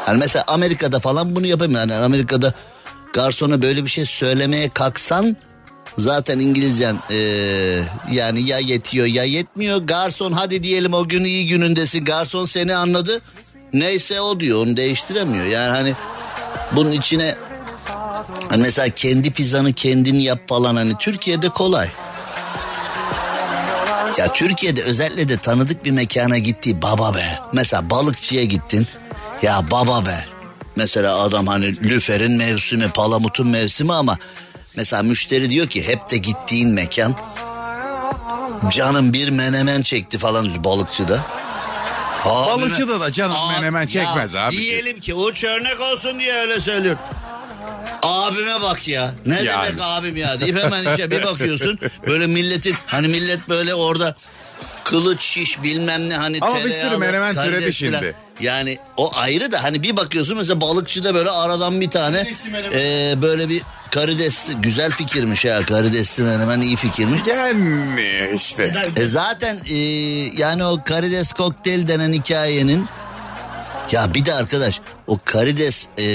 Yani 0.08 0.18
mesela 0.20 0.44
Amerika'da 0.48 1.00
falan 1.00 1.36
bunu 1.36 1.48
yapamıyor. 1.48 1.80
Yani 1.80 1.96
Amerika'da 1.96 2.54
garsona 3.14 3.62
böyle 3.62 3.86
bir 3.86 3.90
şey 3.90 4.06
söylemeye 4.06 4.70
kalksan 4.70 5.38
zaten 5.98 6.40
İngilizcen 6.40 6.98
eee, 7.10 7.84
yani 8.12 8.42
ya 8.42 8.60
yetiyor 8.60 9.06
ya 9.06 9.24
yetmiyor. 9.24 9.78
Garson 9.78 10.32
hadi 10.32 10.64
diyelim 10.64 10.94
o 10.94 11.08
gün 11.08 11.24
iyi 11.24 11.48
günündesin. 11.48 12.06
Garson 12.06 12.46
seni 12.46 12.76
anladı. 12.76 13.22
Neyse 13.74 14.22
o 14.22 14.40
diyor 14.40 14.66
onu 14.66 14.78
değiştiremiyor. 14.78 15.46
Yani 15.46 15.70
hani 15.70 15.94
bunun 16.72 16.92
içine 16.92 17.36
hani 18.50 18.62
mesela 18.62 18.90
kendi 18.90 19.32
pizzanı 19.32 19.74
kendin 19.74 20.20
yap 20.20 20.40
falan 20.50 20.76
hani 20.76 20.94
Türkiye'de 21.00 21.50
kolay. 21.50 21.88
Ya 24.18 24.34
Türkiye'de 24.34 24.84
özellikle 24.84 25.30
de 25.30 25.38
tanıdık 25.38 25.86
bir 25.86 25.92
mekana 25.92 26.38
gitti 26.38 26.82
baba 26.82 27.14
be. 27.16 27.26
Mesela 27.54 27.90
balıkçıya 27.90 28.44
gittin. 28.44 28.88
Ya 29.42 29.62
baba 29.72 30.06
be. 30.06 30.26
Mesela 30.76 31.18
adam 31.20 31.48
hani 31.48 31.66
lüferin 31.82 32.38
mevsimi, 32.38 32.90
palamutun 32.90 33.48
mevsimi 33.48 33.94
ama 33.94 34.18
mesela 34.76 35.04
müşteri 35.04 35.50
diyor 35.50 35.68
ki 35.68 35.88
hep 35.88 36.10
de 36.12 36.18
gittiğin 36.18 36.70
mekan 36.70 37.16
canım 38.72 39.14
bir 39.14 39.30
menemen 39.30 39.82
çekti 39.82 40.18
falan 40.18 40.64
balıkçıda. 40.64 41.22
Abime- 42.26 42.46
Balıkçıda 42.62 43.00
da 43.00 43.12
canım 43.12 43.36
menemen 43.56 43.82
ya 43.82 43.88
çekmez 43.88 44.36
abi. 44.36 44.58
Diyelim 44.58 45.00
ki 45.00 45.14
uç 45.14 45.44
örnek 45.44 45.80
olsun 45.82 46.20
diye 46.20 46.34
öyle 46.34 46.62
söylüyorum. 46.62 47.02
Abime 48.04 48.62
bak 48.62 48.88
ya. 48.88 49.12
Ne 49.26 49.42
Yani. 49.42 49.68
demek 49.68 49.82
abim 49.82 50.18
ya 50.18 50.40
deyip 50.40 50.64
hemen 50.64 50.94
içe 50.94 51.12
bir 51.12 51.24
bakıyorsun. 51.24 51.80
Böyle 52.08 52.28
milletin 52.28 52.76
hani 52.86 53.08
millet 53.08 53.50
böyle 53.50 53.76
orada 53.76 54.16
kılıç 54.84 55.22
şiş 55.22 55.64
bilmem 55.64 56.10
ne 56.10 56.16
hani 56.18 56.38
Ama 56.42 56.56
bir 56.66 56.72
sürü 56.72 56.98
menemen 56.98 57.36
türedi 57.36 57.74
şimdi. 57.74 58.16
Yani 58.40 58.78
o 58.98 59.12
ayrı 59.16 59.52
da 59.52 59.64
hani 59.64 59.84
bir 59.84 59.98
bakıyorsun 59.98 60.38
mesela 60.38 60.62
balıkçıda 60.62 61.16
böyle 61.16 61.30
aradan 61.30 61.82
bir 61.82 61.90
tane 61.92 62.28
e, 62.74 63.14
böyle 63.22 63.50
bir 63.50 63.62
karidesli 63.92 64.54
güzel 64.56 64.92
fikirmiş 64.92 65.46
ya 65.46 65.66
karidesli 65.66 66.24
menemen 66.24 66.62
iyi 66.62 66.76
fikirmiş. 66.76 67.22
Yani 67.28 68.36
işte. 68.36 68.72
E 68.96 69.08
zaten 69.08 69.58
e, 69.70 69.76
yani 70.42 70.66
o 70.66 70.84
karides 70.84 71.34
kokteyl 71.34 71.88
denen 71.88 72.14
hikayenin 72.14 72.88
ya 73.92 74.14
bir 74.14 74.26
de 74.26 74.34
arkadaş 74.34 74.80
o 75.08 75.20
karides 75.26 75.88
e, 76.00 76.06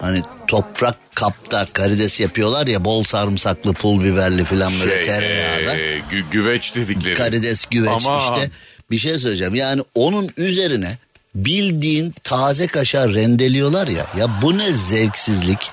hani 0.00 0.22
toprak 0.46 0.96
kapta 1.14 1.66
karides 1.72 2.20
yapıyorlar 2.20 2.66
ya 2.66 2.84
bol 2.84 3.04
sarımsaklı 3.04 3.72
pul 3.72 4.04
biberli 4.04 4.44
falan 4.44 4.72
böyle 4.80 4.94
Şey, 4.94 5.02
tereyağda. 5.02 5.74
e, 5.76 5.98
gü- 5.98 6.30
güveç 6.30 6.74
dedikleri. 6.74 7.14
Karides 7.14 7.64
güveç 7.64 7.90
Ama 7.90 8.24
işte. 8.36 8.50
Bir 8.90 8.98
şey 8.98 9.18
söyleyeceğim. 9.18 9.54
Yani 9.54 9.82
onun 9.94 10.30
üzerine 10.36 10.98
bildiğin 11.34 12.14
taze 12.24 12.66
kaşar 12.66 13.14
rendeliyorlar 13.14 13.88
ya. 13.88 14.06
Ya 14.18 14.28
bu 14.42 14.58
ne 14.58 14.72
zevksizlik 14.72 15.70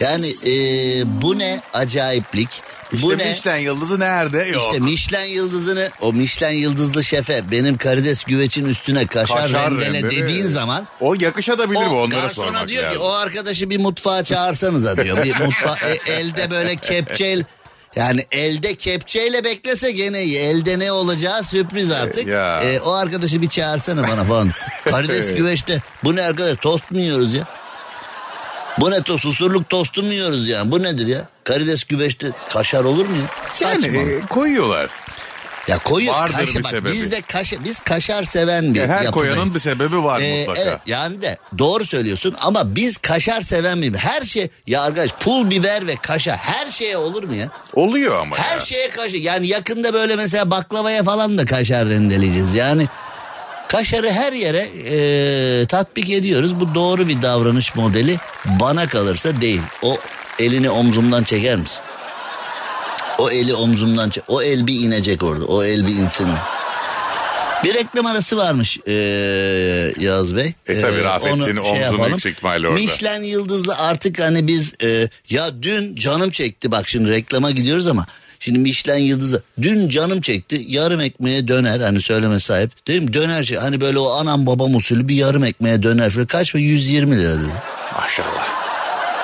yani 0.00 0.34
e, 0.46 0.52
bu 1.22 1.38
ne 1.38 1.60
acayiplik 1.72 2.48
işte 2.92 3.06
bu 3.06 3.18
ne 3.18 3.24
Michelin 3.24 3.58
yıldızı 3.62 4.00
nerede? 4.00 4.38
Yok. 4.38 4.62
işte 4.66 4.78
Michelin 4.84 5.28
yıldızını 5.32 5.88
o 6.00 6.12
Michelin 6.12 6.58
yıldızlı 6.58 7.04
şefe 7.04 7.50
benim 7.50 7.76
karides 7.78 8.24
güvecin 8.24 8.64
üstüne 8.64 9.06
kaşar, 9.06 9.38
Kaşar 9.38 9.70
rendele 9.70 9.92
rendeli. 10.02 10.22
dediğin 10.22 10.46
zaman 10.48 10.86
O 11.00 11.14
yakışabilir 11.20 11.74
bu 11.74 11.78
o 11.78 11.82
onlara 11.84 12.20
garsona 12.20 12.46
sormak 12.46 12.68
diyor 12.68 12.82
lazım. 12.84 12.98
ki 12.98 13.04
o 13.04 13.10
arkadaşı 13.10 13.70
bir 13.70 13.80
mutfağa 13.80 14.24
çağırsanıza 14.24 14.96
diyor. 14.96 15.24
Bir 15.24 15.36
mutfa 15.36 15.76
e, 15.88 16.12
elde 16.12 16.50
böyle 16.50 16.76
kepçeyle 16.76 17.44
yani 17.96 18.26
elde 18.32 18.74
kepçeyle 18.74 19.44
beklese 19.44 19.90
gene 19.90 20.22
iyi. 20.24 20.38
Elde 20.38 20.78
ne 20.78 20.92
olacağı 20.92 21.44
sürpriz 21.44 21.90
artık. 21.92 22.26
ya. 22.26 22.60
E, 22.62 22.80
o 22.80 22.92
arkadaşı 22.92 23.42
bir 23.42 23.48
çağırsana 23.48 24.02
bana 24.02 24.24
falan. 24.24 24.50
Karides 24.84 25.34
güveçte. 25.34 25.82
Bu 26.04 26.16
ne 26.16 26.22
arkadaş 26.22 26.58
tost 26.62 26.90
mu 26.90 26.98
yiyoruz 27.00 27.34
ya? 27.34 27.44
Bu 28.78 28.90
ne 28.90 29.02
tost? 29.02 29.22
Susurluk 29.22 29.68
tostu 29.70 30.02
mu 30.02 30.12
yiyoruz 30.12 30.48
yani? 30.48 30.72
Bu 30.72 30.82
nedir 30.82 31.06
ya? 31.06 31.24
Karides 31.44 31.84
güveçte 31.84 32.26
kaşar 32.48 32.84
olur 32.84 33.06
mu 33.06 33.16
ya? 33.16 33.22
Yani 33.70 33.82
Saçma. 33.82 33.98
e, 34.00 34.20
koyuyorlar. 34.20 34.90
Ya 35.68 35.78
koyuyor 35.78 36.14
Vardır 36.14 36.34
kaşar. 36.36 36.54
bir 36.54 36.62
Bak, 36.64 36.70
sebebi. 36.70 36.92
biz 36.92 37.10
de 37.10 37.20
kaşar, 37.22 37.64
biz 37.64 37.80
kaşar 37.80 38.24
seven 38.24 38.74
bir 38.74 38.80
Yani 38.80 38.92
her 38.92 39.02
yapıdayız. 39.02 39.34
koyanın 39.34 39.54
bir 39.54 39.58
sebebi 39.60 40.04
var 40.04 40.20
Ee, 40.20 40.38
mutlaka. 40.38 40.60
Evet 40.60 40.78
yani 40.86 41.22
de 41.22 41.38
doğru 41.58 41.84
söylüyorsun 41.84 42.36
ama 42.40 42.76
biz 42.76 42.96
kaşar 42.98 43.42
seven 43.42 43.82
bir 43.82 43.94
her 43.94 44.22
şey 44.22 44.48
ya 44.66 44.82
arkadaş 44.82 45.10
pul 45.20 45.50
biber 45.50 45.86
ve 45.86 45.96
kaşar 45.96 46.36
her 46.36 46.70
şeye 46.70 46.96
olur 46.96 47.22
mu 47.24 47.34
ya? 47.34 47.48
Oluyor 47.74 48.20
ama 48.20 48.36
Her 48.38 48.54
ya. 48.56 48.60
şeye 48.60 48.90
kaşar 48.90 49.18
yani 49.18 49.46
yakında 49.46 49.94
böyle 49.94 50.16
mesela 50.16 50.50
baklavaya 50.50 51.02
falan 51.02 51.38
da 51.38 51.44
kaşar 51.46 51.88
rendeleyeceğiz 51.88 52.54
yani. 52.54 52.86
Kaşarı 53.70 54.10
her 54.10 54.32
yere 54.32 54.68
e, 54.86 55.66
tatbik 55.66 56.10
ediyoruz. 56.10 56.60
Bu 56.60 56.74
doğru 56.74 57.08
bir 57.08 57.22
davranış 57.22 57.74
modeli. 57.74 58.18
Bana 58.60 58.88
kalırsa 58.88 59.40
değil. 59.40 59.60
O 59.82 59.96
elini 60.38 60.70
omzumdan 60.70 61.24
çeker 61.24 61.56
misin? 61.56 61.78
O 63.18 63.30
eli 63.30 63.54
omzumdan 63.54 64.10
çek. 64.10 64.24
O 64.28 64.42
el 64.42 64.66
bir 64.66 64.74
inecek 64.74 65.22
orada. 65.22 65.44
O 65.44 65.64
el 65.64 65.86
bir 65.86 65.94
insin. 65.94 66.28
Bir 67.64 67.74
reklam 67.74 68.06
arası 68.06 68.36
varmış 68.36 68.78
e, 68.86 68.92
Yağız 70.00 70.36
Bey. 70.36 70.54
E 70.66 70.80
tabii 70.80 71.04
Rafet'in 71.04 71.36
onu 71.36 71.44
şey 71.44 71.58
omzunu 71.58 71.76
yapalım. 71.76 72.10
yüksek 72.12 72.32
ihtimalle 72.32 72.68
orada. 72.68 72.80
Michelin 72.80 73.22
yıldızlı 73.22 73.76
artık 73.76 74.20
hani 74.20 74.46
biz 74.46 74.72
e, 74.82 75.08
ya 75.30 75.62
dün 75.62 75.94
canım 75.96 76.30
çekti 76.30 76.70
bak 76.70 76.88
şimdi 76.88 77.10
reklama 77.10 77.50
gidiyoruz 77.50 77.86
ama 77.86 78.06
şimdi 78.40 78.58
Michelin 78.58 79.02
yıldızı 79.02 79.42
dün 79.62 79.88
canım 79.88 80.20
çekti 80.20 80.64
yarım 80.68 81.00
ekmeğe 81.00 81.48
döner 81.48 81.80
hani 81.80 82.00
söyleme 82.00 82.40
sahip 82.40 82.86
değil 82.86 83.02
mi 83.02 83.12
döner 83.12 83.44
şey 83.44 83.58
hani 83.58 83.80
böyle 83.80 83.98
o 83.98 84.10
anam 84.10 84.46
babam 84.46 84.74
usulü 84.76 85.08
bir 85.08 85.14
yarım 85.16 85.44
ekmeğe 85.44 85.82
döner 85.82 86.10
falan 86.10 86.26
kaç 86.26 86.54
mı 86.54 86.60
120 86.60 87.18
lira 87.18 87.34
dedi. 87.34 87.50
Maşallah. 88.00 88.48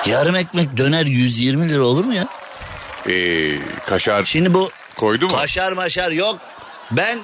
Yarım 0.07 0.35
ekmek 0.35 0.77
döner 0.77 1.05
120 1.05 1.69
lira 1.69 1.83
olur 1.83 2.05
mu 2.05 2.13
ya? 2.13 2.27
Ee, 3.09 3.55
kaşar 3.85 4.25
Şimdi 4.25 4.53
bu 4.53 4.69
koydu 4.95 5.27
mu? 5.27 5.35
Kaşar 5.35 5.71
maşar 5.71 6.11
yok. 6.11 6.37
Ben 6.91 7.19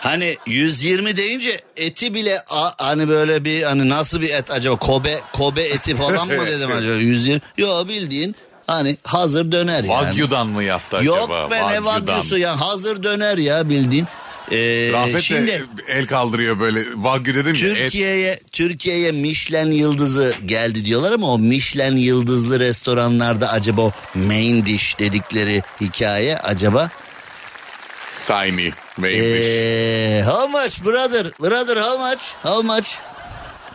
hani 0.00 0.36
120 0.46 1.16
deyince 1.16 1.60
eti 1.76 2.14
bile 2.14 2.40
a- 2.50 2.72
hani 2.86 3.08
böyle 3.08 3.44
bir 3.44 3.62
hani 3.62 3.88
nasıl 3.88 4.20
bir 4.20 4.30
et 4.30 4.50
acaba 4.50 4.76
Kobe 4.76 5.20
Kobe 5.32 5.62
eti 5.62 5.96
falan 5.96 6.26
mı 6.28 6.46
dedim 6.46 6.70
acaba 6.72 6.94
120. 6.94 7.40
Yok 7.56 7.88
bildiğin 7.88 8.36
hani 8.66 8.96
hazır 9.04 9.52
döner 9.52 9.84
yani. 9.84 9.86
Wagyu'dan 9.86 10.46
mı 10.46 10.62
yaptı 10.62 10.96
acaba? 10.96 11.16
Yok 11.16 11.50
be 11.50 11.62
ne. 11.68 11.76
Wagyu'su 11.76 12.38
ya 12.38 12.60
hazır 12.60 13.02
döner 13.02 13.38
ya 13.38 13.68
bildiğin. 13.68 14.06
Ee, 14.52 14.90
Rafet 14.92 15.22
şimdi 15.22 15.46
de 15.46 15.62
el 15.88 16.06
kaldırıyor 16.06 16.60
böyle. 16.60 16.84
Wagyu 16.84 17.34
dedim 17.34 17.54
ya. 17.54 17.60
Türkiye'ye 17.60 18.38
Türkiye'ye 18.52 19.12
Michelin 19.12 19.72
yıldızı 19.72 20.34
geldi 20.44 20.84
diyorlar 20.84 21.12
ama 21.12 21.26
o 21.26 21.38
Michelin 21.38 21.96
yıldızlı 21.96 22.60
restoranlarda 22.60 23.48
acaba 23.48 23.82
o 23.82 23.92
main 24.14 24.66
dish 24.66 24.98
dedikleri 24.98 25.62
hikaye 25.80 26.38
acaba 26.38 26.90
Tiny. 28.26 28.70
Maybe. 28.96 29.16
Ee, 29.16 30.22
how 30.22 30.48
much 30.48 30.84
brother? 30.84 31.32
Brother 31.40 31.76
how 31.76 31.98
much? 31.98 32.22
How 32.42 32.62
much? 32.62 32.98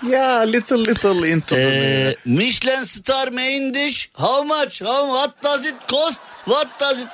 Ya 0.04 0.40
little 0.40 0.86
little 0.86 1.30
into 1.30 1.56
the- 1.56 1.62
Ee, 1.62 2.16
Michelin 2.26 2.84
star 2.84 3.28
main 3.28 3.74
dish. 3.74 4.10
How 4.14 4.44
much? 4.44 4.82
How, 4.82 5.18
what 5.18 5.44
does 5.44 5.66
it 5.66 5.76
cost? 5.88 6.20
What 6.46 6.80
does 6.80 7.00
it? 7.00 7.08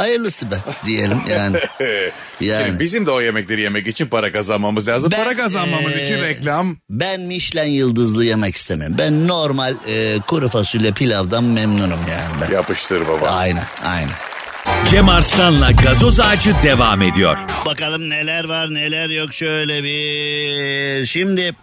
hayırlısı 0.00 0.50
be 0.50 0.54
diyelim 0.86 1.18
yani. 1.30 1.56
yani. 2.40 2.66
Şimdi 2.66 2.80
bizim 2.80 3.06
de 3.06 3.10
o 3.10 3.20
yemekleri 3.20 3.60
yemek 3.60 3.86
için 3.86 4.06
para 4.06 4.32
kazanmamız 4.32 4.88
lazım. 4.88 5.10
Ben, 5.12 5.24
para 5.24 5.36
kazanmamız 5.36 5.96
ee, 5.96 6.04
için 6.04 6.22
reklam. 6.22 6.76
Ben 6.90 7.20
Michelin 7.20 7.70
yıldızlı 7.70 8.24
yemek 8.24 8.56
istemiyorum. 8.56 8.96
Ben 8.98 9.28
normal 9.28 9.74
e, 9.88 10.18
kuru 10.26 10.48
fasulye 10.48 10.92
pilavdan 10.92 11.44
memnunum 11.44 12.00
yani 12.10 12.34
ben. 12.40 12.54
Yapıştır 12.54 13.08
baba. 13.08 13.28
Aynen 13.28 13.64
aynen. 13.84 14.14
Cem 14.90 15.08
Arslan'la 15.08 15.70
gazoz 15.70 16.20
ağacı 16.20 16.54
devam 16.62 17.02
ediyor. 17.02 17.38
Bakalım 17.66 18.10
neler 18.10 18.44
var 18.44 18.74
neler 18.74 19.08
yok 19.08 19.34
şöyle 19.34 19.84
bir. 19.84 21.06
Şimdi 21.06 21.54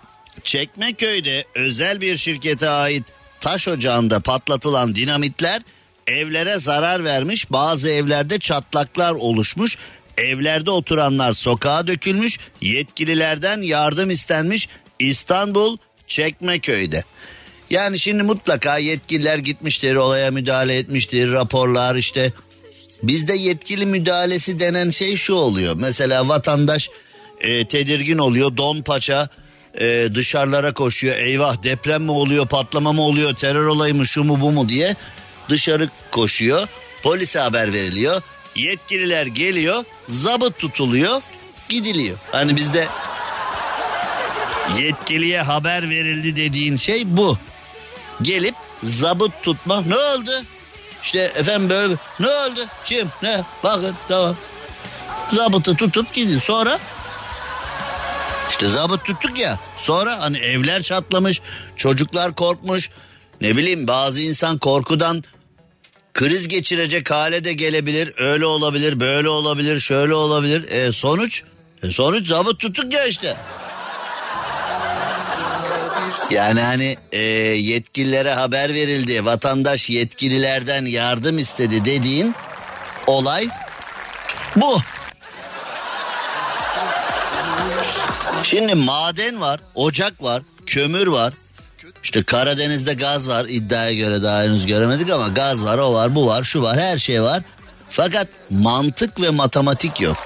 Çekmeköy'de 0.44 1.46
özel 1.56 2.02
bir 2.02 2.18
şirkete 2.18 2.70
ait 2.70 3.04
taş 3.40 3.68
ocağında 3.68 4.20
patlatılan 4.20 4.96
dinamitler 4.96 5.62
evlere 6.08 6.60
zarar 6.60 7.04
vermiş. 7.04 7.52
Bazı 7.52 7.90
evlerde 7.90 8.40
çatlaklar 8.40 9.12
oluşmuş. 9.12 9.78
Evlerde 10.18 10.72
oturanlar 10.72 11.34
sokağa 11.34 11.88
dökülmüş. 11.88 12.40
Yetkililerden 12.62 13.62
yardım 13.62 14.10
istenmiş. 14.10 14.70
İstanbul 15.00 15.78
Çekmeköy'de. 16.08 17.04
Yani 17.70 18.00
şimdi 18.00 18.24
mutlaka 18.24 18.78
yetkililer 18.78 19.38
gitmiştir, 19.38 19.96
olaya 19.96 20.32
müdahale 20.32 20.78
etmiştir, 20.78 21.32
raporlar 21.32 21.96
işte 21.96 22.34
Bizde 23.04 23.34
yetkili 23.34 23.86
müdahalesi 23.86 24.60
denen 24.60 24.92
şey 24.92 25.16
şu 25.16 25.34
oluyor. 25.34 25.76
Mesela 25.80 26.28
vatandaş 26.28 26.90
e, 27.42 27.68
tedirgin 27.68 28.18
oluyor. 28.18 28.58
Don 28.58 28.82
paça 28.82 29.30
e, 29.80 30.10
dışarılara 30.16 30.74
koşuyor. 30.74 31.18
Eyvah 31.18 31.64
deprem 31.64 32.04
mi 32.04 32.12
oluyor, 32.12 32.48
patlama 32.48 32.94
mı 32.94 33.02
oluyor, 33.02 33.36
terör 33.36 33.66
olayı 33.66 33.96
mı, 33.96 34.08
şu 34.08 34.24
mu 34.24 34.42
bu 34.42 34.52
mu 34.52 34.70
diye 34.70 34.96
dışarı 35.50 35.90
koşuyor. 36.12 36.68
Polise 37.04 37.40
haber 37.40 37.74
veriliyor. 37.74 38.22
Yetkililer 38.56 39.26
geliyor, 39.26 39.84
zabıt 40.10 40.60
tutuluyor, 40.60 41.22
gidiliyor. 41.70 42.18
Hani 42.32 42.56
bizde 42.56 42.88
yetkiliye 44.78 45.42
haber 45.42 45.90
verildi 45.90 46.36
dediğin 46.36 46.78
şey 46.78 47.04
bu. 47.06 47.38
Gelip 48.22 48.56
zabıt 48.84 49.44
tutma. 49.44 49.82
Ne 49.82 49.96
oldu? 49.96 50.32
İşte 51.04 51.20
efendim 51.20 51.70
böyle 51.70 51.94
ne 52.20 52.28
oldu? 52.28 52.68
Kim? 52.86 53.08
Ne? 53.24 53.42
Bakın 53.64 53.96
tamam. 54.08 54.36
Zabıtı 55.32 55.76
tutup 55.76 56.14
gidin. 56.14 56.40
Sonra 56.40 56.80
işte 58.50 58.70
zabıt 58.70 59.06
tuttuk 59.06 59.40
ya. 59.40 59.60
Sonra 59.78 60.22
hani 60.22 60.38
evler 60.38 60.84
çatlamış. 60.84 61.42
Çocuklar 61.76 62.36
korkmuş. 62.36 62.90
Ne 63.42 63.58
bileyim 63.58 63.88
bazı 63.88 64.22
insan 64.22 64.58
korkudan 64.58 65.24
kriz 66.14 66.48
geçirecek 66.48 67.12
hale 67.12 67.44
de 67.44 67.54
gelebilir. 67.54 68.14
Öyle 68.18 68.46
olabilir, 68.46 69.00
böyle 69.00 69.30
olabilir, 69.30 69.80
şöyle 69.80 70.14
olabilir. 70.14 70.72
E, 70.72 70.92
sonuç? 70.92 71.44
E, 71.84 71.92
sonuç 71.92 72.28
zabıt 72.28 72.60
tuttuk 72.60 72.94
ya 72.94 73.06
işte. 73.06 73.36
Yani 76.30 76.62
hani 76.62 76.98
e, 77.12 77.20
yetkililere 77.20 78.34
haber 78.34 78.74
verildi, 78.74 79.26
vatandaş 79.26 79.90
yetkililerden 79.90 80.86
yardım 80.86 81.38
istedi 81.38 81.86
dediğin 81.86 82.36
olay 83.08 83.50
bu. 84.56 84.82
Şimdi 88.44 88.76
maden 88.76 89.42
var, 89.42 89.60
ocak 89.76 90.24
var, 90.24 90.42
kömür 90.66 91.08
var. 91.08 91.34
İşte 92.04 92.24
Karadeniz'de 92.24 92.94
gaz 92.94 93.30
var 93.30 93.46
iddiaya 93.50 93.94
göre 93.94 94.24
daha 94.24 94.44
henüz 94.44 94.66
göremedik 94.66 95.10
ama 95.10 95.28
gaz 95.28 95.64
var, 95.64 95.78
o 95.78 95.94
var, 95.94 96.16
bu 96.16 96.28
var, 96.28 96.44
şu 96.44 96.62
var, 96.62 96.80
her 96.80 96.98
şey 96.98 97.22
var. 97.22 97.44
Fakat 97.90 98.28
mantık 98.50 99.22
ve 99.22 99.30
matematik 99.30 100.02
yok. 100.02 100.18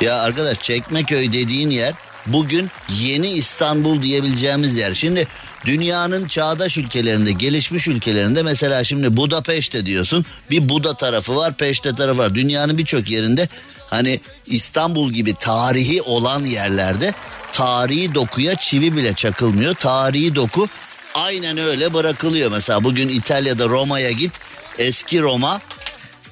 Ya 0.00 0.18
arkadaş 0.20 0.62
Çekmeköy 0.62 1.32
dediğin 1.32 1.70
yer 1.70 1.94
bugün 2.26 2.70
yeni 2.88 3.28
İstanbul 3.28 4.02
diyebileceğimiz 4.02 4.76
yer. 4.76 4.94
Şimdi 4.94 5.28
dünyanın 5.64 6.28
çağdaş 6.28 6.78
ülkelerinde, 6.78 7.32
gelişmiş 7.32 7.88
ülkelerinde 7.88 8.42
mesela 8.42 8.84
şimdi 8.84 9.16
Budapeşte 9.16 9.86
diyorsun. 9.86 10.24
Bir 10.50 10.68
Buda 10.68 10.94
tarafı 10.94 11.36
var, 11.36 11.54
Peşte 11.54 11.94
tarafı 11.94 12.18
var. 12.18 12.34
Dünyanın 12.34 12.78
birçok 12.78 13.10
yerinde 13.10 13.48
hani 13.94 14.20
İstanbul 14.46 15.12
gibi 15.12 15.34
tarihi 15.34 16.02
olan 16.02 16.44
yerlerde 16.44 17.14
tarihi 17.52 18.14
dokuya 18.14 18.54
çivi 18.54 18.96
bile 18.96 19.14
çakılmıyor. 19.14 19.74
Tarihi 19.74 20.34
doku 20.34 20.68
aynen 21.14 21.58
öyle 21.58 21.94
bırakılıyor. 21.94 22.50
Mesela 22.50 22.84
bugün 22.84 23.08
İtalya'da 23.08 23.68
Roma'ya 23.68 24.10
git. 24.10 24.32
Eski 24.78 25.22
Roma 25.22 25.60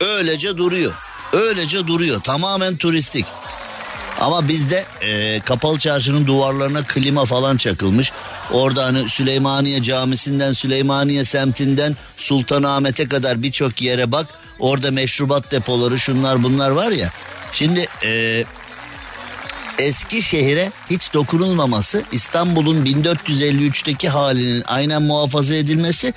öylece 0.00 0.56
duruyor. 0.56 0.94
Öylece 1.32 1.86
duruyor. 1.86 2.20
Tamamen 2.20 2.76
turistik. 2.76 3.26
Ama 4.20 4.48
bizde 4.48 4.84
e, 5.00 5.40
kapalı 5.40 5.78
çarşının 5.78 6.26
duvarlarına 6.26 6.82
klima 6.86 7.24
falan 7.24 7.56
çakılmış. 7.56 8.12
Orada 8.50 8.84
hani 8.84 9.08
Süleymaniye 9.08 9.82
Camisi'nden 9.82 10.52
Süleymaniye 10.52 11.24
semtinden 11.24 11.96
Sultanahmet'e 12.16 13.08
kadar 13.08 13.42
birçok 13.42 13.82
yere 13.82 14.12
bak. 14.12 14.26
Orada 14.58 14.90
meşrubat 14.90 15.50
depoları 15.50 16.00
şunlar 16.00 16.42
bunlar 16.42 16.70
var 16.70 16.90
ya. 16.90 17.10
Şimdi 17.52 17.86
e, 18.04 18.44
eski 19.78 20.22
şehire 20.22 20.72
hiç 20.90 21.14
dokunulmaması 21.14 22.02
İstanbul'un 22.12 22.84
1453'teki 22.84 24.08
halinin 24.08 24.62
aynen 24.66 25.02
muhafaza 25.02 25.54
edilmesi 25.54 26.14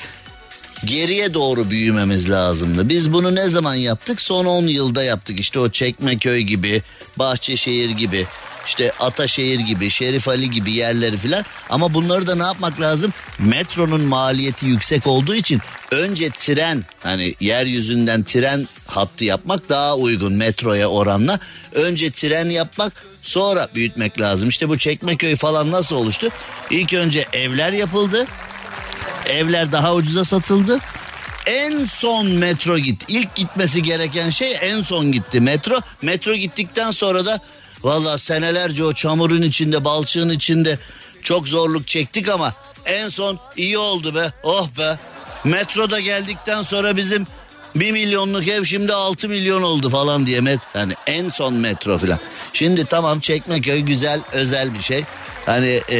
geriye 0.85 1.33
doğru 1.33 1.69
büyümemiz 1.69 2.29
lazımdı. 2.29 2.89
Biz 2.89 3.13
bunu 3.13 3.35
ne 3.35 3.49
zaman 3.49 3.75
yaptık? 3.75 4.21
Son 4.21 4.45
10 4.45 4.67
yılda 4.67 5.03
yaptık. 5.03 5.39
İşte 5.39 5.59
o 5.59 5.69
Çekmeköy 5.69 6.41
gibi, 6.41 6.81
Bahçeşehir 7.17 7.89
gibi, 7.89 8.25
işte 8.67 8.91
Ataşehir 8.99 9.59
gibi, 9.59 9.89
Şerif 9.89 10.27
Ali 10.27 10.49
gibi 10.49 10.71
yerleri 10.71 11.17
filan. 11.17 11.45
Ama 11.69 11.93
bunları 11.93 12.27
da 12.27 12.35
ne 12.35 12.43
yapmak 12.43 12.81
lazım? 12.81 13.13
Metronun 13.39 14.01
maliyeti 14.01 14.65
yüksek 14.65 15.07
olduğu 15.07 15.35
için 15.35 15.61
önce 15.91 16.29
tren 16.29 16.83
hani 17.03 17.35
yeryüzünden 17.39 18.23
tren 18.23 18.67
hattı 18.87 19.25
yapmak 19.25 19.69
daha 19.69 19.97
uygun 19.97 20.33
metroya 20.33 20.87
oranla. 20.87 21.39
Önce 21.73 22.11
tren 22.11 22.49
yapmak 22.49 22.93
sonra 23.21 23.67
büyütmek 23.75 24.21
lazım. 24.21 24.49
İşte 24.49 24.69
bu 24.69 24.77
Çekmeköy 24.77 25.35
falan 25.35 25.71
nasıl 25.71 25.95
oluştu? 25.95 26.29
İlk 26.69 26.93
önce 26.93 27.25
evler 27.33 27.71
yapıldı. 27.71 28.25
Evler 29.25 29.71
daha 29.71 29.93
ucuza 29.93 30.25
satıldı. 30.25 30.79
En 31.45 31.85
son 31.85 32.27
metro 32.27 32.77
gitti. 32.77 33.05
İlk 33.07 33.35
gitmesi 33.35 33.81
gereken 33.81 34.29
şey 34.29 34.57
en 34.61 34.81
son 34.81 35.11
gitti 35.11 35.39
metro. 35.39 35.79
Metro 36.01 36.33
gittikten 36.33 36.91
sonra 36.91 37.25
da 37.25 37.39
valla 37.83 38.17
senelerce 38.17 38.83
o 38.83 38.93
çamurun 38.93 39.41
içinde 39.41 39.85
balçığın 39.85 40.29
içinde 40.29 40.79
çok 41.23 41.47
zorluk 41.47 41.87
çektik 41.87 42.29
ama 42.29 42.53
en 42.85 43.09
son 43.09 43.39
iyi 43.55 43.77
oldu 43.77 44.15
be 44.15 44.31
oh 44.43 44.67
be. 44.77 44.97
Metroda 45.45 45.99
geldikten 45.99 46.63
sonra 46.63 46.97
bizim 46.97 47.27
bir 47.75 47.91
milyonluk 47.91 48.47
ev 48.47 48.65
şimdi 48.65 48.93
6 48.93 49.29
milyon 49.29 49.61
oldu 49.61 49.89
falan 49.89 50.27
diye 50.27 50.41
met 50.41 50.59
yani 50.75 50.93
en 51.07 51.29
son 51.29 51.53
metro 51.53 51.97
falan. 51.97 52.19
Şimdi 52.53 52.85
tamam 52.85 53.19
Çekmeköy 53.19 53.79
güzel 53.79 54.19
özel 54.31 54.73
bir 54.73 54.81
şey. 54.81 55.03
Hani 55.45 55.81
e, 55.91 55.97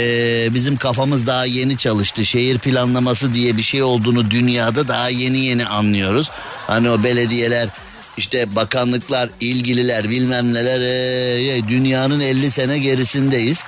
bizim 0.54 0.78
kafamız 0.78 1.28
daha 1.28 1.46
yeni 1.46 1.78
çalıştı. 1.78 2.26
Şehir 2.26 2.60
planlaması 2.60 3.34
diye 3.34 3.58
bir 3.58 3.64
şey 3.64 3.84
olduğunu 3.84 4.32
dünyada 4.32 4.88
daha 4.88 5.10
yeni 5.10 5.38
yeni 5.38 5.66
anlıyoruz. 5.66 6.32
Hani 6.68 6.90
o 6.90 7.04
belediyeler 7.04 7.70
işte 8.18 8.56
bakanlıklar, 8.56 9.30
ilgililer 9.40 10.10
bilmem 10.10 10.54
neler 10.54 10.82
e, 10.82 11.68
dünyanın 11.68 12.20
50 12.20 12.52
sene 12.52 12.80
gerisindeyiz. 12.80 13.64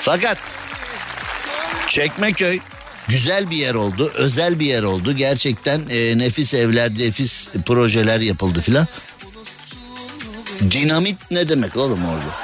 Fakat 0.00 0.38
Çekmeköy 1.88 2.60
güzel 3.10 3.50
bir 3.50 3.56
yer 3.56 3.74
oldu, 3.74 4.12
özel 4.14 4.60
bir 4.60 4.66
yer 4.66 4.82
oldu. 4.82 5.12
Gerçekten 5.12 5.80
e, 5.90 6.18
nefis 6.18 6.54
evler, 6.54 6.90
nefis 6.98 7.48
projeler 7.66 8.20
yapıldı 8.20 8.60
filan. 8.60 8.86
Dinamit 10.70 11.30
ne 11.30 11.48
demek 11.48 11.76
oğlum 11.76 12.06
orada? 12.06 12.34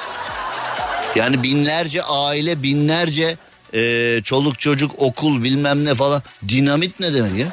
Yani 1.17 1.43
binlerce 1.43 2.03
aile, 2.03 2.63
binlerce 2.63 3.37
e, 3.75 4.21
çoluk 4.25 4.59
çocuk 4.59 4.93
okul 4.99 5.45
bilmem 5.45 5.85
ne 5.85 5.95
falan. 5.95 6.23
Dinamit 6.49 7.01
ne 7.01 7.15
demek 7.15 7.39
ya? 7.39 7.47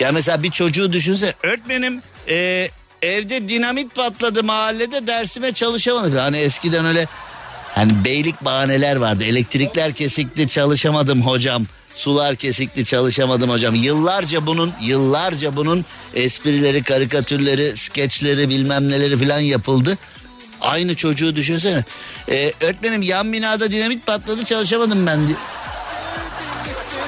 Ya 0.00 0.12
mesela 0.12 0.42
bir 0.42 0.50
çocuğu 0.50 0.92
düşünse 0.92 1.34
öğretmenim 1.42 2.02
e, 2.28 2.68
evde 3.02 3.48
dinamit 3.48 3.94
patladı 3.94 4.44
mahallede 4.44 5.06
dersime 5.06 5.52
çalışamadım. 5.52 6.16
Hani 6.16 6.38
eskiden 6.38 6.86
öyle 6.86 7.06
hani 7.74 8.04
beylik 8.04 8.44
bahaneler 8.44 8.96
vardı. 8.96 9.24
Elektrikler 9.24 9.92
kesikti 9.92 10.48
çalışamadım 10.48 11.22
hocam. 11.22 11.66
Sular 11.94 12.36
kesikti 12.36 12.84
çalışamadım 12.84 13.50
hocam. 13.50 13.74
Yıllarca 13.74 14.46
bunun 14.46 14.72
yıllarca 14.80 15.56
bunun 15.56 15.84
esprileri, 16.14 16.82
karikatürleri, 16.82 17.76
skeçleri 17.76 18.48
bilmem 18.48 18.90
neleri 18.90 19.18
falan 19.18 19.38
yapıldı. 19.40 19.98
Aynı 20.60 20.94
çocuğu 20.94 21.36
düşünsene. 21.36 21.84
Ee, 22.28 22.52
öğretmenim 22.60 23.02
yan 23.02 23.32
binada 23.32 23.70
dinamit 23.70 24.06
patladı 24.06 24.44
çalışamadım 24.44 25.06
ben. 25.06 25.20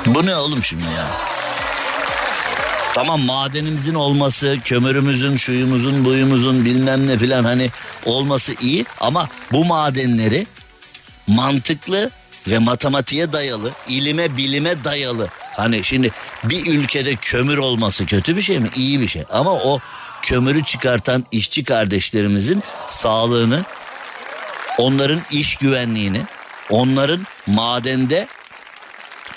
Bu 0.06 0.26
ne 0.26 0.36
oğlum 0.36 0.64
şimdi 0.64 0.82
ya? 0.82 1.35
Tamam 2.96 3.20
madenimizin 3.20 3.94
olması, 3.94 4.58
kömürümüzün, 4.64 5.36
şuyumuzun, 5.36 6.04
buyumuzun 6.04 6.64
bilmem 6.64 7.06
ne 7.06 7.18
filan 7.18 7.44
hani 7.44 7.70
olması 8.04 8.54
iyi 8.60 8.84
ama 9.00 9.28
bu 9.52 9.64
madenleri 9.64 10.46
mantıklı 11.26 12.10
ve 12.48 12.58
matematiğe 12.58 13.32
dayalı, 13.32 13.72
ilime 13.88 14.36
bilime 14.36 14.84
dayalı. 14.84 15.28
Hani 15.56 15.84
şimdi 15.84 16.10
bir 16.44 16.66
ülkede 16.66 17.16
kömür 17.16 17.58
olması 17.58 18.06
kötü 18.06 18.36
bir 18.36 18.42
şey 18.42 18.58
mi? 18.58 18.68
İyi 18.76 19.00
bir 19.00 19.08
şey. 19.08 19.24
Ama 19.30 19.52
o 19.52 19.80
kömürü 20.22 20.64
çıkartan 20.64 21.24
işçi 21.32 21.64
kardeşlerimizin 21.64 22.62
sağlığını, 22.90 23.64
onların 24.78 25.20
iş 25.30 25.56
güvenliğini, 25.56 26.20
onların 26.70 27.26
madende 27.46 28.28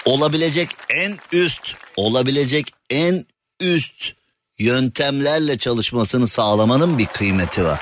olabilecek 0.05 0.70
en 0.89 1.18
üst, 1.32 1.76
olabilecek 1.97 2.72
en 2.89 3.26
üst 3.60 4.14
yöntemlerle 4.60 5.57
çalışmasını 5.57 6.28
sağlamanın 6.28 6.97
bir 6.97 7.05
kıymeti 7.05 7.66
var. 7.66 7.80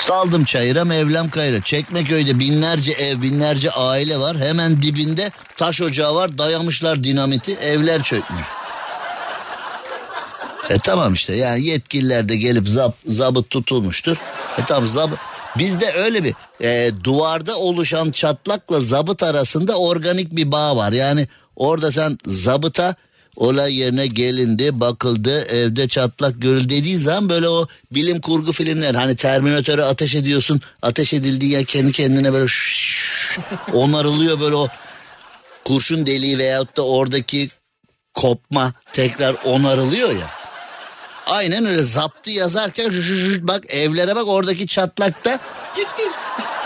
Saldım 0.00 0.44
çayıra 0.44 0.84
mevlam 0.84 1.30
kayra. 1.30 1.62
Çekmeköy'de 1.62 2.38
binlerce 2.38 2.92
ev 2.92 3.22
binlerce 3.22 3.70
aile 3.70 4.18
var. 4.18 4.36
Hemen 4.36 4.82
dibinde 4.82 5.30
taş 5.56 5.80
ocağı 5.80 6.14
var 6.14 6.38
dayamışlar 6.38 7.04
dinamiti 7.04 7.54
evler 7.54 8.02
çökmüş. 8.02 8.46
E 10.70 10.78
tamam 10.78 11.14
işte 11.14 11.34
yani 11.34 11.64
yetkililer 11.64 12.28
de 12.28 12.36
gelip 12.36 12.68
zab, 12.68 12.92
zabıt 13.06 13.50
tutulmuştur. 13.50 14.16
E 14.58 14.64
tamam 14.66 14.86
zabıt. 14.86 15.18
Bizde 15.58 15.92
öyle 15.92 16.24
bir 16.24 16.34
e, 16.60 16.90
duvarda 17.04 17.58
oluşan 17.58 18.10
çatlakla 18.10 18.80
zabıt 18.80 19.22
arasında 19.22 19.78
organik 19.78 20.36
bir 20.36 20.52
bağ 20.52 20.76
var. 20.76 20.92
Yani 20.92 21.28
orada 21.56 21.92
sen 21.92 22.18
zabıta 22.26 22.94
olay 23.36 23.78
yerine 23.78 24.06
gelindi 24.06 24.80
bakıldı 24.80 25.44
evde 25.44 25.88
çatlak 25.88 26.42
görül 26.42 26.68
dediği 26.68 26.98
zaman 26.98 27.28
böyle 27.28 27.48
o 27.48 27.66
bilim 27.92 28.20
kurgu 28.20 28.52
filmler 28.52 28.94
hani 28.94 29.16
Terminatöre 29.16 29.84
ateş 29.84 30.14
ediyorsun 30.14 30.60
ateş 30.82 31.12
edildiği 31.12 31.52
ya 31.52 31.64
kendi 31.64 31.92
kendine 31.92 32.32
böyle 32.32 32.48
şşş, 32.48 33.38
onarılıyor 33.72 34.40
böyle 34.40 34.54
o 34.54 34.68
kurşun 35.64 36.06
deliği 36.06 36.38
veyahut 36.38 36.76
da 36.76 36.86
oradaki 36.86 37.50
kopma 38.14 38.72
tekrar 38.92 39.36
onarılıyor 39.44 40.10
ya. 40.10 40.26
Aynen 41.26 41.64
öyle 41.64 41.82
zaptı 41.82 42.30
yazarken 42.30 42.90
şu, 42.90 43.02
şu, 43.02 43.48
bak 43.48 43.64
evlere 43.68 44.16
bak 44.16 44.28
oradaki 44.28 44.66
çatlakta 44.66 45.38
gitti. 45.76 46.02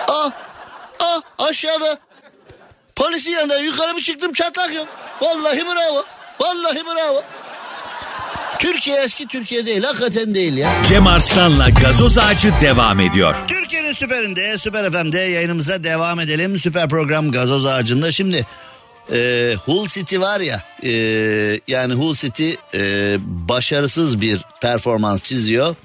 Ah 0.08 0.30
ah 1.00 1.20
aşağıda 1.38 1.98
polisin 2.96 3.30
yanında 3.30 3.58
yukarı 3.58 3.96
bir 3.96 4.02
çıktım 4.02 4.32
çatlak 4.32 4.74
yok. 4.74 4.88
Vallahi 5.20 5.66
bravo. 5.66 6.04
Vallahi 6.40 6.84
bravo. 6.86 7.22
Türkiye 8.58 9.02
eski 9.04 9.26
Türkiye 9.26 9.66
değil 9.66 9.82
hakikaten 9.82 10.34
değil 10.34 10.56
ya. 10.56 10.82
Cem 10.88 11.06
Arslan'la 11.06 11.68
gazoz 11.68 12.18
ağacı 12.18 12.52
devam 12.60 13.00
ediyor. 13.00 13.34
Türkiye'nin 13.48 13.92
süperinde 13.92 14.58
Süper 14.58 14.92
FM'de 14.92 15.18
yayınımıza 15.18 15.84
devam 15.84 16.20
edelim. 16.20 16.58
Süper 16.58 16.88
program 16.88 17.30
gazoz 17.30 17.66
ağacında. 17.66 18.12
Şimdi 18.12 18.46
e, 19.12 19.54
Hull 19.64 19.86
City 19.88 20.18
var 20.18 20.40
ya 20.40 20.62
e, 20.84 20.92
yani 21.68 21.94
Hull 21.94 22.14
City 22.14 22.52
e, 22.74 23.16
başarısız 23.20 24.20
bir 24.20 24.40
performans 24.60 25.22
çiziyor. 25.22 25.76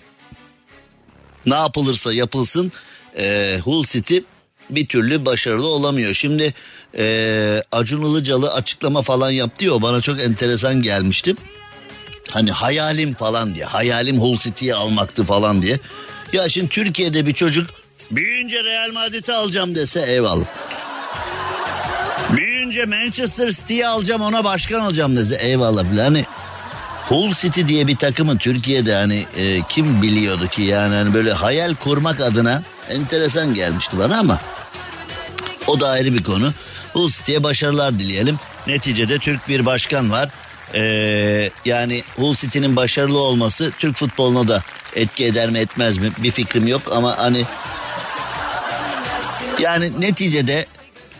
Ne 1.45 1.55
yapılırsa 1.55 2.13
yapılsın 2.13 2.71
e, 3.17 3.57
Hull 3.63 3.85
City 3.85 4.17
bir 4.69 4.87
türlü 4.87 5.25
başarılı 5.25 5.67
olamıyor. 5.67 6.13
Şimdi 6.13 6.53
e, 6.97 7.63
Acun 7.71 8.11
Ilıcalı 8.11 8.53
açıklama 8.53 9.01
falan 9.01 9.31
yaptı 9.31 9.65
ya 9.65 9.81
bana 9.81 10.01
çok 10.01 10.19
enteresan 10.19 10.81
gelmişti. 10.81 11.33
Hani 12.29 12.51
hayalim 12.51 13.13
falan 13.13 13.55
diye 13.55 13.65
hayalim 13.65 14.21
Hull 14.21 14.37
City'yi 14.37 14.75
almaktı 14.75 15.23
falan 15.23 15.61
diye. 15.61 15.79
Ya 16.33 16.49
şimdi 16.49 16.69
Türkiye'de 16.69 17.25
bir 17.25 17.33
çocuk 17.33 17.69
büyüyünce 18.11 18.63
Real 18.63 18.91
Madrid'i 18.91 19.33
alacağım 19.33 19.75
dese 19.75 20.01
eyvallah. 20.01 20.45
Büyüyünce 22.37 22.85
Manchester 22.85 23.51
City'yi 23.51 23.87
alacağım 23.87 24.21
ona 24.21 24.43
başkan 24.43 24.81
olacağım 24.81 25.17
dese 25.17 25.35
eyvallah. 25.35 25.83
Hani 25.97 26.25
Hull 27.09 27.33
City 27.33 27.61
diye 27.67 27.87
bir 27.87 27.95
takımı 27.95 28.37
Türkiye'de 28.37 28.95
hani 28.95 29.25
e, 29.37 29.61
kim 29.69 30.01
biliyordu 30.01 30.47
ki 30.47 30.61
yani 30.61 30.95
hani 30.95 31.13
böyle 31.13 31.33
hayal 31.33 31.75
kurmak 31.75 32.19
adına 32.19 32.63
enteresan 32.89 33.53
gelmişti 33.53 33.97
bana 33.99 34.19
ama 34.19 34.39
o 35.67 35.79
da 35.79 35.89
ayrı 35.89 36.13
bir 36.13 36.23
konu. 36.23 36.53
Hull 36.93 37.09
City'ye 37.09 37.43
başarılar 37.43 37.99
dileyelim. 37.99 38.39
Neticede 38.67 39.19
Türk 39.19 39.49
bir 39.49 39.65
başkan 39.65 40.11
var. 40.11 40.29
Ee, 40.73 41.49
yani 41.65 42.03
Hull 42.15 42.35
City'nin 42.35 42.75
başarılı 42.75 43.19
olması 43.19 43.71
Türk 43.79 43.95
futboluna 43.95 44.47
da 44.47 44.63
etki 44.95 45.25
eder 45.25 45.49
mi 45.49 45.59
etmez 45.59 45.97
mi 45.97 46.11
bir 46.17 46.31
fikrim 46.31 46.67
yok 46.67 46.81
ama 46.91 47.17
hani 47.17 47.45
yani 49.59 50.01
neticede 50.01 50.65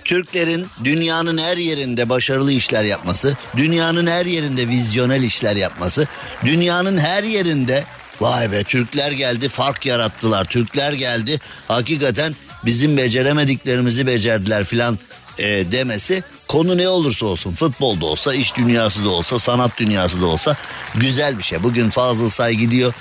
Türklerin 0.03 0.67
dünyanın 0.83 1.37
her 1.37 1.57
yerinde 1.57 2.09
başarılı 2.09 2.51
işler 2.51 2.83
yapması, 2.83 3.37
dünyanın 3.57 4.07
her 4.07 4.25
yerinde 4.25 4.67
vizyonel 4.67 5.23
işler 5.23 5.55
yapması, 5.55 6.07
dünyanın 6.45 6.97
her 6.97 7.23
yerinde 7.23 7.83
vay 8.21 8.51
be 8.51 8.63
Türkler 8.63 9.11
geldi 9.11 9.49
fark 9.49 9.85
yarattılar, 9.85 10.45
Türkler 10.45 10.93
geldi 10.93 11.39
hakikaten 11.67 12.35
bizim 12.65 12.97
beceremediklerimizi 12.97 14.07
becerdiler 14.07 14.65
filan 14.65 14.97
e, 15.39 15.71
demesi 15.71 16.23
konu 16.47 16.77
ne 16.77 16.89
olursa 16.89 17.25
olsun 17.25 17.51
futbolda 17.51 18.05
olsa 18.05 18.33
iş 18.33 18.55
dünyası 18.55 19.05
da 19.05 19.09
olsa 19.09 19.39
sanat 19.39 19.77
dünyası 19.77 20.21
da 20.21 20.25
olsa 20.25 20.55
güzel 20.95 21.37
bir 21.37 21.43
şey. 21.43 21.63
Bugün 21.63 21.89
Fazıl 21.89 22.29
Say 22.29 22.53
gidiyor 22.53 22.93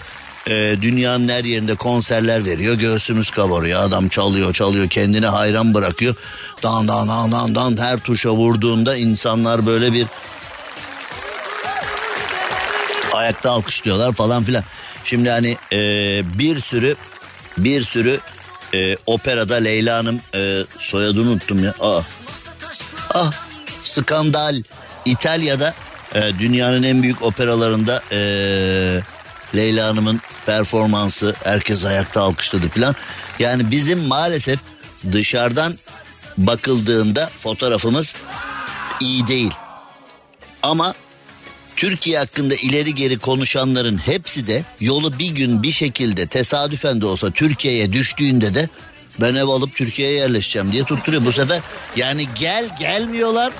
e, 0.49 0.77
dünyanın 0.83 1.29
her 1.29 1.45
yerinde 1.45 1.75
konserler 1.75 2.45
veriyor 2.45 2.75
göğsümüz 2.75 3.31
kabarıyor 3.31 3.83
adam 3.83 4.09
çalıyor 4.09 4.55
çalıyor 4.55 4.89
kendini 4.89 5.27
hayran 5.27 5.75
bırakıyor 5.75 6.15
dan 6.63 6.89
dan 6.89 7.09
dan 7.09 7.33
dan 7.33 7.55
dan 7.55 7.77
her 7.77 7.99
tuşa 7.99 8.31
vurduğunda 8.31 8.97
insanlar 8.97 9.67
böyle 9.67 9.93
bir 9.93 10.07
ayakta 13.13 13.51
alkışlıyorlar 13.51 14.13
falan 14.13 14.45
filan. 14.45 14.65
Şimdi 15.05 15.31
hani 15.31 15.57
e, 15.73 15.79
bir 16.39 16.61
sürü 16.61 16.97
bir 17.59 17.83
sürü 17.83 18.21
e, 18.75 18.97
operada 19.07 19.55
Leyla 19.55 19.99
Hanım 19.99 20.21
e, 20.35 20.63
soyadını 20.79 21.31
unuttum 21.31 21.65
ya. 21.65 21.75
Aa. 21.81 22.01
Ah 23.15 23.33
skandal 23.81 24.63
İtalya'da 25.05 25.75
e, 26.15 26.21
dünyanın 26.39 26.83
en 26.83 27.03
büyük 27.03 27.23
operalarında 27.23 28.03
e, 28.13 28.19
Leyla 29.55 29.89
Hanım'ın 29.89 30.21
performansı 30.47 31.35
herkes 31.45 31.85
ayakta 31.85 32.23
alkışladı 32.23 32.69
falan. 32.69 32.95
Yani 33.39 33.71
bizim 33.71 33.99
maalesef 33.99 34.61
dışarıdan 35.13 35.79
bakıldığında 36.39 37.31
fotoğrafımız 37.43 38.15
iyi 39.01 39.27
değil. 39.27 39.53
Ama 40.63 40.95
Türkiye 41.77 42.19
hakkında 42.19 42.55
ileri 42.55 42.95
geri 42.95 43.19
konuşanların 43.19 43.99
hepsi 43.99 44.47
de 44.47 44.65
yolu 44.81 45.19
bir 45.19 45.29
gün 45.29 45.63
bir 45.63 45.73
şekilde 45.73 46.27
tesadüfen 46.27 47.01
de 47.01 47.07
olsa 47.07 47.31
Türkiye'ye 47.31 47.93
düştüğünde 47.93 48.55
de 48.55 48.69
ben 49.21 49.35
ev 49.35 49.45
alıp 49.45 49.77
Türkiye'ye 49.77 50.19
yerleşeceğim 50.19 50.73
diye 50.73 50.85
tutturuyor. 50.85 51.25
Bu 51.25 51.33
sefer 51.33 51.61
yani 51.97 52.27
gel 52.39 52.77
gelmiyorlar 52.79 53.53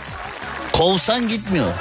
kovsan 0.73 1.29
gitmiyor. 1.29 1.73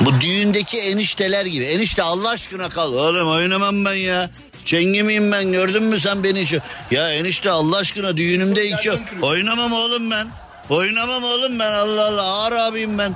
Bu 0.00 0.20
düğündeki 0.20 0.78
enişteler 0.78 1.46
gibi. 1.46 1.64
Enişte 1.64 2.02
Allah 2.02 2.28
aşkına 2.28 2.68
kal. 2.68 2.92
Oğlum 2.92 3.30
oynamam 3.30 3.84
ben 3.84 3.94
ya. 3.94 4.30
Çengi 4.64 5.02
miyim 5.02 5.32
ben 5.32 5.52
gördün 5.52 5.82
mü 5.82 6.00
sen 6.00 6.24
beni 6.24 6.42
hiç? 6.42 6.54
Ya 6.90 7.12
enişte 7.12 7.50
Allah 7.50 7.76
aşkına 7.76 8.16
düğünümde 8.16 8.68
iki... 8.68 8.90
Oynamam 9.22 9.72
oğlum 9.72 10.10
ben. 10.10 10.28
Oynamam 10.68 11.24
oğlum 11.24 11.58
ben 11.58 11.72
Allah 11.72 12.06
Allah 12.06 12.22
ağır 12.22 12.52
abiyim 12.52 12.98
ben. 12.98 13.14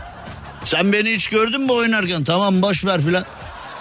Sen 0.65 0.93
beni 0.93 1.15
hiç 1.15 1.29
gördün 1.29 1.61
mü 1.61 1.73
oynarken? 1.73 2.25
Tamam 2.25 2.63
boş 2.63 2.85
ver 2.85 3.01
filan. 3.01 3.25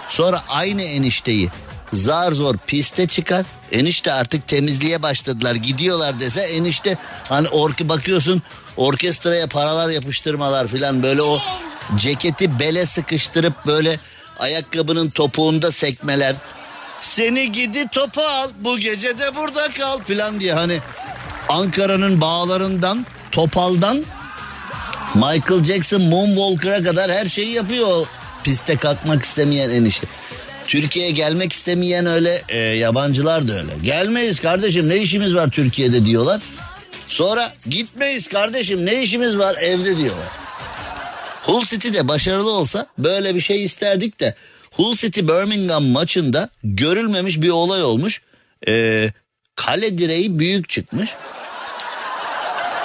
Sonra 0.08 0.42
aynı 0.48 0.82
enişteyi 0.82 1.50
zar 1.92 2.32
zor 2.32 2.56
piste 2.66 3.06
çıkar. 3.06 3.46
Enişte 3.72 4.12
artık 4.12 4.48
temizliğe 4.48 5.02
başladılar 5.02 5.54
gidiyorlar 5.54 6.20
dese 6.20 6.42
enişte 6.42 6.98
hani 7.28 7.48
orki 7.48 7.88
bakıyorsun 7.88 8.42
orkestraya 8.76 9.46
paralar 9.46 9.88
yapıştırmalar 9.88 10.68
filan 10.68 11.02
böyle 11.02 11.22
o 11.22 11.38
ceketi 11.96 12.58
bele 12.58 12.86
sıkıştırıp 12.86 13.66
böyle 13.66 13.98
ayakkabının 14.38 15.10
topuğunda 15.10 15.72
sekmeler. 15.72 16.36
Seni 17.00 17.52
gidi 17.52 17.88
topa 17.88 18.22
al 18.22 18.50
bu 18.60 18.78
gece 18.78 19.18
de 19.18 19.36
burada 19.36 19.68
kal 19.78 20.00
filan 20.00 20.40
diye 20.40 20.52
hani 20.52 20.78
Ankara'nın 21.48 22.20
bağlarından 22.20 23.06
Topal'dan 23.32 24.04
Michael 25.14 25.64
Jackson 25.64 26.02
Moonwalker'a 26.02 26.82
kadar 26.82 27.10
her 27.10 27.28
şeyi 27.28 27.52
yapıyor. 27.52 28.06
Piste 28.44 28.76
kalkmak 28.76 29.24
istemeyen 29.24 29.70
enişte. 29.70 30.06
Türkiye'ye 30.72 31.10
gelmek 31.10 31.52
istemeyen 31.52 32.06
öyle 32.06 32.42
e, 32.48 32.58
yabancılar 32.58 33.48
da 33.48 33.52
öyle. 33.52 33.72
Gelmeyiz 33.82 34.40
kardeşim 34.40 34.88
ne 34.88 34.96
işimiz 34.96 35.34
var 35.34 35.50
Türkiye'de 35.50 36.04
diyorlar. 36.04 36.42
Sonra 37.06 37.52
gitmeyiz 37.66 38.28
kardeşim 38.28 38.86
ne 38.86 39.02
işimiz 39.02 39.38
var 39.38 39.56
evde 39.60 39.96
diyorlar. 39.96 40.28
Hull 41.42 41.64
City 41.64 41.88
de 41.88 42.08
başarılı 42.08 42.52
olsa 42.52 42.86
böyle 42.98 43.34
bir 43.34 43.40
şey 43.40 43.64
isterdik 43.64 44.20
de 44.20 44.34
Hull 44.70 44.94
City 44.94 45.20
Birmingham 45.20 45.84
maçında 45.84 46.48
görülmemiş 46.64 47.42
bir 47.42 47.50
olay 47.50 47.84
olmuş. 47.84 48.22
Ee, 48.68 49.10
kale 49.56 49.98
direği 49.98 50.38
büyük 50.38 50.68
çıkmış. 50.68 51.10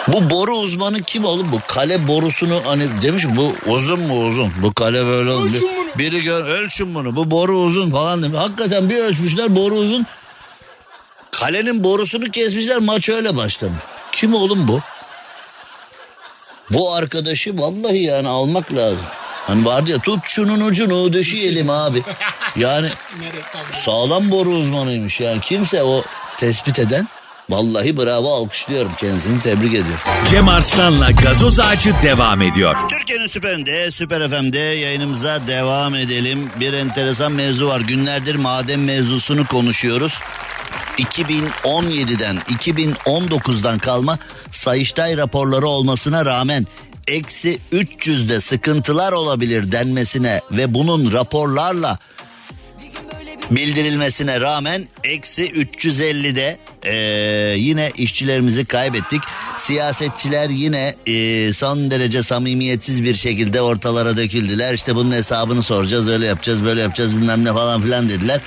Bu 0.07 0.29
boru 0.29 0.55
uzmanı 0.55 1.03
kim 1.03 1.25
oğlum? 1.25 1.51
Bu 1.51 1.59
kale 1.67 2.07
borusunu 2.07 2.61
hani 2.65 2.83
demiş 3.01 3.25
bu 3.35 3.71
uzun 3.71 3.99
mu 3.99 4.25
uzun? 4.25 4.51
Bu 4.61 4.73
kale 4.73 5.05
böyle 5.05 5.31
oldu. 5.31 5.76
Biri 5.97 6.23
gör 6.23 6.45
ölçün 6.45 6.95
bunu. 6.95 7.15
Bu 7.15 7.31
boru 7.31 7.57
uzun 7.57 7.91
falan 7.91 8.23
demiş. 8.23 8.37
Hakikaten 8.37 8.89
bir 8.89 8.97
ölçmüşler 8.97 9.55
boru 9.55 9.75
uzun. 9.75 10.05
Kalenin 11.31 11.83
borusunu 11.83 12.31
kesmişler 12.31 12.77
maç 12.77 13.09
öyle 13.09 13.35
başlamış. 13.35 13.77
Kim 14.11 14.33
oğlum 14.33 14.67
bu? 14.67 14.79
Bu 16.69 16.93
arkadaşı 16.93 17.57
vallahi 17.57 18.03
yani 18.03 18.27
almak 18.27 18.73
lazım. 18.73 19.05
Hani 19.47 19.65
vardı 19.65 19.91
ya 19.91 19.99
tut 19.99 20.19
şunun 20.23 20.61
ucunu 20.61 21.13
döşeyelim 21.13 21.69
abi. 21.69 22.03
Yani 22.55 22.89
sağlam 23.85 24.31
boru 24.31 24.49
uzmanıymış 24.49 25.19
yani 25.19 25.41
kimse 25.41 25.83
o 25.83 26.03
tespit 26.37 26.79
eden 26.79 27.07
Vallahi 27.49 27.97
bravo 27.97 28.33
alkışlıyorum 28.33 28.91
kendisini 28.99 29.41
tebrik 29.41 29.69
ediyorum. 29.69 29.99
Cem 30.29 30.49
Arslan'la 30.49 31.11
gazoz 31.11 31.59
ağacı 31.59 31.93
devam 32.03 32.41
ediyor. 32.41 32.75
Türkiye'nin 32.89 33.27
süperinde 33.27 33.91
Süper 33.91 34.29
FM'de 34.29 34.59
yayınımıza 34.59 35.47
devam 35.47 35.95
edelim. 35.95 36.49
Bir 36.59 36.73
enteresan 36.73 37.31
mevzu 37.31 37.67
var. 37.67 37.81
Günlerdir 37.81 38.35
maden 38.35 38.79
mevzusunu 38.79 39.47
konuşuyoruz. 39.47 40.19
2017'den 40.97 42.37
2019'dan 42.37 43.79
kalma 43.79 44.19
Sayıştay 44.51 45.17
raporları 45.17 45.67
olmasına 45.67 46.25
rağmen 46.25 46.67
eksi 47.07 47.59
300'de 47.71 48.41
sıkıntılar 48.41 49.11
olabilir 49.11 49.71
denmesine 49.71 50.41
ve 50.51 50.73
bunun 50.73 51.11
raporlarla 51.11 51.97
bildirilmesine 53.51 54.41
rağmen 54.41 54.87
eksi 55.03 55.51
350'de 55.51 56.57
e, 56.83 56.93
yine 57.57 57.91
işçilerimizi 57.97 58.65
kaybettik. 58.65 59.21
Siyasetçiler 59.57 60.49
yine 60.49 60.95
e, 61.05 61.53
son 61.53 61.91
derece 61.91 62.23
samimiyetsiz 62.23 63.03
bir 63.03 63.15
şekilde 63.15 63.61
ortalara 63.61 64.17
döküldüler. 64.17 64.73
İşte 64.73 64.95
bunun 64.95 65.11
hesabını 65.11 65.63
soracağız 65.63 66.09
öyle 66.09 66.27
yapacağız 66.27 66.65
böyle 66.65 66.81
yapacağız 66.81 67.17
bilmem 67.17 67.45
ne 67.45 67.53
falan 67.53 67.81
filan 67.81 68.09
dediler. 68.09 68.41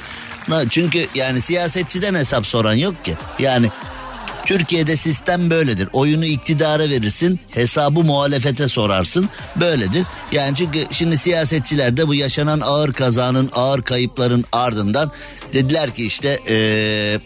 Çünkü 0.71 1.07
yani 1.15 1.43
siyasetçiden 1.43 2.15
hesap 2.15 2.47
soran 2.47 2.75
yok 2.75 3.05
ki. 3.05 3.15
Yani 3.39 3.71
Türkiye'de 4.47 4.97
sistem 4.97 5.51
böyledir. 5.51 5.89
Oyunu 5.93 6.25
iktidara 6.25 6.83
verirsin, 6.83 7.41
hesabı 7.51 8.01
muhalefete 8.01 8.69
sorarsın. 8.69 9.29
Böyledir. 9.57 10.07
Yani 10.33 10.57
çünkü 10.57 10.87
şimdi 10.91 11.19
siyasetçiler 11.19 11.97
de 11.97 12.09
bu 12.09 12.15
yaşanan 12.15 12.61
ağır 12.61 12.93
kazanın, 12.93 13.51
ağır 13.53 13.83
kayıpların 13.83 14.45
ardından 14.53 15.13
dediler 15.53 15.91
ki 15.95 16.07
işte 16.07 16.41
ee, 16.49 17.21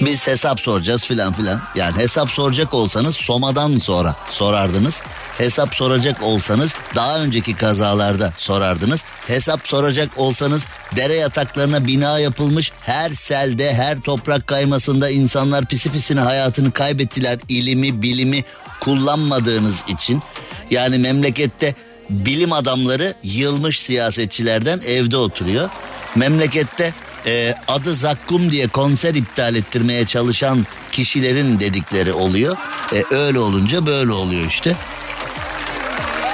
biz 0.00 0.26
hesap 0.26 0.60
soracağız 0.60 1.04
filan 1.04 1.32
filan. 1.32 1.60
Yani 1.74 1.96
hesap 1.96 2.30
soracak 2.30 2.74
olsanız 2.74 3.16
Soma'dan 3.16 3.78
sonra 3.78 4.14
sorardınız. 4.30 5.00
Hesap 5.40 5.74
soracak 5.74 6.22
olsanız 6.22 6.70
daha 6.94 7.20
önceki 7.20 7.56
kazalarda 7.56 8.32
sorardınız. 8.38 9.00
Hesap 9.26 9.68
soracak 9.68 10.08
olsanız 10.16 10.66
dere 10.96 11.14
yataklarına 11.14 11.86
bina 11.86 12.18
yapılmış 12.18 12.72
her 12.82 13.10
selde 13.10 13.72
her 13.72 14.00
toprak 14.00 14.46
kaymasında 14.46 15.10
insanlar 15.10 15.66
pisi 15.66 15.92
pisine 15.92 16.20
hayatını 16.20 16.72
kaybettiler. 16.72 17.38
İlimi 17.48 18.02
bilimi 18.02 18.44
kullanmadığınız 18.80 19.76
için. 19.88 20.22
Yani 20.70 20.98
memlekette 20.98 21.74
bilim 22.10 22.52
adamları 22.52 23.14
yılmış 23.22 23.80
siyasetçilerden 23.80 24.80
evde 24.86 25.16
oturuyor. 25.16 25.70
Memlekette 26.14 26.94
e, 27.26 27.54
adı 27.68 27.94
Zakkum 27.94 28.50
diye 28.50 28.68
konser 28.68 29.14
iptal 29.14 29.54
ettirmeye 29.54 30.06
çalışan 30.06 30.66
kişilerin 30.92 31.60
dedikleri 31.60 32.12
oluyor. 32.12 32.56
E, 32.92 33.14
öyle 33.14 33.38
olunca 33.38 33.86
böyle 33.86 34.12
oluyor 34.12 34.46
işte. 34.48 34.76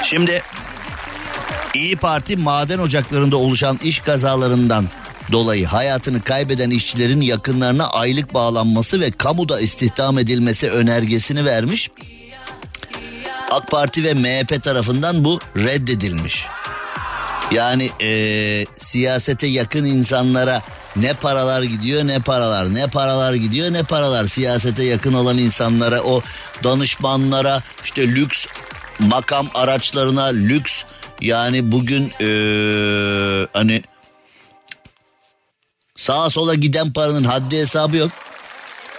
Şimdi 0.05 0.42
İyi 1.74 1.97
Parti 1.97 2.36
maden 2.36 2.78
ocaklarında 2.78 3.36
oluşan 3.36 3.78
iş 3.82 4.01
kazalarından 4.01 4.86
dolayı 5.32 5.66
hayatını 5.66 6.22
kaybeden 6.22 6.70
işçilerin 6.70 7.20
yakınlarına 7.20 7.88
aylık 7.88 8.34
bağlanması 8.34 9.01
ve 9.01 9.11
kamuda 9.11 9.61
istihdam 9.61 10.18
edilmesi 10.18 10.70
önergesini 10.70 11.44
vermiş. 11.44 11.90
AK 13.51 13.70
Parti 13.70 14.05
ve 14.05 14.14
MHP 14.14 14.64
tarafından 14.64 15.24
bu 15.24 15.40
reddedilmiş. 15.57 16.47
Yani 17.51 17.90
ee, 18.03 18.66
siyasete 18.78 19.47
yakın 19.47 19.84
insanlara 19.84 20.62
ne 20.97 21.14
paralar 21.14 21.62
gidiyor 21.62 22.07
ne 22.07 22.18
paralar 22.18 22.74
ne 22.74 22.86
paralar 22.86 23.34
gidiyor 23.34 23.72
ne 23.72 23.82
paralar 23.82 24.26
siyasete 24.26 24.84
yakın 24.84 25.12
olan 25.12 25.38
insanlara 25.38 26.01
o 26.03 26.22
danışmanlara 26.64 27.62
işte 27.84 28.09
lüks 28.09 28.47
makam 28.99 29.49
araçlarına 29.55 30.24
lüks 30.26 30.82
yani 31.20 31.72
bugün 31.72 32.12
ee, 32.20 33.47
hani 33.53 33.82
sağa 35.97 36.30
sola 36.30 36.55
giden 36.55 36.92
paranın 36.92 37.24
haddi 37.24 37.59
hesabı 37.59 37.97
yok. 37.97 38.11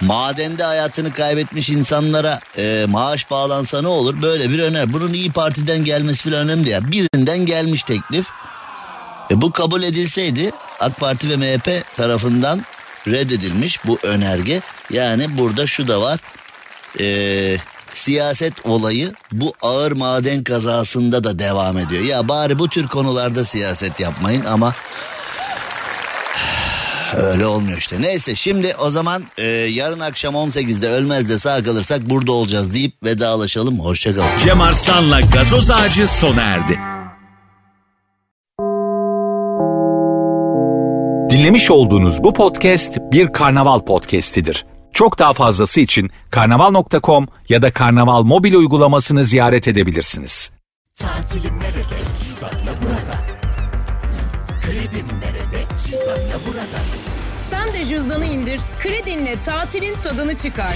Madende 0.01 0.63
hayatını 0.63 1.13
kaybetmiş 1.13 1.69
insanlara 1.69 2.39
e, 2.57 2.85
maaş 2.89 3.31
bağlansa 3.31 3.81
ne 3.81 3.87
olur? 3.87 4.21
Böyle 4.21 4.49
bir 4.49 4.59
öner. 4.59 4.93
Bunun 4.93 5.13
iyi 5.13 5.31
Parti'den 5.31 5.83
gelmesi 5.83 6.29
falan 6.29 6.49
önemli 6.49 6.69
ya. 6.69 6.91
Birinden 6.91 7.45
gelmiş 7.45 7.83
teklif. 7.83 8.27
E, 9.31 9.41
bu 9.41 9.51
kabul 9.51 9.83
edilseydi 9.83 10.51
AK 10.79 10.97
Parti 10.99 11.29
ve 11.29 11.37
MHP 11.37 11.95
tarafından 11.95 12.61
reddedilmiş 13.07 13.85
bu 13.85 13.99
önerge. 14.03 14.61
Yani 14.89 15.37
burada 15.37 15.67
şu 15.67 15.87
da 15.87 16.01
var. 16.01 16.19
Eee 16.99 17.57
siyaset 17.93 18.65
olayı 18.65 19.13
bu 19.31 19.53
ağır 19.61 19.91
maden 19.91 20.43
kazasında 20.43 21.23
da 21.23 21.39
devam 21.39 21.77
ediyor. 21.77 22.03
Ya 22.03 22.27
bari 22.29 22.59
bu 22.59 22.69
tür 22.69 22.87
konularda 22.87 23.43
siyaset 23.43 23.99
yapmayın 23.99 24.45
ama 24.45 24.73
öyle 27.15 27.45
olmuyor 27.45 27.77
işte. 27.77 28.01
Neyse 28.01 28.35
şimdi 28.35 28.75
o 28.79 28.89
zaman 28.89 29.23
e, 29.37 29.43
yarın 29.51 29.99
akşam 29.99 30.35
18'de 30.35 30.89
ölmez 30.89 31.29
de 31.29 31.39
sağ 31.39 31.63
kalırsak 31.63 32.09
burada 32.09 32.31
olacağız 32.31 32.73
deyip 32.73 33.03
vedalaşalım. 33.03 33.79
Hoşçakalın. 33.79 34.37
Cem 34.37 34.61
Arslan'la 34.61 35.21
gazoz 35.21 35.71
ağacı 35.71 36.07
sona 36.07 36.41
erdi. 36.41 36.79
Dinlemiş 41.29 41.71
olduğunuz 41.71 42.23
bu 42.23 42.33
podcast 42.33 42.97
bir 43.11 43.33
karnaval 43.33 43.79
podcastidir. 43.79 44.65
Çok 44.93 45.19
daha 45.19 45.33
fazlası 45.33 45.81
için 45.81 46.11
karnaval.com 46.29 47.27
ya 47.49 47.61
da 47.61 47.71
karnaval 47.73 48.23
mobil 48.23 48.53
uygulamasını 48.53 49.23
ziyaret 49.23 49.67
edebilirsiniz. 49.67 50.51
Tatilim 50.95 51.59
nerede? 51.59 51.97
Cüzdanla 52.23 52.73
burada. 52.81 53.17
Kredim 54.61 55.07
nerede? 55.19 55.65
Cüzdanla 55.85 56.39
burada. 56.47 56.79
Sen 57.49 57.73
de 57.73 57.85
cüzdanı 57.85 58.25
indir, 58.25 58.61
kredinle 58.79 59.35
tatilin 59.45 59.95
tadını 60.03 60.37
çıkar. 60.37 60.75